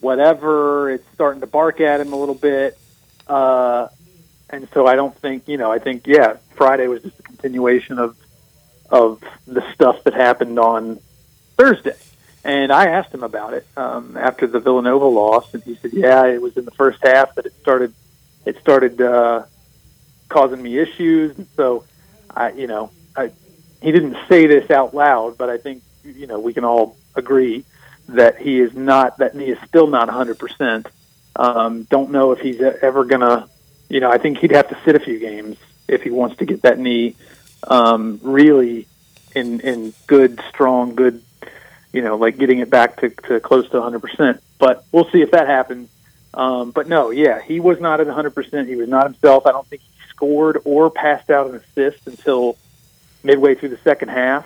whatever. 0.00 0.90
It's 0.90 1.06
starting 1.14 1.40
to 1.40 1.46
bark 1.46 1.80
at 1.80 2.00
him 2.00 2.12
a 2.12 2.16
little 2.16 2.34
bit. 2.34 2.78
Uh, 3.26 3.88
and 4.50 4.68
so 4.72 4.86
I 4.86 4.94
don't 4.94 5.16
think, 5.16 5.48
you 5.48 5.56
know, 5.56 5.70
I 5.70 5.78
think, 5.78 6.06
yeah, 6.06 6.36
Friday 6.54 6.86
was 6.86 7.02
just 7.02 7.18
a 7.18 7.22
continuation 7.22 7.98
of 7.98 8.16
of 8.90 9.22
the 9.46 9.64
stuff 9.72 10.04
that 10.04 10.14
happened 10.14 10.58
on 10.58 11.00
Thursday. 11.56 11.96
And 12.44 12.70
I 12.70 12.88
asked 12.88 13.12
him 13.12 13.22
about 13.22 13.54
it 13.54 13.66
um, 13.74 14.18
after 14.18 14.46
the 14.46 14.60
Villanova 14.60 15.06
loss, 15.06 15.54
and 15.54 15.62
he 15.62 15.76
said, 15.76 15.94
"Yeah, 15.94 16.26
it 16.26 16.42
was 16.42 16.58
in 16.58 16.66
the 16.66 16.70
first 16.72 16.98
half 17.02 17.34
that 17.36 17.46
it 17.46 17.54
started. 17.60 17.94
It 18.44 18.58
started 18.58 19.00
uh, 19.00 19.44
causing 20.28 20.62
me 20.62 20.78
issues." 20.78 21.38
And 21.38 21.46
so, 21.56 21.84
I, 22.30 22.52
you 22.52 22.66
know, 22.66 22.90
I, 23.16 23.30
he 23.80 23.92
didn't 23.92 24.18
say 24.28 24.46
this 24.46 24.70
out 24.70 24.94
loud, 24.94 25.38
but 25.38 25.48
I 25.48 25.56
think 25.56 25.82
you 26.04 26.26
know 26.26 26.38
we 26.38 26.52
can 26.52 26.66
all 26.66 26.98
agree 27.14 27.64
that 28.08 28.36
he 28.36 28.60
is 28.60 28.74
not 28.74 29.18
that 29.18 29.34
knee 29.34 29.48
is 29.48 29.58
still 29.66 29.86
not 29.86 30.08
100. 30.08 30.38
percent 30.38 30.86
um, 31.36 31.84
Don't 31.84 32.10
know 32.10 32.32
if 32.32 32.40
he's 32.40 32.60
ever 32.60 33.04
gonna. 33.04 33.48
You 33.88 34.00
know, 34.00 34.10
I 34.10 34.18
think 34.18 34.38
he'd 34.38 34.50
have 34.50 34.68
to 34.68 34.78
sit 34.84 34.96
a 34.96 35.00
few 35.00 35.18
games 35.18 35.56
if 35.88 36.02
he 36.02 36.10
wants 36.10 36.36
to 36.38 36.44
get 36.44 36.62
that 36.62 36.78
knee 36.78 37.16
um, 37.68 38.20
really 38.22 38.86
in 39.34 39.60
in 39.60 39.94
good, 40.06 40.42
strong, 40.50 40.94
good 40.94 41.22
you 41.94 42.02
know, 42.02 42.16
like 42.16 42.36
getting 42.36 42.58
it 42.58 42.68
back 42.68 43.00
to, 43.00 43.08
to 43.08 43.38
close 43.38 43.70
to 43.70 43.76
100%. 43.76 44.40
But 44.58 44.84
we'll 44.90 45.08
see 45.10 45.22
if 45.22 45.30
that 45.30 45.46
happens. 45.46 45.88
Um, 46.34 46.72
but 46.72 46.88
no, 46.88 47.10
yeah, 47.10 47.40
he 47.40 47.60
was 47.60 47.80
not 47.80 48.00
at 48.00 48.08
100%. 48.08 48.66
He 48.66 48.74
was 48.74 48.88
not 48.88 49.04
himself. 49.04 49.46
I 49.46 49.52
don't 49.52 49.66
think 49.68 49.82
he 49.82 50.08
scored 50.08 50.60
or 50.64 50.90
passed 50.90 51.30
out 51.30 51.48
an 51.48 51.54
assist 51.54 52.04
until 52.08 52.58
midway 53.22 53.54
through 53.54 53.68
the 53.68 53.78
second 53.78 54.08
half. 54.08 54.44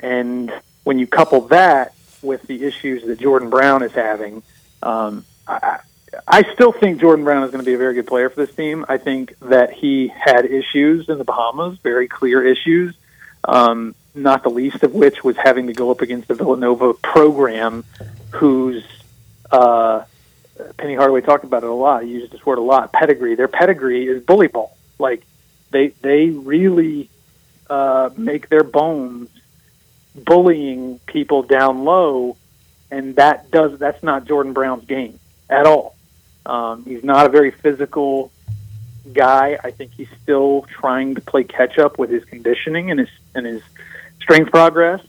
And 0.00 0.50
when 0.84 0.98
you 0.98 1.06
couple 1.06 1.42
that 1.48 1.92
with 2.22 2.42
the 2.44 2.64
issues 2.64 3.04
that 3.04 3.18
Jordan 3.20 3.50
Brown 3.50 3.82
is 3.82 3.92
having, 3.92 4.42
um, 4.82 5.26
I, 5.46 5.80
I 6.26 6.54
still 6.54 6.72
think 6.72 7.02
Jordan 7.02 7.22
Brown 7.22 7.42
is 7.42 7.50
going 7.50 7.62
to 7.62 7.68
be 7.68 7.74
a 7.74 7.78
very 7.78 7.92
good 7.92 8.06
player 8.06 8.30
for 8.30 8.46
this 8.46 8.54
team. 8.56 8.86
I 8.88 8.96
think 8.96 9.38
that 9.40 9.74
he 9.74 10.08
had 10.08 10.46
issues 10.46 11.10
in 11.10 11.18
the 11.18 11.24
Bahamas, 11.24 11.78
very 11.82 12.08
clear 12.08 12.42
issues. 12.42 12.94
Um, 13.44 13.94
not 14.22 14.42
the 14.42 14.50
least 14.50 14.82
of 14.82 14.94
which 14.94 15.24
was 15.24 15.36
having 15.36 15.66
to 15.68 15.72
go 15.72 15.90
up 15.90 16.00
against 16.00 16.28
the 16.28 16.34
Villanova 16.34 16.94
program, 16.94 17.84
whose 18.32 18.84
uh, 19.50 20.04
Penny 20.76 20.94
Hardaway 20.94 21.20
talked 21.20 21.44
about 21.44 21.62
it 21.62 21.70
a 21.70 21.74
lot. 21.74 22.04
He 22.04 22.10
used 22.10 22.32
this 22.32 22.44
word 22.44 22.58
a 22.58 22.62
lot. 22.62 22.92
Pedigree. 22.92 23.34
Their 23.34 23.48
pedigree 23.48 24.06
is 24.06 24.22
bully 24.22 24.48
ball. 24.48 24.76
Like 24.98 25.22
they 25.70 25.88
they 26.02 26.30
really 26.30 27.10
uh, 27.68 28.10
make 28.16 28.48
their 28.48 28.64
bones 28.64 29.28
bullying 30.14 30.98
people 31.06 31.42
down 31.42 31.84
low, 31.84 32.36
and 32.90 33.16
that 33.16 33.50
does 33.50 33.78
that's 33.78 34.02
not 34.02 34.24
Jordan 34.26 34.52
Brown's 34.52 34.84
game 34.84 35.18
at 35.48 35.66
all. 35.66 35.96
Um, 36.44 36.84
he's 36.84 37.04
not 37.04 37.26
a 37.26 37.28
very 37.28 37.50
physical 37.50 38.32
guy. 39.12 39.58
I 39.62 39.70
think 39.70 39.92
he's 39.96 40.08
still 40.22 40.66
trying 40.68 41.14
to 41.14 41.20
play 41.20 41.44
catch 41.44 41.78
up 41.78 41.98
with 41.98 42.10
his 42.10 42.24
conditioning 42.24 42.90
and 42.90 43.00
his 43.00 43.10
and 43.34 43.46
his 43.46 43.62
strength 44.28 44.50
progress. 44.50 45.00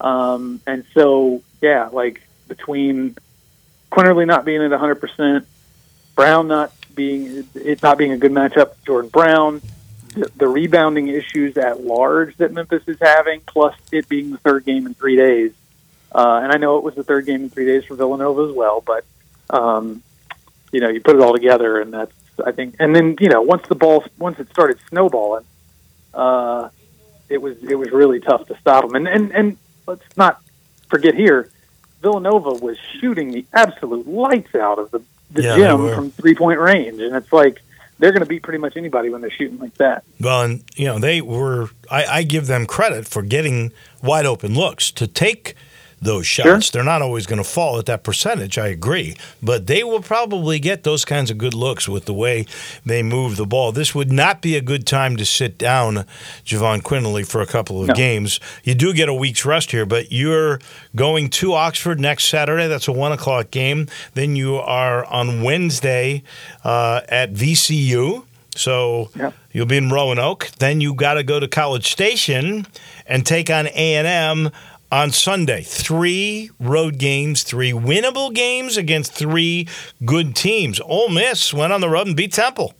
Um, 0.00 0.60
and 0.66 0.84
so, 0.92 1.42
yeah, 1.62 1.88
like 1.90 2.20
between 2.46 3.16
Quinerly 3.90 4.26
not 4.26 4.44
being 4.44 4.62
at 4.62 4.70
100%, 4.70 5.46
Brown 6.14 6.48
not 6.48 6.72
being 6.94 7.46
it 7.54 7.82
not 7.82 7.98
being 7.98 8.12
a 8.12 8.16
good 8.16 8.32
matchup, 8.32 8.72
Jordan 8.86 9.10
Brown, 9.10 9.60
the, 10.14 10.30
the 10.36 10.48
rebounding 10.48 11.08
issues 11.08 11.56
at 11.58 11.82
large 11.82 12.36
that 12.38 12.52
Memphis 12.52 12.82
is 12.86 12.98
having, 13.00 13.40
plus 13.40 13.74
it 13.92 14.08
being 14.08 14.30
the 14.30 14.38
third 14.38 14.64
game 14.64 14.86
in 14.86 14.94
three 14.94 15.16
days. 15.16 15.52
Uh, 16.12 16.40
and 16.42 16.52
I 16.52 16.56
know 16.56 16.78
it 16.78 16.84
was 16.84 16.94
the 16.94 17.04
third 17.04 17.26
game 17.26 17.42
in 17.42 17.50
three 17.50 17.66
days 17.66 17.84
for 17.84 17.96
Villanova 17.96 18.48
as 18.48 18.52
well, 18.54 18.80
but 18.80 19.04
um, 19.50 20.02
you 20.72 20.80
know, 20.80 20.88
you 20.88 21.00
put 21.00 21.16
it 21.16 21.22
all 21.22 21.34
together, 21.34 21.80
and 21.80 21.92
that's 21.92 22.14
I 22.44 22.52
think. 22.52 22.76
And 22.80 22.96
then 22.96 23.16
you 23.20 23.28
know, 23.28 23.42
once 23.42 23.66
the 23.68 23.74
ball 23.74 24.04
once 24.18 24.38
it 24.40 24.48
started 24.50 24.78
snowballing, 24.88 25.44
uh, 26.14 26.70
it 27.28 27.38
was 27.42 27.62
it 27.62 27.76
was 27.76 27.90
really 27.90 28.20
tough 28.20 28.46
to 28.48 28.56
stop 28.58 28.86
them. 28.86 28.94
And 28.94 29.08
and 29.08 29.32
and 29.32 29.56
let's 29.86 30.16
not 30.16 30.42
forget 30.88 31.14
here, 31.14 31.50
Villanova 32.02 32.52
was 32.52 32.78
shooting 33.00 33.30
the 33.32 33.44
absolute 33.52 34.06
lights 34.08 34.54
out 34.54 34.78
of 34.78 34.90
the 34.90 35.02
the 35.30 35.42
Yeah, 35.42 35.56
gym 35.56 35.94
from 35.94 36.10
three 36.10 36.34
point 36.34 36.60
range, 36.60 37.00
and 37.00 37.14
it's 37.16 37.32
like 37.32 37.60
they're 37.98 38.12
going 38.12 38.22
to 38.22 38.26
beat 38.26 38.42
pretty 38.42 38.58
much 38.58 38.76
anybody 38.76 39.08
when 39.08 39.22
they're 39.22 39.30
shooting 39.30 39.58
like 39.58 39.74
that. 39.74 40.04
Well, 40.20 40.42
and 40.42 40.64
you 40.76 40.86
know 40.86 40.98
they 40.98 41.20
were. 41.20 41.70
I, 41.90 42.04
I 42.04 42.22
give 42.22 42.46
them 42.46 42.66
credit 42.66 43.06
for 43.06 43.22
getting 43.22 43.72
wide 44.02 44.26
open 44.26 44.54
looks 44.54 44.90
to 44.92 45.06
take 45.06 45.54
those 46.00 46.26
shots. 46.26 46.70
They're 46.70 46.84
not 46.84 47.00
always 47.02 47.26
going 47.26 47.42
to 47.42 47.48
fall 47.48 47.78
at 47.78 47.86
that 47.86 48.02
percentage. 48.02 48.58
I 48.58 48.68
agree, 48.68 49.16
but 49.42 49.66
they 49.66 49.82
will 49.82 50.02
probably 50.02 50.58
get 50.58 50.82
those 50.82 51.04
kinds 51.06 51.30
of 51.30 51.38
good 51.38 51.54
looks 51.54 51.88
with 51.88 52.04
the 52.04 52.12
way 52.12 52.44
they 52.84 53.02
move 53.02 53.36
the 53.36 53.46
ball. 53.46 53.72
This 53.72 53.94
would 53.94 54.12
not 54.12 54.42
be 54.42 54.56
a 54.56 54.60
good 54.60 54.86
time 54.86 55.16
to 55.16 55.24
sit 55.24 55.56
down, 55.56 56.04
Jahvon 56.44 56.82
Quinerly, 56.82 57.26
for 57.26 57.40
a 57.40 57.46
couple 57.46 57.80
of 57.80 57.88
No. 57.88 57.94
games. 57.94 58.38
You 58.62 58.74
do 58.74 58.92
get 58.92 59.08
a 59.08 59.14
week's 59.14 59.44
rest 59.46 59.70
here, 59.70 59.86
but 59.86 60.12
you're 60.12 60.60
going 60.94 61.30
to 61.30 61.54
Oxford 61.54 61.98
next 61.98 62.24
Saturday. 62.28 62.68
That's 62.68 62.88
a 62.88 62.92
one 62.92 63.12
o'clock 63.12 63.50
game. 63.50 63.86
Then 64.14 64.36
you 64.36 64.56
are 64.56 65.04
on 65.06 65.42
Wednesday 65.42 66.22
uh, 66.62 67.00
at 67.08 67.32
VCU. 67.32 68.24
So 68.54 69.10
Yep. 69.16 69.34
you'll 69.52 69.66
be 69.66 69.76
in 69.76 69.90
Roanoke. 69.90 70.50
Then 70.58 70.80
you 70.80 70.94
got 70.94 71.14
to 71.14 71.22
go 71.22 71.40
to 71.40 71.48
College 71.48 71.90
Station 71.90 72.66
and 73.06 73.24
take 73.26 73.50
on 73.50 73.66
A 73.68 73.94
and 73.96 74.06
M 74.06 74.50
on 74.90 75.10
Sunday. 75.10 75.62
Three 75.62 76.50
road 76.60 76.98
games, 76.98 77.42
three 77.42 77.72
winnable 77.72 78.32
games 78.32 78.76
against 78.76 79.12
three 79.12 79.68
good 80.04 80.34
teams. 80.34 80.80
Ole 80.80 81.08
Miss 81.08 81.52
went 81.52 81.72
on 81.72 81.80
the 81.80 81.88
road 81.88 82.06
and 82.06 82.16
beat 82.16 82.32
Temple. 82.32 82.74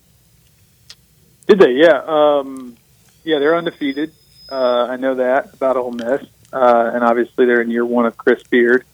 Did 1.46 1.58
they? 1.60 1.72
Yeah. 1.72 2.02
Um, 2.06 2.76
yeah, 3.24 3.38
they're 3.38 3.56
undefeated. 3.56 4.12
Uh, 4.50 4.86
I 4.88 4.96
know 4.96 5.16
that 5.16 5.54
about 5.54 5.76
Ole 5.76 5.92
Miss, 5.92 6.22
uh, 6.52 6.90
and 6.94 7.02
obviously 7.02 7.46
they're 7.46 7.60
in 7.60 7.70
year 7.70 7.84
one 7.84 8.06
of 8.06 8.16
Chris 8.16 8.42
Beard. 8.44 8.84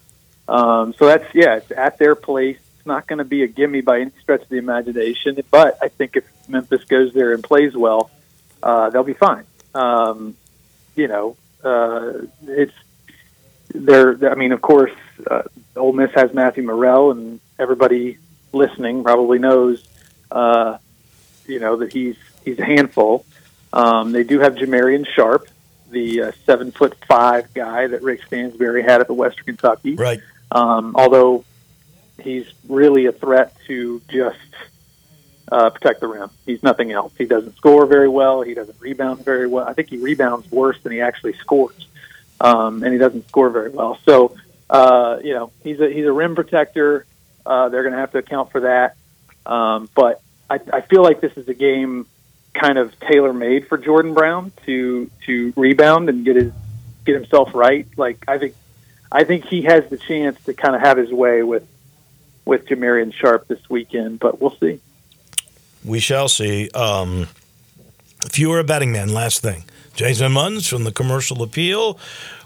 Um, 0.48 0.94
so 0.94 1.06
that's 1.06 1.34
yeah, 1.34 1.56
it's 1.56 1.70
at 1.70 1.98
their 1.98 2.14
place. 2.14 2.58
It's 2.76 2.86
not 2.86 3.06
going 3.06 3.18
to 3.18 3.24
be 3.24 3.42
a 3.42 3.46
gimme 3.46 3.80
by 3.80 4.00
any 4.00 4.12
stretch 4.20 4.42
of 4.42 4.48
the 4.48 4.56
imagination, 4.56 5.38
but 5.50 5.78
I 5.82 5.88
think 5.88 6.16
if 6.16 6.24
Memphis 6.48 6.84
goes 6.84 7.12
there 7.12 7.32
and 7.32 7.44
plays 7.44 7.76
well, 7.76 8.10
uh, 8.62 8.90
they'll 8.90 9.04
be 9.04 9.12
fine. 9.12 9.44
Um, 9.74 10.36
you 10.96 11.08
know, 11.08 11.36
uh, 11.62 12.12
it's 12.46 12.74
they're. 13.74 14.30
I 14.30 14.34
mean, 14.34 14.52
of 14.52 14.60
course, 14.60 14.92
uh, 15.30 15.42
Ole 15.76 15.92
Miss 15.92 16.12
has 16.14 16.32
Matthew 16.32 16.62
Murrell, 16.62 17.10
and 17.10 17.40
everybody 17.58 18.18
listening 18.52 19.02
probably 19.02 19.38
knows. 19.38 19.82
Uh, 20.30 20.78
you 21.46 21.58
know 21.58 21.76
that 21.76 21.92
he's 21.92 22.16
he's 22.44 22.58
a 22.58 22.64
handful. 22.64 23.26
Um, 23.72 24.12
they 24.12 24.24
do 24.24 24.40
have 24.40 24.54
Jamarion 24.54 25.06
Sharp, 25.06 25.48
the 25.90 26.22
uh, 26.22 26.32
seven 26.44 26.70
foot 26.70 26.96
five 27.06 27.52
guy 27.54 27.86
that 27.86 28.02
Rick 28.02 28.24
Stansbury 28.26 28.82
had 28.82 29.00
at 29.00 29.06
the 29.06 29.14
Western 29.14 29.44
Kentucky. 29.44 29.94
Right. 29.94 30.20
Um, 30.50 30.94
although 30.96 31.44
he's 32.20 32.46
really 32.68 33.06
a 33.06 33.12
threat 33.12 33.56
to 33.66 34.00
just 34.08 34.38
uh, 35.50 35.70
protect 35.70 36.00
the 36.00 36.06
rim. 36.06 36.30
He's 36.46 36.62
nothing 36.62 36.92
else. 36.92 37.12
He 37.16 37.26
doesn't 37.26 37.56
score 37.56 37.86
very 37.86 38.08
well. 38.08 38.42
He 38.42 38.54
doesn't 38.54 38.80
rebound 38.80 39.24
very 39.24 39.46
well. 39.46 39.66
I 39.66 39.74
think 39.74 39.90
he 39.90 39.98
rebounds 39.98 40.50
worse 40.50 40.80
than 40.82 40.92
he 40.92 41.00
actually 41.00 41.34
scores, 41.34 41.86
um, 42.42 42.82
and 42.82 42.92
he 42.92 42.98
doesn't 42.98 43.26
score 43.28 43.48
very 43.48 43.70
well. 43.70 43.98
So 44.04 44.34
uh, 44.68 45.18
you 45.22 45.32
know 45.32 45.52
he's 45.62 45.80
a 45.80 45.88
he's 45.88 46.04
a 46.04 46.12
rim 46.12 46.34
protector. 46.34 47.06
Uh, 47.46 47.70
they're 47.70 47.82
going 47.82 47.94
to 47.94 48.00
have 48.00 48.12
to 48.12 48.18
account 48.18 48.50
for 48.52 48.60
that. 48.60 48.96
Um, 49.46 49.88
but 49.94 50.20
I, 50.50 50.60
I 50.72 50.80
feel 50.82 51.02
like 51.02 51.20
this 51.20 51.36
is 51.36 51.48
a 51.48 51.54
game 51.54 52.06
kind 52.52 52.78
of 52.78 52.98
tailor 53.00 53.32
made 53.32 53.66
for 53.68 53.78
Jordan 53.78 54.12
Brown 54.12 54.52
to 54.66 55.10
to 55.26 55.52
rebound 55.56 56.08
and 56.08 56.24
get 56.24 56.36
his 56.36 56.52
get 57.06 57.14
himself 57.14 57.54
right. 57.54 57.86
Like 57.96 58.24
I 58.28 58.38
think 58.38 58.54
I 59.10 59.24
think 59.24 59.46
he 59.46 59.62
has 59.62 59.88
the 59.88 59.96
chance 59.96 60.42
to 60.44 60.54
kind 60.54 60.74
of 60.74 60.82
have 60.82 60.98
his 60.98 61.12
way 61.12 61.42
with 61.42 61.66
with 62.44 62.66
Jamarion 62.66 63.14
Sharp 63.14 63.46
this 63.46 63.70
weekend, 63.70 64.18
but 64.18 64.40
we'll 64.40 64.56
see. 64.56 64.80
We 65.84 66.00
shall 66.00 66.28
see. 66.28 66.70
Um, 66.70 67.28
if 68.24 68.38
you 68.38 68.48
were 68.50 68.58
a 68.58 68.64
betting 68.64 68.92
man, 68.92 69.12
last 69.12 69.42
thing, 69.42 69.64
Jason 69.94 70.32
Munz 70.32 70.66
from 70.66 70.84
the 70.84 70.92
Commercial 70.92 71.42
Appeal, 71.42 71.98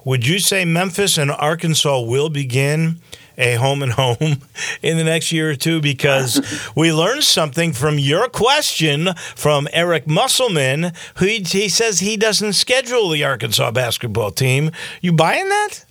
would 0.05 0.27
you 0.27 0.39
say 0.39 0.65
Memphis 0.65 1.17
and 1.17 1.31
Arkansas 1.31 2.01
will 2.01 2.29
begin 2.29 3.01
a 3.39 3.55
home 3.55 3.83
and 3.83 3.93
home 3.93 4.17
in 4.83 4.97
the 4.97 5.05
next 5.05 5.31
year 5.31 5.51
or 5.51 5.55
two? 5.55 5.81
Because 5.81 6.71
we 6.77 6.93
learned 6.93 7.25
something 7.25 7.73
from 7.73 7.99
your 7.99 8.29
question 8.29 9.15
from 9.35 9.69
Eric 9.73 10.07
Musselman, 10.07 10.93
who 11.17 11.27
he, 11.27 11.39
he 11.43 11.69
says 11.69 12.01
he 12.01 12.17
doesn't 12.17 12.55
schedule 12.55 13.11
the 13.11 13.25
Arkansas 13.25 13.71
basketball 13.71 14.31
team. 14.33 14.71
You 15.01 15.13
buying 15.13 15.49
that? 15.49 15.85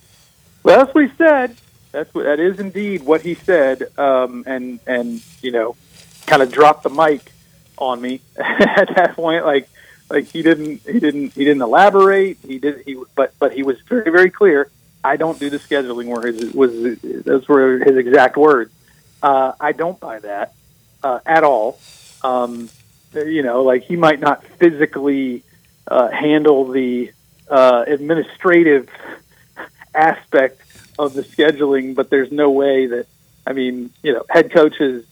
Well, 0.64 0.80
that's 0.80 0.94
what 0.94 1.06
he 1.06 1.16
said. 1.18 1.56
That's 1.92 2.14
what 2.14 2.24
that 2.24 2.42
is 2.42 2.60
indeed 2.60 3.04
what 3.04 3.22
he 3.22 3.36
said, 3.36 3.88
um, 3.98 4.44
and 4.46 4.82
and 4.86 5.22
you 5.42 5.52
know, 5.52 5.78
kind 6.26 6.42
of 6.42 6.52
dropped 6.52 6.84
the 6.84 6.90
mic 6.90 7.32
on 7.78 8.02
me 8.02 8.20
at 8.38 8.94
that 8.96 9.14
point. 9.16 9.46
Like 9.46 9.70
like 10.10 10.26
he 10.26 10.42
didn't 10.42 10.82
he 10.86 11.00
didn't 11.00 11.34
he 11.34 11.46
didn't 11.46 11.62
elaborate. 11.62 12.38
He 12.46 12.60
did 12.60 12.84
he 12.86 13.02
but 13.16 13.34
but 13.40 13.54
he 13.54 13.64
was 13.64 13.80
very 13.82 14.12
very 14.12 14.30
clear. 14.30 14.70
I 15.04 15.18
don't 15.18 15.40
do 15.40 15.50
the 15.50 15.60
scheduling. 15.60 16.08
Where 16.08 16.32
his 16.32 16.54
was 16.54 17.00
those 17.24 17.48
were 17.48 17.80
his 17.80 17.98
exact 17.98 18.38
words. 18.38 18.72
Uh, 19.22 19.54
I 19.60 19.72
don't 19.72 20.00
buy 20.00 20.20
that 20.20 20.54
uh, 21.04 21.20
at 21.26 21.44
all. 21.44 21.80
Um, 22.24 22.70
you 23.14 23.44
know, 23.44 23.64
like 23.64 23.84
he 23.84 23.96
might 23.96 24.20
not 24.20 24.44
physically 24.44 25.44
uh, 25.88 26.10
handle 26.10 26.72
the 26.72 27.12
uh, 27.50 27.86
administrative 27.88 28.90
aspect 29.94 30.62
of 31.00 31.14
the 31.14 31.22
scheduling, 31.22 31.96
but 31.96 32.10
there's 32.10 32.32
no 32.32 32.52
way 32.52 32.88
that 32.88 33.08
I 33.48 33.54
mean, 33.54 33.92
you 34.02 34.14
know, 34.14 34.24
head 34.30 34.52
coaches, 34.52 35.06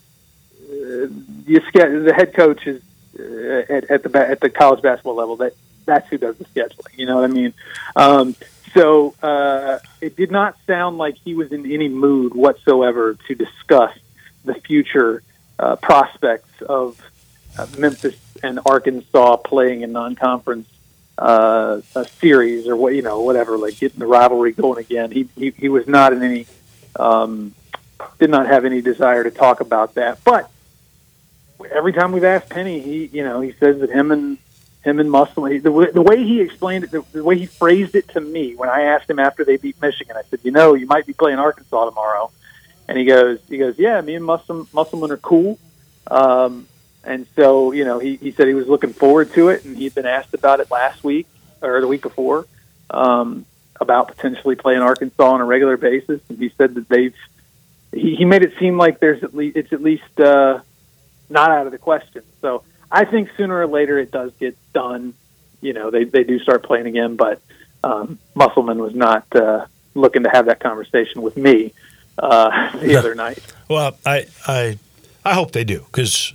uh, 0.69 1.07
you 1.45 1.61
the 1.71 2.13
head 2.15 2.33
coach 2.33 2.65
is 2.65 2.81
at, 3.19 3.89
at 3.89 4.03
the 4.03 4.27
at 4.29 4.39
the 4.39 4.49
college 4.49 4.81
basketball 4.81 5.15
level. 5.15 5.35
That 5.37 5.53
that's 5.85 6.07
who 6.09 6.17
does 6.17 6.37
the 6.37 6.45
scheduling. 6.45 6.97
You 6.97 7.05
know 7.05 7.15
what 7.15 7.25
I 7.25 7.33
mean? 7.33 7.53
Um, 7.95 8.35
so 8.73 9.13
uh, 9.21 9.79
it 10.01 10.15
did 10.15 10.31
not 10.31 10.57
sound 10.65 10.97
like 10.97 11.15
he 11.17 11.35
was 11.35 11.51
in 11.51 11.71
any 11.71 11.89
mood 11.89 12.33
whatsoever 12.33 13.15
to 13.27 13.35
discuss 13.35 13.95
the 14.45 14.55
future 14.55 15.21
uh, 15.59 15.75
prospects 15.75 16.61
of 16.61 16.99
uh, 17.57 17.67
Memphis 17.77 18.15
and 18.41 18.59
Arkansas 18.65 19.37
playing 19.37 19.81
in 19.81 19.91
non-conference 19.91 20.67
uh, 21.17 21.81
a 21.95 22.05
series 22.05 22.67
or 22.67 22.75
what 22.75 22.95
you 22.95 23.03
know 23.03 23.21
whatever 23.21 23.57
like 23.57 23.77
getting 23.77 23.99
the 23.99 24.07
rivalry 24.07 24.51
going 24.53 24.79
again. 24.79 25.11
He 25.11 25.29
he, 25.37 25.51
he 25.51 25.69
was 25.69 25.87
not 25.87 26.13
in 26.13 26.23
any 26.23 26.47
um, 26.95 27.53
did 28.19 28.29
not 28.29 28.47
have 28.47 28.65
any 28.65 28.81
desire 28.81 29.23
to 29.23 29.31
talk 29.31 29.59
about 29.61 29.95
that. 29.95 30.23
But 30.23 30.49
every 31.71 31.93
time 31.93 32.11
we've 32.11 32.23
asked 32.23 32.49
Penny, 32.49 32.79
he 32.79 33.05
you 33.07 33.23
know 33.23 33.41
he 33.41 33.53
says 33.53 33.79
that 33.79 33.89
him 33.89 34.11
and 34.11 34.37
him 34.83 34.99
and 34.99 35.09
Muscle 35.09 35.43
the, 35.43 35.91
the 35.93 36.01
way 36.01 36.23
he 36.23 36.41
explained 36.41 36.83
it, 36.83 36.91
the, 36.91 37.03
the 37.13 37.23
way 37.23 37.37
he 37.37 37.45
phrased 37.45 37.95
it 37.95 38.09
to 38.09 38.19
me 38.19 38.53
when 38.55 38.69
I 38.69 38.81
asked 38.81 39.09
him 39.09 39.17
after 39.17 39.45
they 39.45 39.55
beat 39.55 39.81
Michigan, 39.81 40.17
I 40.17 40.23
said, 40.29 40.41
you 40.43 40.51
know, 40.51 40.73
you 40.73 40.85
might 40.85 41.05
be 41.05 41.13
playing 41.13 41.39
Arkansas 41.39 41.85
tomorrow, 41.85 42.31
and 42.87 42.97
he 42.97 43.05
goes 43.05 43.39
he 43.47 43.57
goes 43.57 43.77
yeah, 43.77 44.01
me 44.01 44.15
and 44.15 44.25
Muscle 44.25 44.67
Musselman 44.73 45.11
are 45.11 45.17
cool. 45.17 45.57
Um, 46.07 46.67
and 47.03 47.27
so, 47.35 47.73
you 47.73 47.83
know, 47.83 47.99
he, 47.99 48.15
he 48.15 48.31
said 48.31 48.47
he 48.47 48.53
was 48.53 48.67
looking 48.67 48.93
forward 48.93 49.33
to 49.33 49.49
it, 49.49 49.65
and 49.65 49.75
he'd 49.75 49.93
been 49.93 50.05
asked 50.05 50.33
about 50.33 50.59
it 50.61 50.71
last 50.71 51.03
week 51.03 51.27
or 51.61 51.81
the 51.81 51.87
week 51.87 52.01
before 52.01 52.45
um, 52.89 53.45
about 53.79 54.07
potentially 54.07 54.55
playing 54.55 54.81
Arkansas 54.81 55.23
on 55.23 55.41
a 55.41 55.45
regular 55.45 55.75
basis. 55.75 56.21
And 56.29 56.37
he 56.37 56.49
said 56.57 56.75
that 56.75 56.87
they've 56.87 57.15
he, 57.93 58.15
he 58.15 58.25
made 58.25 58.43
it 58.43 58.53
seem 58.59 58.77
like 58.77 58.99
there's 58.99 59.23
at 59.23 59.35
least 59.35 59.57
it's 59.57 59.73
at 59.73 59.81
least 59.81 60.19
uh, 60.19 60.59
not 61.33 61.51
out 61.51 61.65
of 61.65 61.71
the 61.71 61.77
question. 61.77 62.23
So 62.41 62.63
I 62.91 63.03
think 63.05 63.29
sooner 63.35 63.57
or 63.59 63.67
later 63.67 63.97
it 63.99 64.11
does 64.11 64.31
get 64.39 64.55
done. 64.73 65.13
You 65.61 65.73
know, 65.73 65.91
they 65.91 66.03
they 66.05 66.23
do 66.23 66.39
start 66.39 66.63
playing 66.63 66.85
again, 66.87 67.15
but 67.15 67.41
um, 67.83 68.17
Musselman 68.35 68.77
was 68.79 68.95
not 68.95 69.25
uh, 69.35 69.65
looking 69.95 70.23
to 70.23 70.29
have 70.29 70.45
that 70.45 70.59
conversation 70.59 71.21
with 71.21 71.35
me 71.37 71.73
uh, 72.17 72.77
the 72.77 72.95
other 72.95 73.15
night. 73.15 73.39
Well, 73.69 73.97
I 74.05 74.27
I 74.47 74.77
I 75.25 75.33
hope 75.33 75.51
they 75.51 75.63
do 75.63 75.79
because 75.85 76.33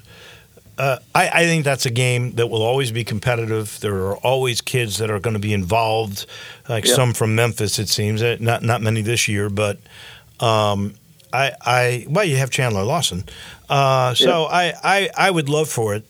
uh, 0.79 0.99
I, 1.15 1.29
I 1.29 1.43
think 1.45 1.65
that's 1.65 1.87
a 1.87 1.91
game 1.91 2.33
that 2.37 2.47
will 2.49 2.63
always 2.63 2.91
be 2.91 3.05
competitive. 3.05 3.79
There 3.81 3.95
are 4.07 4.17
always 4.17 4.61
kids 4.61 4.99
that 4.99 5.11
are 5.11 5.21
going 5.21 5.35
to 5.35 5.41
be 5.41 5.53
involved, 5.53 6.25
like 6.69 6.87
Yeah. 6.87 6.95
some 6.95 7.13
from 7.15 7.35
Memphis. 7.35 7.79
It 7.79 7.89
seems 7.89 8.23
Uh, 8.23 8.37
not 8.41 8.63
not 8.63 8.81
many 8.81 9.03
this 9.03 9.29
year, 9.29 9.51
but 9.51 9.77
um, 10.41 10.95
I 11.33 11.53
I 11.61 12.07
well 12.09 12.25
you 12.25 12.37
have 12.39 12.51
Chandler 12.51 12.85
Lawson, 12.85 13.25
uh, 13.69 14.14
so 14.14 14.45
I, 14.45 14.73
I 14.83 15.11
I 15.16 15.31
would 15.31 15.49
love 15.49 15.69
for 15.69 15.95
it. 15.95 16.05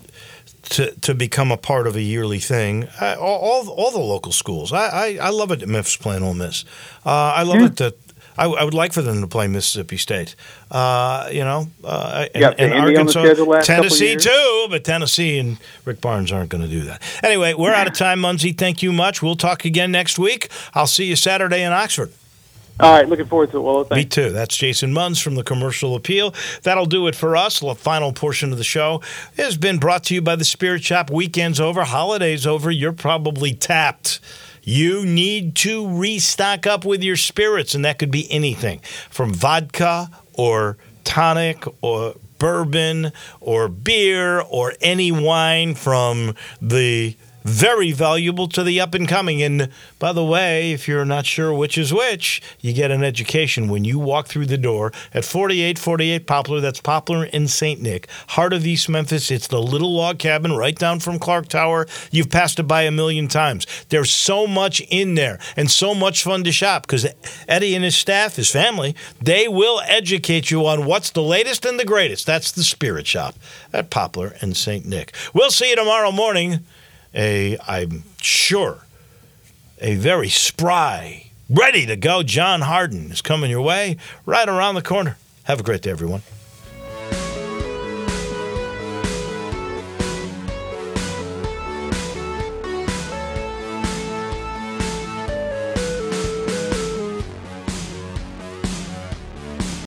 To, 0.72 0.90
to 1.00 1.14
become 1.14 1.50
a 1.50 1.56
part 1.56 1.86
of 1.86 1.96
a 1.96 2.02
yearly 2.02 2.40
thing, 2.40 2.88
I, 3.00 3.14
all, 3.14 3.38
all 3.38 3.68
all 3.70 3.90
the 3.90 3.98
local 3.98 4.32
schools. 4.32 4.70
I, 4.70 4.88
I, 4.88 5.18
I 5.22 5.30
love 5.30 5.50
it 5.50 5.61
that 5.61 5.68
Memphis 5.68 5.96
playing 5.96 6.22
Ole 6.22 6.34
Miss. 6.34 6.66
Uh, 7.06 7.11
I 7.11 7.42
love 7.42 7.62
it 7.62 7.76
that 7.76 7.94
I, 8.36 8.44
I 8.44 8.64
would 8.64 8.74
like 8.74 8.92
for 8.92 9.00
them 9.00 9.22
to 9.22 9.26
play 9.26 9.48
Mississippi 9.48 9.96
State. 9.96 10.36
Uh, 10.70 11.26
you 11.32 11.40
know, 11.42 11.68
uh, 11.82 12.26
and, 12.34 12.42
Yeah, 12.42 12.48
and 12.59 12.72
Vandy 12.72 12.76
on 12.80 12.84
the 12.84 12.90
Arkansas, 12.98 13.24
schedule 13.24 13.46
last 13.46 13.66
couple 13.66 13.82
Tennessee 13.84 14.16
too, 14.16 14.66
but 14.68 14.84
Tennessee 14.84 15.38
and 15.38 15.56
Rick 15.86 16.02
Barnes 16.02 16.30
aren't 16.32 16.50
going 16.50 16.62
to 16.64 16.68
do 16.68 16.82
that. 16.82 17.00
Anyway, 17.22 17.54
we're 17.54 17.72
out 17.72 17.86
of 17.86 17.94
time, 17.94 18.20
Munzie. 18.20 18.54
Thank 18.54 18.82
you 18.82 18.92
much. 18.92 19.22
We'll 19.22 19.36
talk 19.36 19.64
again 19.64 19.90
next 19.90 20.18
week. 20.18 20.50
I'll 20.74 20.86
see 20.86 21.06
you 21.06 21.16
Saturday 21.16 21.62
in 21.62 21.72
Oxford. 21.72 22.12
All 22.80 22.92
right, 22.92 23.08
looking 23.08 23.26
forward 23.26 23.50
to 23.50 23.58
it. 23.58 23.60
Well, 23.60 23.84
thanks. 23.84 23.96
Me 23.96 24.04
too. 24.04 24.30
That's 24.30 24.56
Jason 24.56 24.92
Munz 24.92 25.18
from 25.18 25.34
the 25.34 25.42
Commercial 25.42 25.96
Appeal. 25.96 26.32
That'll 26.62 26.86
do 26.86 27.08
it 27.08 27.16
for 27.16 27.36
us. 27.36 27.58
The 27.58 27.74
final 27.74 28.12
portion 28.12 28.52
of 28.52 28.58
the 28.58 28.64
show 28.64 29.02
has 29.36 29.56
been 29.56 29.78
brought 29.78 30.04
to 30.04 30.14
you 30.14 30.22
by 30.22 30.36
the 30.36 30.44
Spirit 30.44 30.84
Shop. 30.84 31.10
Weekend's 31.10 31.58
over, 31.58 31.82
holidays 31.82 32.46
over. 32.46 32.70
You're 32.70 32.92
probably 32.92 33.52
tapped. 33.52 34.20
You 34.62 35.04
need 35.04 35.56
to 35.56 35.88
restock 35.98 36.66
up 36.66 36.84
with 36.84 37.02
your 37.02 37.16
spirits, 37.16 37.74
and 37.74 37.84
that 37.84 37.98
could 37.98 38.10
be 38.10 38.30
anything 38.30 38.80
from 39.10 39.34
vodka 39.34 40.10
or 40.34 40.76
tonic 41.04 41.64
or 41.80 42.14
bourbon 42.38 43.10
or 43.40 43.68
beer 43.68 44.40
or 44.40 44.74
any 44.80 45.10
wine 45.10 45.74
from 45.74 46.34
the 46.62 47.16
very 47.49 47.92
valuable 47.92 48.46
to 48.49 48.62
the 48.62 48.80
up 48.80 48.94
and 48.94 49.09
coming. 49.09 49.42
And 49.42 49.70
by 49.99 50.12
the 50.12 50.24
way, 50.24 50.72
if 50.72 50.86
you're 50.86 51.05
not 51.05 51.26
sure 51.26 51.53
which 51.53 51.78
is 51.78 51.92
which, 51.92 52.42
you 52.61 52.72
get 52.72 52.90
an 52.90 53.03
education 53.03 53.68
when 53.68 53.84
you 53.84 53.99
walk 53.99 54.28
through 54.28 54.46
the 54.46 54.59
door 54.59 54.92
at 55.14 55.24
4848 55.24 56.26
Poplar. 56.26 56.61
That's 56.61 56.80
Poplar 56.80 57.24
in 57.24 57.49
St. 57.49 57.80
Nick, 57.80 58.09
heart 58.28 58.53
of 58.53 58.66
East 58.66 58.88
Memphis. 58.88 59.30
It's 59.30 59.49
the 59.49 59.62
little 59.62 59.94
log 59.94 60.18
cabin 60.18 60.53
right 60.53 60.76
down 60.78 61.01
from 61.01 61.18
Clark 61.18 61.49
Tower. 61.49 61.86
You've 62.11 62.30
passed 62.30 62.59
it 62.59 62.64
by 62.64 62.82
a 62.82 62.90
million 62.90 63.28
times. 63.28 63.66
There's 63.88 64.11
so 64.11 64.46
much 64.46 64.80
in 64.90 65.14
there 65.14 65.38
and 65.57 65.70
so 65.70 65.94
much 65.94 66.22
fun 66.22 66.44
to 66.44 66.53
shop 66.53 66.82
because 66.82 67.07
Eddie 67.49 67.74
and 67.74 67.84
his 67.84 67.96
staff, 67.96 68.36
his 68.36 68.51
family, 68.51 68.94
they 69.20 69.49
will 69.49 69.80
educate 69.86 70.51
you 70.51 70.66
on 70.66 70.84
what's 70.84 71.11
the 71.11 71.22
latest 71.22 71.64
and 71.64 71.80
the 71.80 71.84
greatest. 71.84 72.26
That's 72.26 72.53
the 72.53 72.62
Spirit 72.62 73.07
Shop 73.07 73.34
at 73.72 73.90
Poplar 73.90 74.34
and 74.40 74.57
St. 74.57 74.84
Nick. 74.84 75.14
We'll 75.32 75.51
see 75.51 75.70
you 75.70 75.76
tomorrow 75.76 76.12
morning 76.12 76.61
a 77.18 77.58
I'm 77.66 78.04
sure 78.22 78.78
a 79.80 79.96
very 79.96 80.28
spry, 80.28 81.30
ready 81.50 81.84
to 81.86 81.96
go 81.96 82.22
John 82.22 82.62
Harden 82.62 83.10
is 83.10 83.20
coming 83.20 83.50
your 83.50 83.62
way 83.62 83.96
right 84.24 84.48
around 84.48 84.76
the 84.76 84.82
corner. 84.82 85.18
Have 85.44 85.60
a 85.60 85.62
great 85.62 85.82
day, 85.82 85.90
everyone. 85.90 86.22